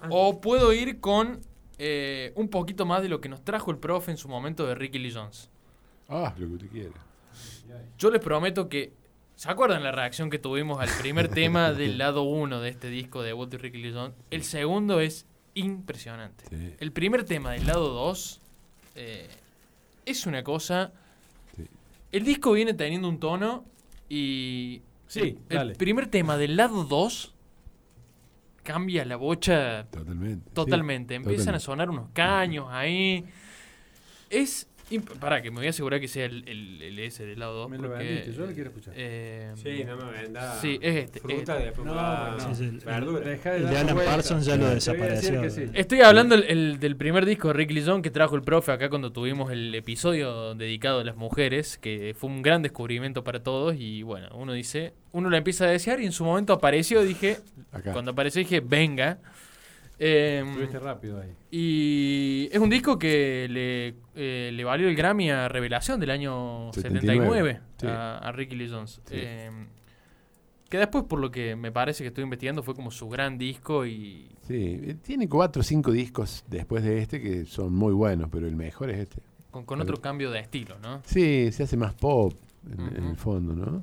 Ah. 0.00 0.08
o 0.10 0.40
puedo 0.40 0.72
ir 0.72 1.00
con 1.00 1.40
eh, 1.78 2.32
un 2.36 2.48
poquito 2.48 2.86
más 2.86 3.02
de 3.02 3.08
lo 3.08 3.20
que 3.20 3.28
nos 3.28 3.42
trajo 3.44 3.70
el 3.70 3.78
profe 3.78 4.10
en 4.10 4.16
su 4.16 4.28
momento 4.28 4.66
de 4.66 4.74
Ricky 4.74 4.98
Lee 4.98 5.12
Jones. 5.12 5.48
Ah, 6.08 6.34
lo 6.38 6.46
que 6.46 6.52
usted 6.54 6.68
quiera. 6.68 6.90
Yo 7.98 8.10
les 8.10 8.20
prometo 8.20 8.68
que. 8.68 8.92
¿Se 9.38 9.48
acuerdan 9.48 9.84
la 9.84 9.92
reacción 9.92 10.30
que 10.30 10.40
tuvimos 10.40 10.80
al 10.80 10.88
primer 11.00 11.28
tema 11.32 11.72
del 11.72 11.96
lado 11.96 12.22
1 12.22 12.60
de 12.60 12.70
este 12.70 12.88
disco 12.90 13.22
de 13.22 13.32
de 13.34 13.56
Ricky 13.58 13.78
Lee 13.78 13.92
Jones? 13.92 14.12
El 14.32 14.42
segundo 14.42 14.98
es 14.98 15.26
impresionante. 15.54 16.42
Sí. 16.50 16.74
El 16.80 16.90
primer 16.90 17.22
tema 17.22 17.52
del 17.52 17.64
lado 17.64 17.90
2 17.90 18.40
es 20.06 20.26
una 20.26 20.42
cosa. 20.42 20.90
Sí. 21.56 21.68
El 22.10 22.24
disco 22.24 22.50
viene 22.50 22.74
teniendo 22.74 23.08
un 23.08 23.20
tono 23.20 23.64
y. 24.08 24.82
Sí, 25.06 25.20
el, 25.20 25.38
el 25.50 25.56
dale. 25.56 25.74
primer 25.76 26.08
tema 26.08 26.36
del 26.36 26.56
lado 26.56 26.82
2 26.82 27.32
cambia 28.64 29.04
la 29.04 29.14
bocha 29.14 29.86
Totalmente. 29.92 30.50
totalmente. 30.50 31.14
sí, 31.14 31.22
Empiezan 31.22 31.54
a 31.54 31.60
sonar 31.60 31.90
unos 31.90 32.08
caños 32.12 32.66
ahí. 32.70 33.24
Es. 34.30 34.66
Imp- 34.90 35.18
Pará, 35.18 35.42
que 35.42 35.50
me 35.50 35.58
voy 35.58 35.66
a 35.66 35.70
asegurar 35.70 36.00
que 36.00 36.08
sea 36.08 36.24
el, 36.26 36.42
el, 36.48 36.82
el 36.82 36.98
ese 36.98 37.24
del 37.26 37.38
lado 37.38 37.54
2. 37.54 37.70
Me 37.70 37.78
lo 37.78 37.90
vendiste, 37.90 38.32
yo 38.32 38.46
lo 38.46 38.52
quiero 38.52 38.70
escuchar. 38.70 38.94
Eh, 38.96 39.52
Sí, 39.56 39.84
no 39.84 39.96
me 39.96 40.10
vendas. 40.12 40.60
Sí, 40.60 40.78
es 40.82 40.96
este, 41.04 41.20
Fruta 41.20 41.58
es 41.62 41.76
de 41.76 41.84
No, 41.84 42.30
no. 42.36 42.40
Sí, 42.40 42.54
sí, 42.54 42.64
el- 42.64 42.80
verdura. 42.80 43.28
Deja 43.28 43.50
de 43.52 43.56
El 43.58 43.68
de 43.70 43.78
Alan. 43.78 43.96
Parsons 43.96 44.46
ya 44.46 44.56
lo 44.56 44.68
desapareció. 44.70 45.50
sí. 45.50 45.64
Estoy 45.74 46.00
hablando 46.00 46.34
el, 46.34 46.44
el- 46.44 46.80
del 46.80 46.96
primer 46.96 47.26
disco 47.26 47.48
de 47.48 47.54
Rick 47.54 47.70
Lizón 47.72 48.02
que 48.02 48.10
trajo 48.10 48.36
el 48.36 48.42
profe 48.42 48.72
acá 48.72 48.88
cuando 48.88 49.12
tuvimos 49.12 49.50
el 49.52 49.74
episodio 49.74 50.54
dedicado 50.54 51.00
a 51.00 51.04
las 51.04 51.16
mujeres, 51.16 51.78
que 51.78 52.14
fue 52.18 52.30
un 52.30 52.42
gran 52.42 52.62
descubrimiento 52.62 53.24
para 53.24 53.42
todos 53.42 53.74
y 53.78 54.02
bueno, 54.02 54.28
uno 54.34 54.52
dice, 54.52 54.92
uno 55.12 55.30
la 55.30 55.38
empieza 55.38 55.64
a 55.64 55.68
desear 55.68 56.00
y 56.00 56.06
en 56.06 56.12
su 56.12 56.24
momento 56.24 56.52
apareció, 56.52 57.02
dije, 57.02 57.38
Acá. 57.72 57.92
cuando 57.92 58.12
apareció 58.12 58.38
dije, 58.40 58.60
venga. 58.60 59.18
Eh, 59.98 60.44
Estuviste 60.46 60.78
rápido 60.78 61.20
ahí. 61.20 61.34
y 61.50 62.48
es 62.52 62.58
un 62.60 62.70
disco 62.70 62.98
que 62.98 63.46
le, 63.50 63.94
eh, 64.14 64.50
le 64.52 64.64
valió 64.64 64.88
el 64.88 64.94
Grammy 64.94 65.30
a 65.30 65.48
Revelación 65.48 65.98
del 65.98 66.10
año 66.10 66.72
79, 66.72 67.26
79, 67.26 67.60
sí. 67.80 67.86
a, 67.88 68.18
a 68.18 68.32
Ricky 68.32 68.54
Lee 68.56 68.68
Jones. 68.70 69.00
Sí. 69.04 69.14
Eh, 69.16 69.50
que 70.68 70.78
después, 70.78 71.04
por 71.04 71.18
lo 71.18 71.30
que 71.30 71.56
me 71.56 71.72
parece 71.72 72.04
que 72.04 72.08
estoy 72.08 72.24
investigando, 72.24 72.62
fue 72.62 72.74
como 72.74 72.90
su 72.90 73.08
gran 73.08 73.38
disco 73.38 73.86
y 73.86 74.28
Sí, 74.46 74.80
eh, 74.82 74.96
tiene 75.02 75.28
cuatro 75.28 75.60
o 75.60 75.62
cinco 75.64 75.90
discos 75.90 76.44
después 76.48 76.84
de 76.84 76.98
este 77.00 77.20
que 77.20 77.44
son 77.46 77.74
muy 77.74 77.92
buenos, 77.92 78.28
pero 78.30 78.46
el 78.46 78.54
mejor 78.54 78.90
es 78.90 78.98
este. 78.98 79.20
con, 79.50 79.64
con 79.64 79.80
otro 79.80 80.00
cambio 80.00 80.30
de 80.30 80.40
estilo, 80.40 80.78
¿no? 80.80 81.00
Sí, 81.04 81.50
se 81.52 81.62
hace 81.64 81.76
más 81.76 81.94
pop 81.94 82.34
en, 82.70 82.80
en 82.80 83.02
Ujú. 83.02 83.10
el 83.10 83.16
fondo, 83.16 83.54
¿no? 83.54 83.82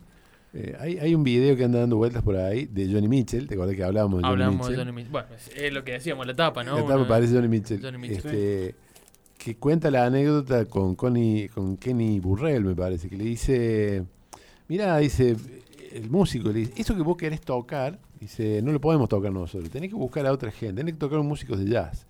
Eh, 0.58 0.74
hay, 0.80 0.98
hay 1.00 1.14
un 1.14 1.24
video 1.26 1.58
que 1.58 1.66
anda 1.66 1.80
dando 1.80 1.98
vueltas 1.98 2.24
por 2.24 2.38
ahí 2.38 2.66
de 2.66 2.90
Johnny 2.90 3.10
Mitchell, 3.10 3.46
¿te 3.46 3.56
acuerdas 3.56 3.76
que 3.76 3.84
hablábamos 3.84 4.22
de 4.22 4.28
Johnny 4.28 4.46
Mitchell? 4.56 4.72
de 4.72 4.78
Johnny 4.78 4.92
Mitchell. 4.94 5.12
Bueno, 5.12 5.28
es, 5.54 5.74
lo 5.74 5.84
que 5.84 5.92
decíamos, 5.92 6.26
la 6.26 6.34
tapa, 6.34 6.64
¿no? 6.64 6.76
La 6.78 6.82
tapa 6.84 6.96
Una- 6.96 7.08
parece 7.10 7.34
Johnny 7.34 7.50
Mitchell. 7.50 7.82
Johnny 7.82 7.98
Mitchell. 7.98 8.18
Este, 8.18 8.76
Que 9.38 9.58
cuenta 9.58 9.92
la 9.92 10.06
anécdota 10.06 10.64
con, 10.66 10.96
Connie, 10.96 11.50
con 11.50 11.76
Kenny 11.76 12.22
Burrell, 12.22 12.64
me 12.64 12.74
parece, 12.74 13.10
que 13.10 13.18
le 13.18 13.26
dice, 13.26 14.06
mira, 14.70 14.98
dice, 14.98 15.36
el 15.92 16.10
músico, 16.10 16.48
le 16.50 16.60
dice, 16.60 16.74
eso 16.78 16.96
que 16.96 17.02
vos 17.02 17.18
querés 17.18 17.42
tocar, 17.42 18.00
dice, 18.18 18.62
no 18.64 18.72
lo 18.72 18.80
podemos 18.80 19.10
tocar 19.10 19.34
nosotros, 19.34 19.70
tenés 19.70 19.90
que 19.90 19.96
buscar 19.96 20.26
a 20.26 20.32
otra 20.32 20.52
gente, 20.52 20.76
tenés 20.76 20.94
que 20.94 21.00
tocar 21.00 21.18
con 21.18 21.28
músicos 21.28 21.60
de 21.60 21.66
jazz. 21.70 22.08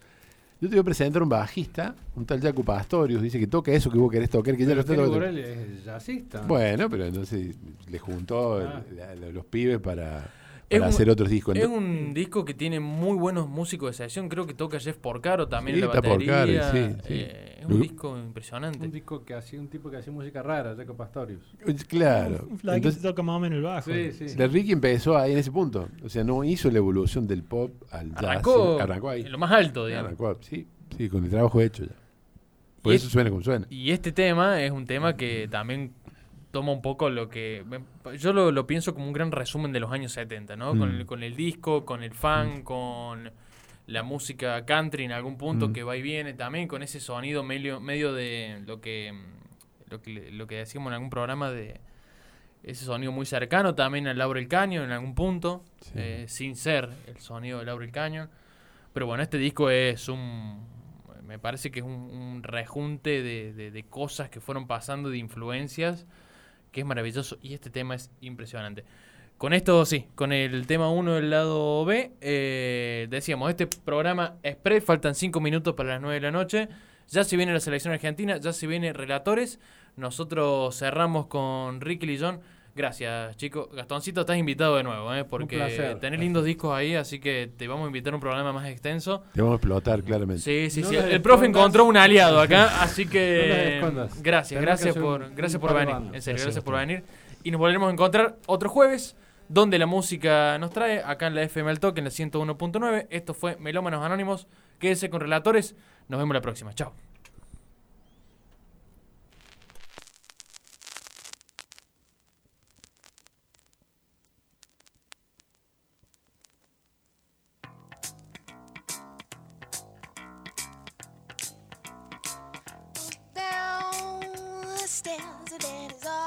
Yo 0.61 0.69
te 0.69 0.75
voy 0.75 0.79
a 0.79 0.83
presentar 0.83 1.21
un 1.21 1.29
bajista, 1.29 1.95
un 2.15 2.25
tal 2.25 2.39
Jaco 2.41 2.63
Pastorius, 2.63 3.21
dice 3.21 3.37
que 3.39 3.47
toca 3.47 3.71
eso 3.73 3.91
que 3.91 3.97
vos 3.97 4.09
querés 4.11 4.29
tocar, 4.29 4.55
que 4.55 4.65
ya 4.65 4.73
lo 4.73 4.81
está 4.81 4.93
tocando. 4.95 5.13
Burrell 5.15 5.37
es 5.37 5.83
jazzista. 5.83 6.41
Bueno, 6.43 6.89
pero 6.89 7.05
entonces 7.05 7.55
le 7.89 7.99
juntó 7.99 8.59
Ah. 8.59 8.81
la- 8.95 9.15
los 9.31 9.45
pibes 9.45 9.79
para, 9.79 10.29
para 10.69 10.83
un- 10.83 10.89
hacer 10.89 11.09
otros 11.09 11.29
discos. 11.29 11.55
Es 11.55 11.67
un 11.67 12.13
disco 12.13 12.43
que 12.45 12.53
tiene 12.53 12.79
muy 12.79 13.17
buenos 13.17 13.47
músicos 13.47 13.89
de 13.97 14.05
sesión. 14.05 14.29
Creo 14.29 14.45
que 14.47 14.53
toca 14.53 14.79
Jeff 14.79 14.97
Porcaro 14.97 15.47
también 15.47 15.77
Sí, 15.77 15.83
en 15.83 15.87
la 15.89 15.93
está 15.95 16.07
batería. 16.09 16.45
Porcaro, 16.45 16.71
sí, 16.71 16.95
sí. 17.07 17.13
Eh, 17.13 17.57
es 17.59 17.65
un 17.65 17.81
disco 17.81 18.17
impresionante. 18.17 18.79
Un 18.85 18.91
disco 18.91 19.23
que 19.23 19.33
hacía 19.33 19.59
un 19.59 19.67
tipo 19.67 19.89
que 19.91 19.97
hacía 19.97 20.11
música 20.13 20.41
rara, 20.43 20.75
Jaco 20.75 20.95
Pastorius. 20.95 21.43
Claro. 21.87 22.47
Un 22.49 22.57
flaquito 22.59 22.73
Entonces, 22.89 23.01
toca 23.01 23.21
más 23.23 23.35
o 23.37 23.39
menos 23.39 23.57
el 23.57 23.63
bajo. 23.63 23.91
Sí, 23.91 24.11
sí. 24.11 24.35
la 24.37 24.47
Ricky 24.47 24.71
empezó 24.71 25.17
ahí 25.17 25.31
en 25.33 25.37
ese 25.37 25.51
punto. 25.51 25.87
O 26.03 26.09
sea, 26.09 26.23
no 26.23 26.43
hizo 26.43 26.69
la 26.71 26.77
evolución 26.77 27.27
del 27.27 27.43
pop 27.43 27.71
al 27.91 28.09
jazz. 28.11 28.23
Arrancó, 28.23 28.79
arrancó 28.79 29.09
ahí. 29.09 29.21
en 29.21 29.31
lo 29.31 29.37
más 29.37 29.51
alto, 29.51 29.85
digamos. 29.85 30.07
Arrancó, 30.13 30.37
sí, 30.41 30.67
sí, 30.97 31.09
con 31.09 31.23
el 31.23 31.29
trabajo 31.29 31.61
hecho 31.61 31.85
ya. 31.85 31.93
Por 32.81 32.93
Y 32.93 32.97
eso 32.97 33.07
es- 33.07 33.13
suena 33.13 33.29
como 33.29 33.41
suena. 33.41 33.65
Y 33.69 33.91
este 33.91 34.11
tema 34.11 34.61
es 34.63 34.71
un 34.71 34.85
tema 34.85 35.15
que 35.15 35.47
también 35.49 35.91
toma 36.55 36.71
un 36.71 36.81
poco 36.81 37.09
lo 37.09 37.27
que... 37.27 37.65
Yo 38.17 38.31
lo, 38.31 38.49
lo 38.51 38.65
pienso 38.65 38.93
como 38.93 39.05
un 39.07 39.11
gran 39.13 39.31
resumen 39.33 39.73
de 39.73 39.81
los 39.81 39.91
años 39.91 40.13
70, 40.13 40.55
¿no? 40.55 40.69
Con, 40.69 40.95
Mm. 40.95 40.99
el, 41.01 41.05
con 41.05 41.21
el 41.23 41.35
disco, 41.35 41.83
con 41.85 42.01
el 42.01 42.13
fan, 42.13 42.61
con 42.63 43.29
la 43.87 44.03
música 44.03 44.65
country 44.65 45.03
en 45.03 45.11
algún 45.11 45.37
punto 45.37 45.67
Mm. 45.67 45.73
que 45.73 45.83
va 45.83 45.97
y 45.97 46.01
viene 46.01 46.33
también, 46.33 46.67
con 46.69 46.81
ese 46.81 47.01
sonido 47.01 47.43
medio, 47.43 47.81
medio 47.81 48.13
de 48.13 48.63
lo 48.65 48.79
que, 48.79 49.13
lo 49.89 50.01
que 50.01 50.31
lo 50.31 50.47
que 50.47 50.55
decíamos 50.55 50.91
en 50.91 50.93
algún 50.93 51.09
programa 51.09 51.51
de 51.51 51.81
ese 52.63 52.85
sonido 52.85 53.11
muy 53.11 53.25
cercano 53.25 53.75
también 53.75 54.07
al 54.07 54.17
Laurel 54.17 54.47
Canyon 54.47 54.85
en 54.85 54.91
algún 54.91 55.13
punto, 55.13 55.63
Sí. 55.81 55.91
eh, 55.95 56.25
sin 56.29 56.55
ser 56.55 56.89
el 57.07 57.17
sonido 57.19 57.59
de 57.59 57.65
Laurel 57.65 57.91
Canyon. 57.91 58.29
Pero 58.93 59.05
bueno, 59.07 59.21
este 59.23 59.37
disco 59.37 59.69
es 59.69 60.07
un. 60.07 60.73
Me 61.27 61.37
parece 61.39 61.69
que 61.71 61.79
es 61.79 61.85
un, 61.85 61.91
un 61.91 62.43
rejunte 62.43 63.21
de, 63.23 63.51
de- 63.51 63.71
de 63.71 63.83
cosas 63.83 64.29
que 64.29 64.39
fueron 64.39 64.67
pasando, 64.67 65.09
de 65.09 65.17
influencias, 65.17 66.05
que 66.75 66.81
es 66.81 66.85
maravilloso. 66.85 67.37
Y 67.41 67.53
este 67.53 67.69
tema 67.69 67.95
es 67.95 68.11
impresionante. 68.19 68.83
Con 69.37 69.53
esto, 69.53 69.85
sí, 69.85 70.07
con 70.13 70.33
el 70.33 70.67
tema 70.67 70.89
1 70.89 71.13
del 71.13 71.29
lado 71.29 71.85
B, 71.85 72.11
eh, 72.19 73.07
decíamos, 73.09 73.49
este 73.49 73.65
programa 73.65 74.35
express, 74.43 74.83
faltan 74.83 75.15
5 75.15 75.39
minutos 75.39 75.73
para 75.73 75.91
las 75.91 76.01
9 76.01 76.15
de 76.15 76.21
la 76.21 76.31
noche. 76.31 76.67
Ya 77.07 77.23
se 77.23 77.37
viene 77.37 77.53
la 77.53 77.61
selección 77.61 77.93
argentina, 77.93 78.35
ya 78.37 78.51
se 78.51 78.67
viene 78.67 78.91
relatores. 78.91 79.57
Nosotros 79.95 80.77
cerramos 80.77 81.27
con 81.27 81.79
Ricky 81.79 82.07
Lillón. 82.07 82.41
Gracias, 82.75 83.37
chicos. 83.37 83.69
Gastoncito, 83.73 84.19
estás 84.21 84.37
invitado 84.37 84.75
de 84.75 84.83
nuevo, 84.83 85.13
¿eh? 85.15 85.23
porque 85.23 85.55
placer. 85.55 85.97
tenés 85.99 86.19
lindos 86.19 86.43
discos 86.43 86.75
ahí, 86.75 86.93
así 86.95 87.19
que 87.19 87.49
te 87.55 87.69
vamos 87.69 87.85
a 87.85 87.87
invitar 87.87 88.11
a 88.11 88.17
un 88.17 88.21
programa 88.21 88.51
más 88.51 88.67
extenso. 88.67 89.23
Te 89.33 89.41
vamos 89.41 89.53
a 89.53 89.55
explotar, 89.55 90.03
claramente. 90.03 90.41
Sí, 90.43 90.69
sí, 90.69 90.81
No 90.81 90.89
sí. 90.89 90.95
El 90.97 91.21
profe 91.21 91.45
encontró 91.45 91.85
un 91.85 91.95
aliado 91.95 92.39
acá, 92.41 92.81
así 92.83 93.05
que 93.07 93.77
escondas. 93.77 94.21
gracias, 94.21 94.59
Tenés 94.59 94.65
gracias 94.81 94.95
por, 94.97 95.21
un- 95.21 95.35
gracias 95.35 95.61
un 95.61 95.67
por 95.69 95.77
venir. 95.77 95.95
En 96.13 96.21
serio, 96.21 96.41
Gracias 96.43 96.63
por 96.63 96.75
venir. 96.75 97.03
Y 97.43 97.51
nos 97.51 97.59
volveremos 97.59 97.87
a 97.87 97.93
encontrar 97.93 98.35
otro 98.45 98.67
jueves, 98.69 99.15
donde 99.47 99.79
la 99.79 99.85
música 99.85 100.57
nos 100.57 100.71
trae, 100.71 101.01
acá 101.01 101.27
en 101.27 101.35
la 101.35 101.43
FM 101.43 101.71
El 101.71 101.79
Toque, 101.79 102.01
en 102.01 102.05
la 102.05 102.11
101.9. 102.11 103.07
Esto 103.09 103.33
fue 103.33 103.55
Melómanos 103.55 104.03
Anónimos. 104.03 104.47
Quédese 104.79 105.09
con 105.09 105.21
relatores. 105.21 105.75
Nos 106.09 106.19
vemos 106.19 106.33
la 106.33 106.41
próxima. 106.41 106.73
Chao. 106.73 106.91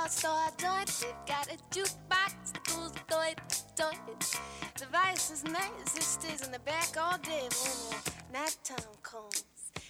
All 0.08 0.12
star 0.12 0.50
joint. 0.56 0.86
They 1.00 1.32
got 1.32 1.48
a 1.48 1.56
jukebox 1.70 2.52
that 2.52 2.64
goes 2.64 2.92
doit 3.08 3.38
doit. 3.76 4.40
The 4.78 4.86
vice 4.90 5.30
is 5.30 5.44
nice, 5.44 5.96
it 5.96 6.02
stays 6.02 6.46
in 6.46 6.52
the 6.52 6.58
back 6.60 6.96
all 6.98 7.18
day 7.18 7.42
when 7.42 7.74
the 7.90 8.12
nighttime 8.32 8.94
comes. 9.02 9.44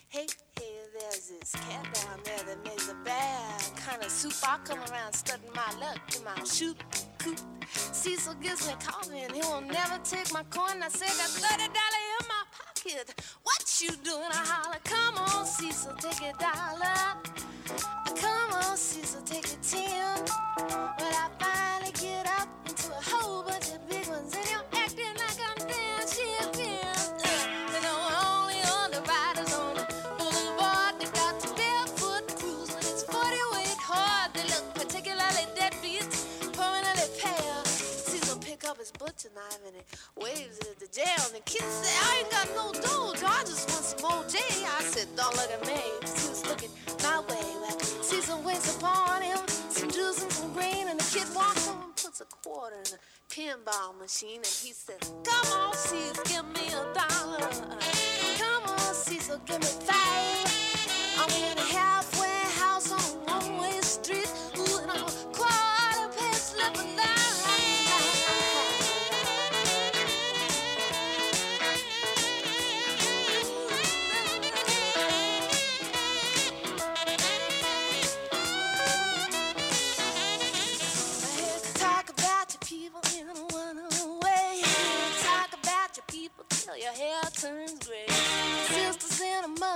Hey, 0.08 0.26
hey, 0.58 0.72
there's 0.98 1.28
this 1.28 1.52
cat 1.52 1.84
down 1.94 2.20
there 2.24 2.42
that 2.46 2.64
makes 2.64 2.88
a 2.90 2.94
bad 3.04 3.60
kind 3.76 4.02
of 4.02 4.10
soup. 4.10 4.32
I 4.42 4.58
come 4.64 4.78
around 4.90 5.12
studying 5.12 5.52
my 5.54 5.78
luck 5.78 6.00
in 6.16 6.24
my 6.24 6.44
shoot 6.44 6.76
coop. 7.18 7.40
Cecil 7.70 8.34
gives 8.34 8.66
me 8.66 8.74
coffee 8.84 9.20
and 9.20 9.32
he 9.32 9.40
will 9.42 9.60
never 9.60 9.98
take 10.02 10.32
my 10.32 10.42
coin. 10.44 10.82
I 10.82 10.88
say 10.88 11.06
got 11.06 11.30
thirty 11.30 11.68
dollar 11.68 12.04
in 12.18 12.26
my 12.28 12.42
pocket. 12.50 13.14
What 13.42 13.80
you 13.80 13.90
doing? 14.02 14.30
I 14.32 14.44
holler, 14.44 14.80
come 14.84 15.18
on, 15.18 15.46
Cecil, 15.46 15.94
take 16.00 16.22
a 16.22 16.32
dollar. 16.38 17.97
Come 18.16 18.52
on, 18.54 18.76
Cecil, 18.76 19.20
take 19.22 19.46
a 19.46 19.56
ten. 19.62 20.24
But 20.56 21.14
I 21.14 21.47
knife 39.34 39.60
and 39.66 39.76
waves 40.16 40.58
at 40.60 40.78
the 40.78 40.88
jail. 40.88 41.20
And 41.26 41.34
the 41.36 41.44
kid 41.44 41.62
say, 41.62 41.94
I 42.08 42.22
ain't 42.22 42.30
got 42.30 42.48
no 42.54 42.72
dough, 42.72 43.14
I 43.26 43.42
just 43.44 43.68
want 43.70 43.84
some 43.84 44.00
OJ. 44.10 44.36
I 44.38 44.82
said, 44.84 45.08
don't 45.16 45.34
look 45.36 45.50
at 45.50 45.66
me, 45.66 45.80
'cause 46.00 46.16
he 46.22 46.28
was 46.30 46.46
looking 46.46 46.70
my 47.02 47.20
way. 47.20 47.48
Well, 47.62 47.78
Cecil 47.80 48.40
waits 48.42 48.76
upon 48.76 49.22
him, 49.22 49.38
some 49.70 49.90
juice 49.90 50.22
and 50.22 50.32
some 50.32 50.52
green, 50.52 50.88
and 50.88 50.98
the 51.00 51.08
kid 51.18 51.28
walks 51.34 51.68
on 51.68 51.82
and 51.82 51.96
puts 51.96 52.20
a 52.20 52.26
quarter 52.26 52.76
in 52.76 52.94
a 52.96 53.00
pinball 53.34 53.98
machine, 53.98 54.38
and 54.38 54.46
he 54.64 54.72
says, 54.72 55.00
Come 55.24 55.48
on, 55.60 55.74
Cecil, 55.74 56.24
give 56.24 56.46
me 56.56 56.66
a 56.72 56.84
dollar. 56.94 57.48
Come 58.38 58.64
on, 58.66 58.94
Cecil, 58.94 59.40
give 59.46 59.60
me 59.60 59.72
five. 59.88 60.52
I'm 61.20 61.30
in 61.30 61.58
a 61.58 61.68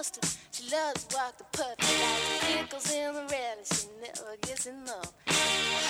mustard, 0.03 0.28
she 0.50 0.64
loves 0.74 1.05
to 1.05 1.16
walk 1.16 1.38
the 1.38 1.44
puppy 1.57 1.94
like 2.03 2.40
pickles 2.40 2.90
in 2.90 3.14
the 3.14 3.20
relish. 3.20 3.70
She 3.70 3.86
never 4.03 4.34
gets 4.42 4.66
enough. 4.66 5.12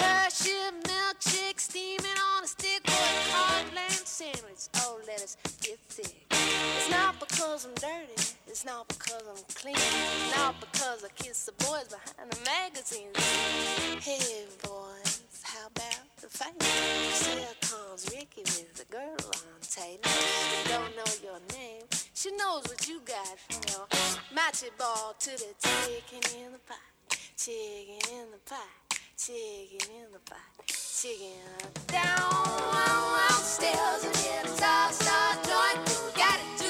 Hershey 0.01 0.53
milkshake 0.85 1.59
steaming 1.59 2.19
on 2.37 2.45
a 2.45 2.47
stick 2.47 2.83
or 2.89 2.93
a 2.93 3.23
cornbland 3.33 4.07
sandwich. 4.07 4.69
Oh, 4.83 5.01
let 5.07 5.23
us 5.23 5.39
get 5.63 5.79
thick. 5.89 6.27
It's 6.31 6.91
not 6.91 7.21
because 7.21 7.65
I'm 7.65 7.75
dirty, 7.75 8.21
it's 8.47 8.67
not 8.67 8.87
because 8.89 9.25
I'm 9.31 9.43
clean, 9.55 9.77
it's 9.77 10.37
not 10.37 10.61
because 10.61 11.05
I 11.05 11.09
kiss 11.17 11.47
the 11.47 11.53
boys 11.65 11.89
behind 11.89 12.31
the 12.33 12.39
magazines. 12.45 13.17
Hey, 14.05 14.45
boys, 14.63 15.12
how 15.53 15.67
about 15.67 16.17
the 16.21 16.29
famous? 16.29 17.27
Here 17.27 17.57
comes 17.61 18.09
Ricky 18.11 18.43
with 18.43 18.75
the 18.75 18.85
girl 18.91 19.17
on 19.21 19.61
tape. 19.61 20.03
Don't 20.69 20.97
know 20.97 21.13
your 21.23 21.41
name. 21.53 21.85
She 22.15 22.31
knows 22.37 22.65
what 22.65 22.89
you 22.89 23.01
got 23.05 23.39
from 23.51 23.61
your 23.69 23.87
matcha 24.35 24.71
ball 24.79 25.15
to 25.19 25.31
the 25.31 25.53
chicken 25.61 26.23
in 26.41 26.53
the 26.53 26.59
pot. 26.59 26.79
Chicken 27.37 28.01
in 28.17 28.31
the 28.33 28.39
pot. 28.49 28.99
Chicken 29.19 29.91
in 29.95 30.13
the 30.13 30.21
pot. 30.21 30.67
Chicken 30.67 31.43
down. 31.89 32.23
Downstairs 33.29 34.05
and 34.05 34.15
get 34.15 34.47
a 34.47 34.93
star 34.93 35.35
joint. 35.45 36.15
Got 36.17 36.41
it. 36.41 36.62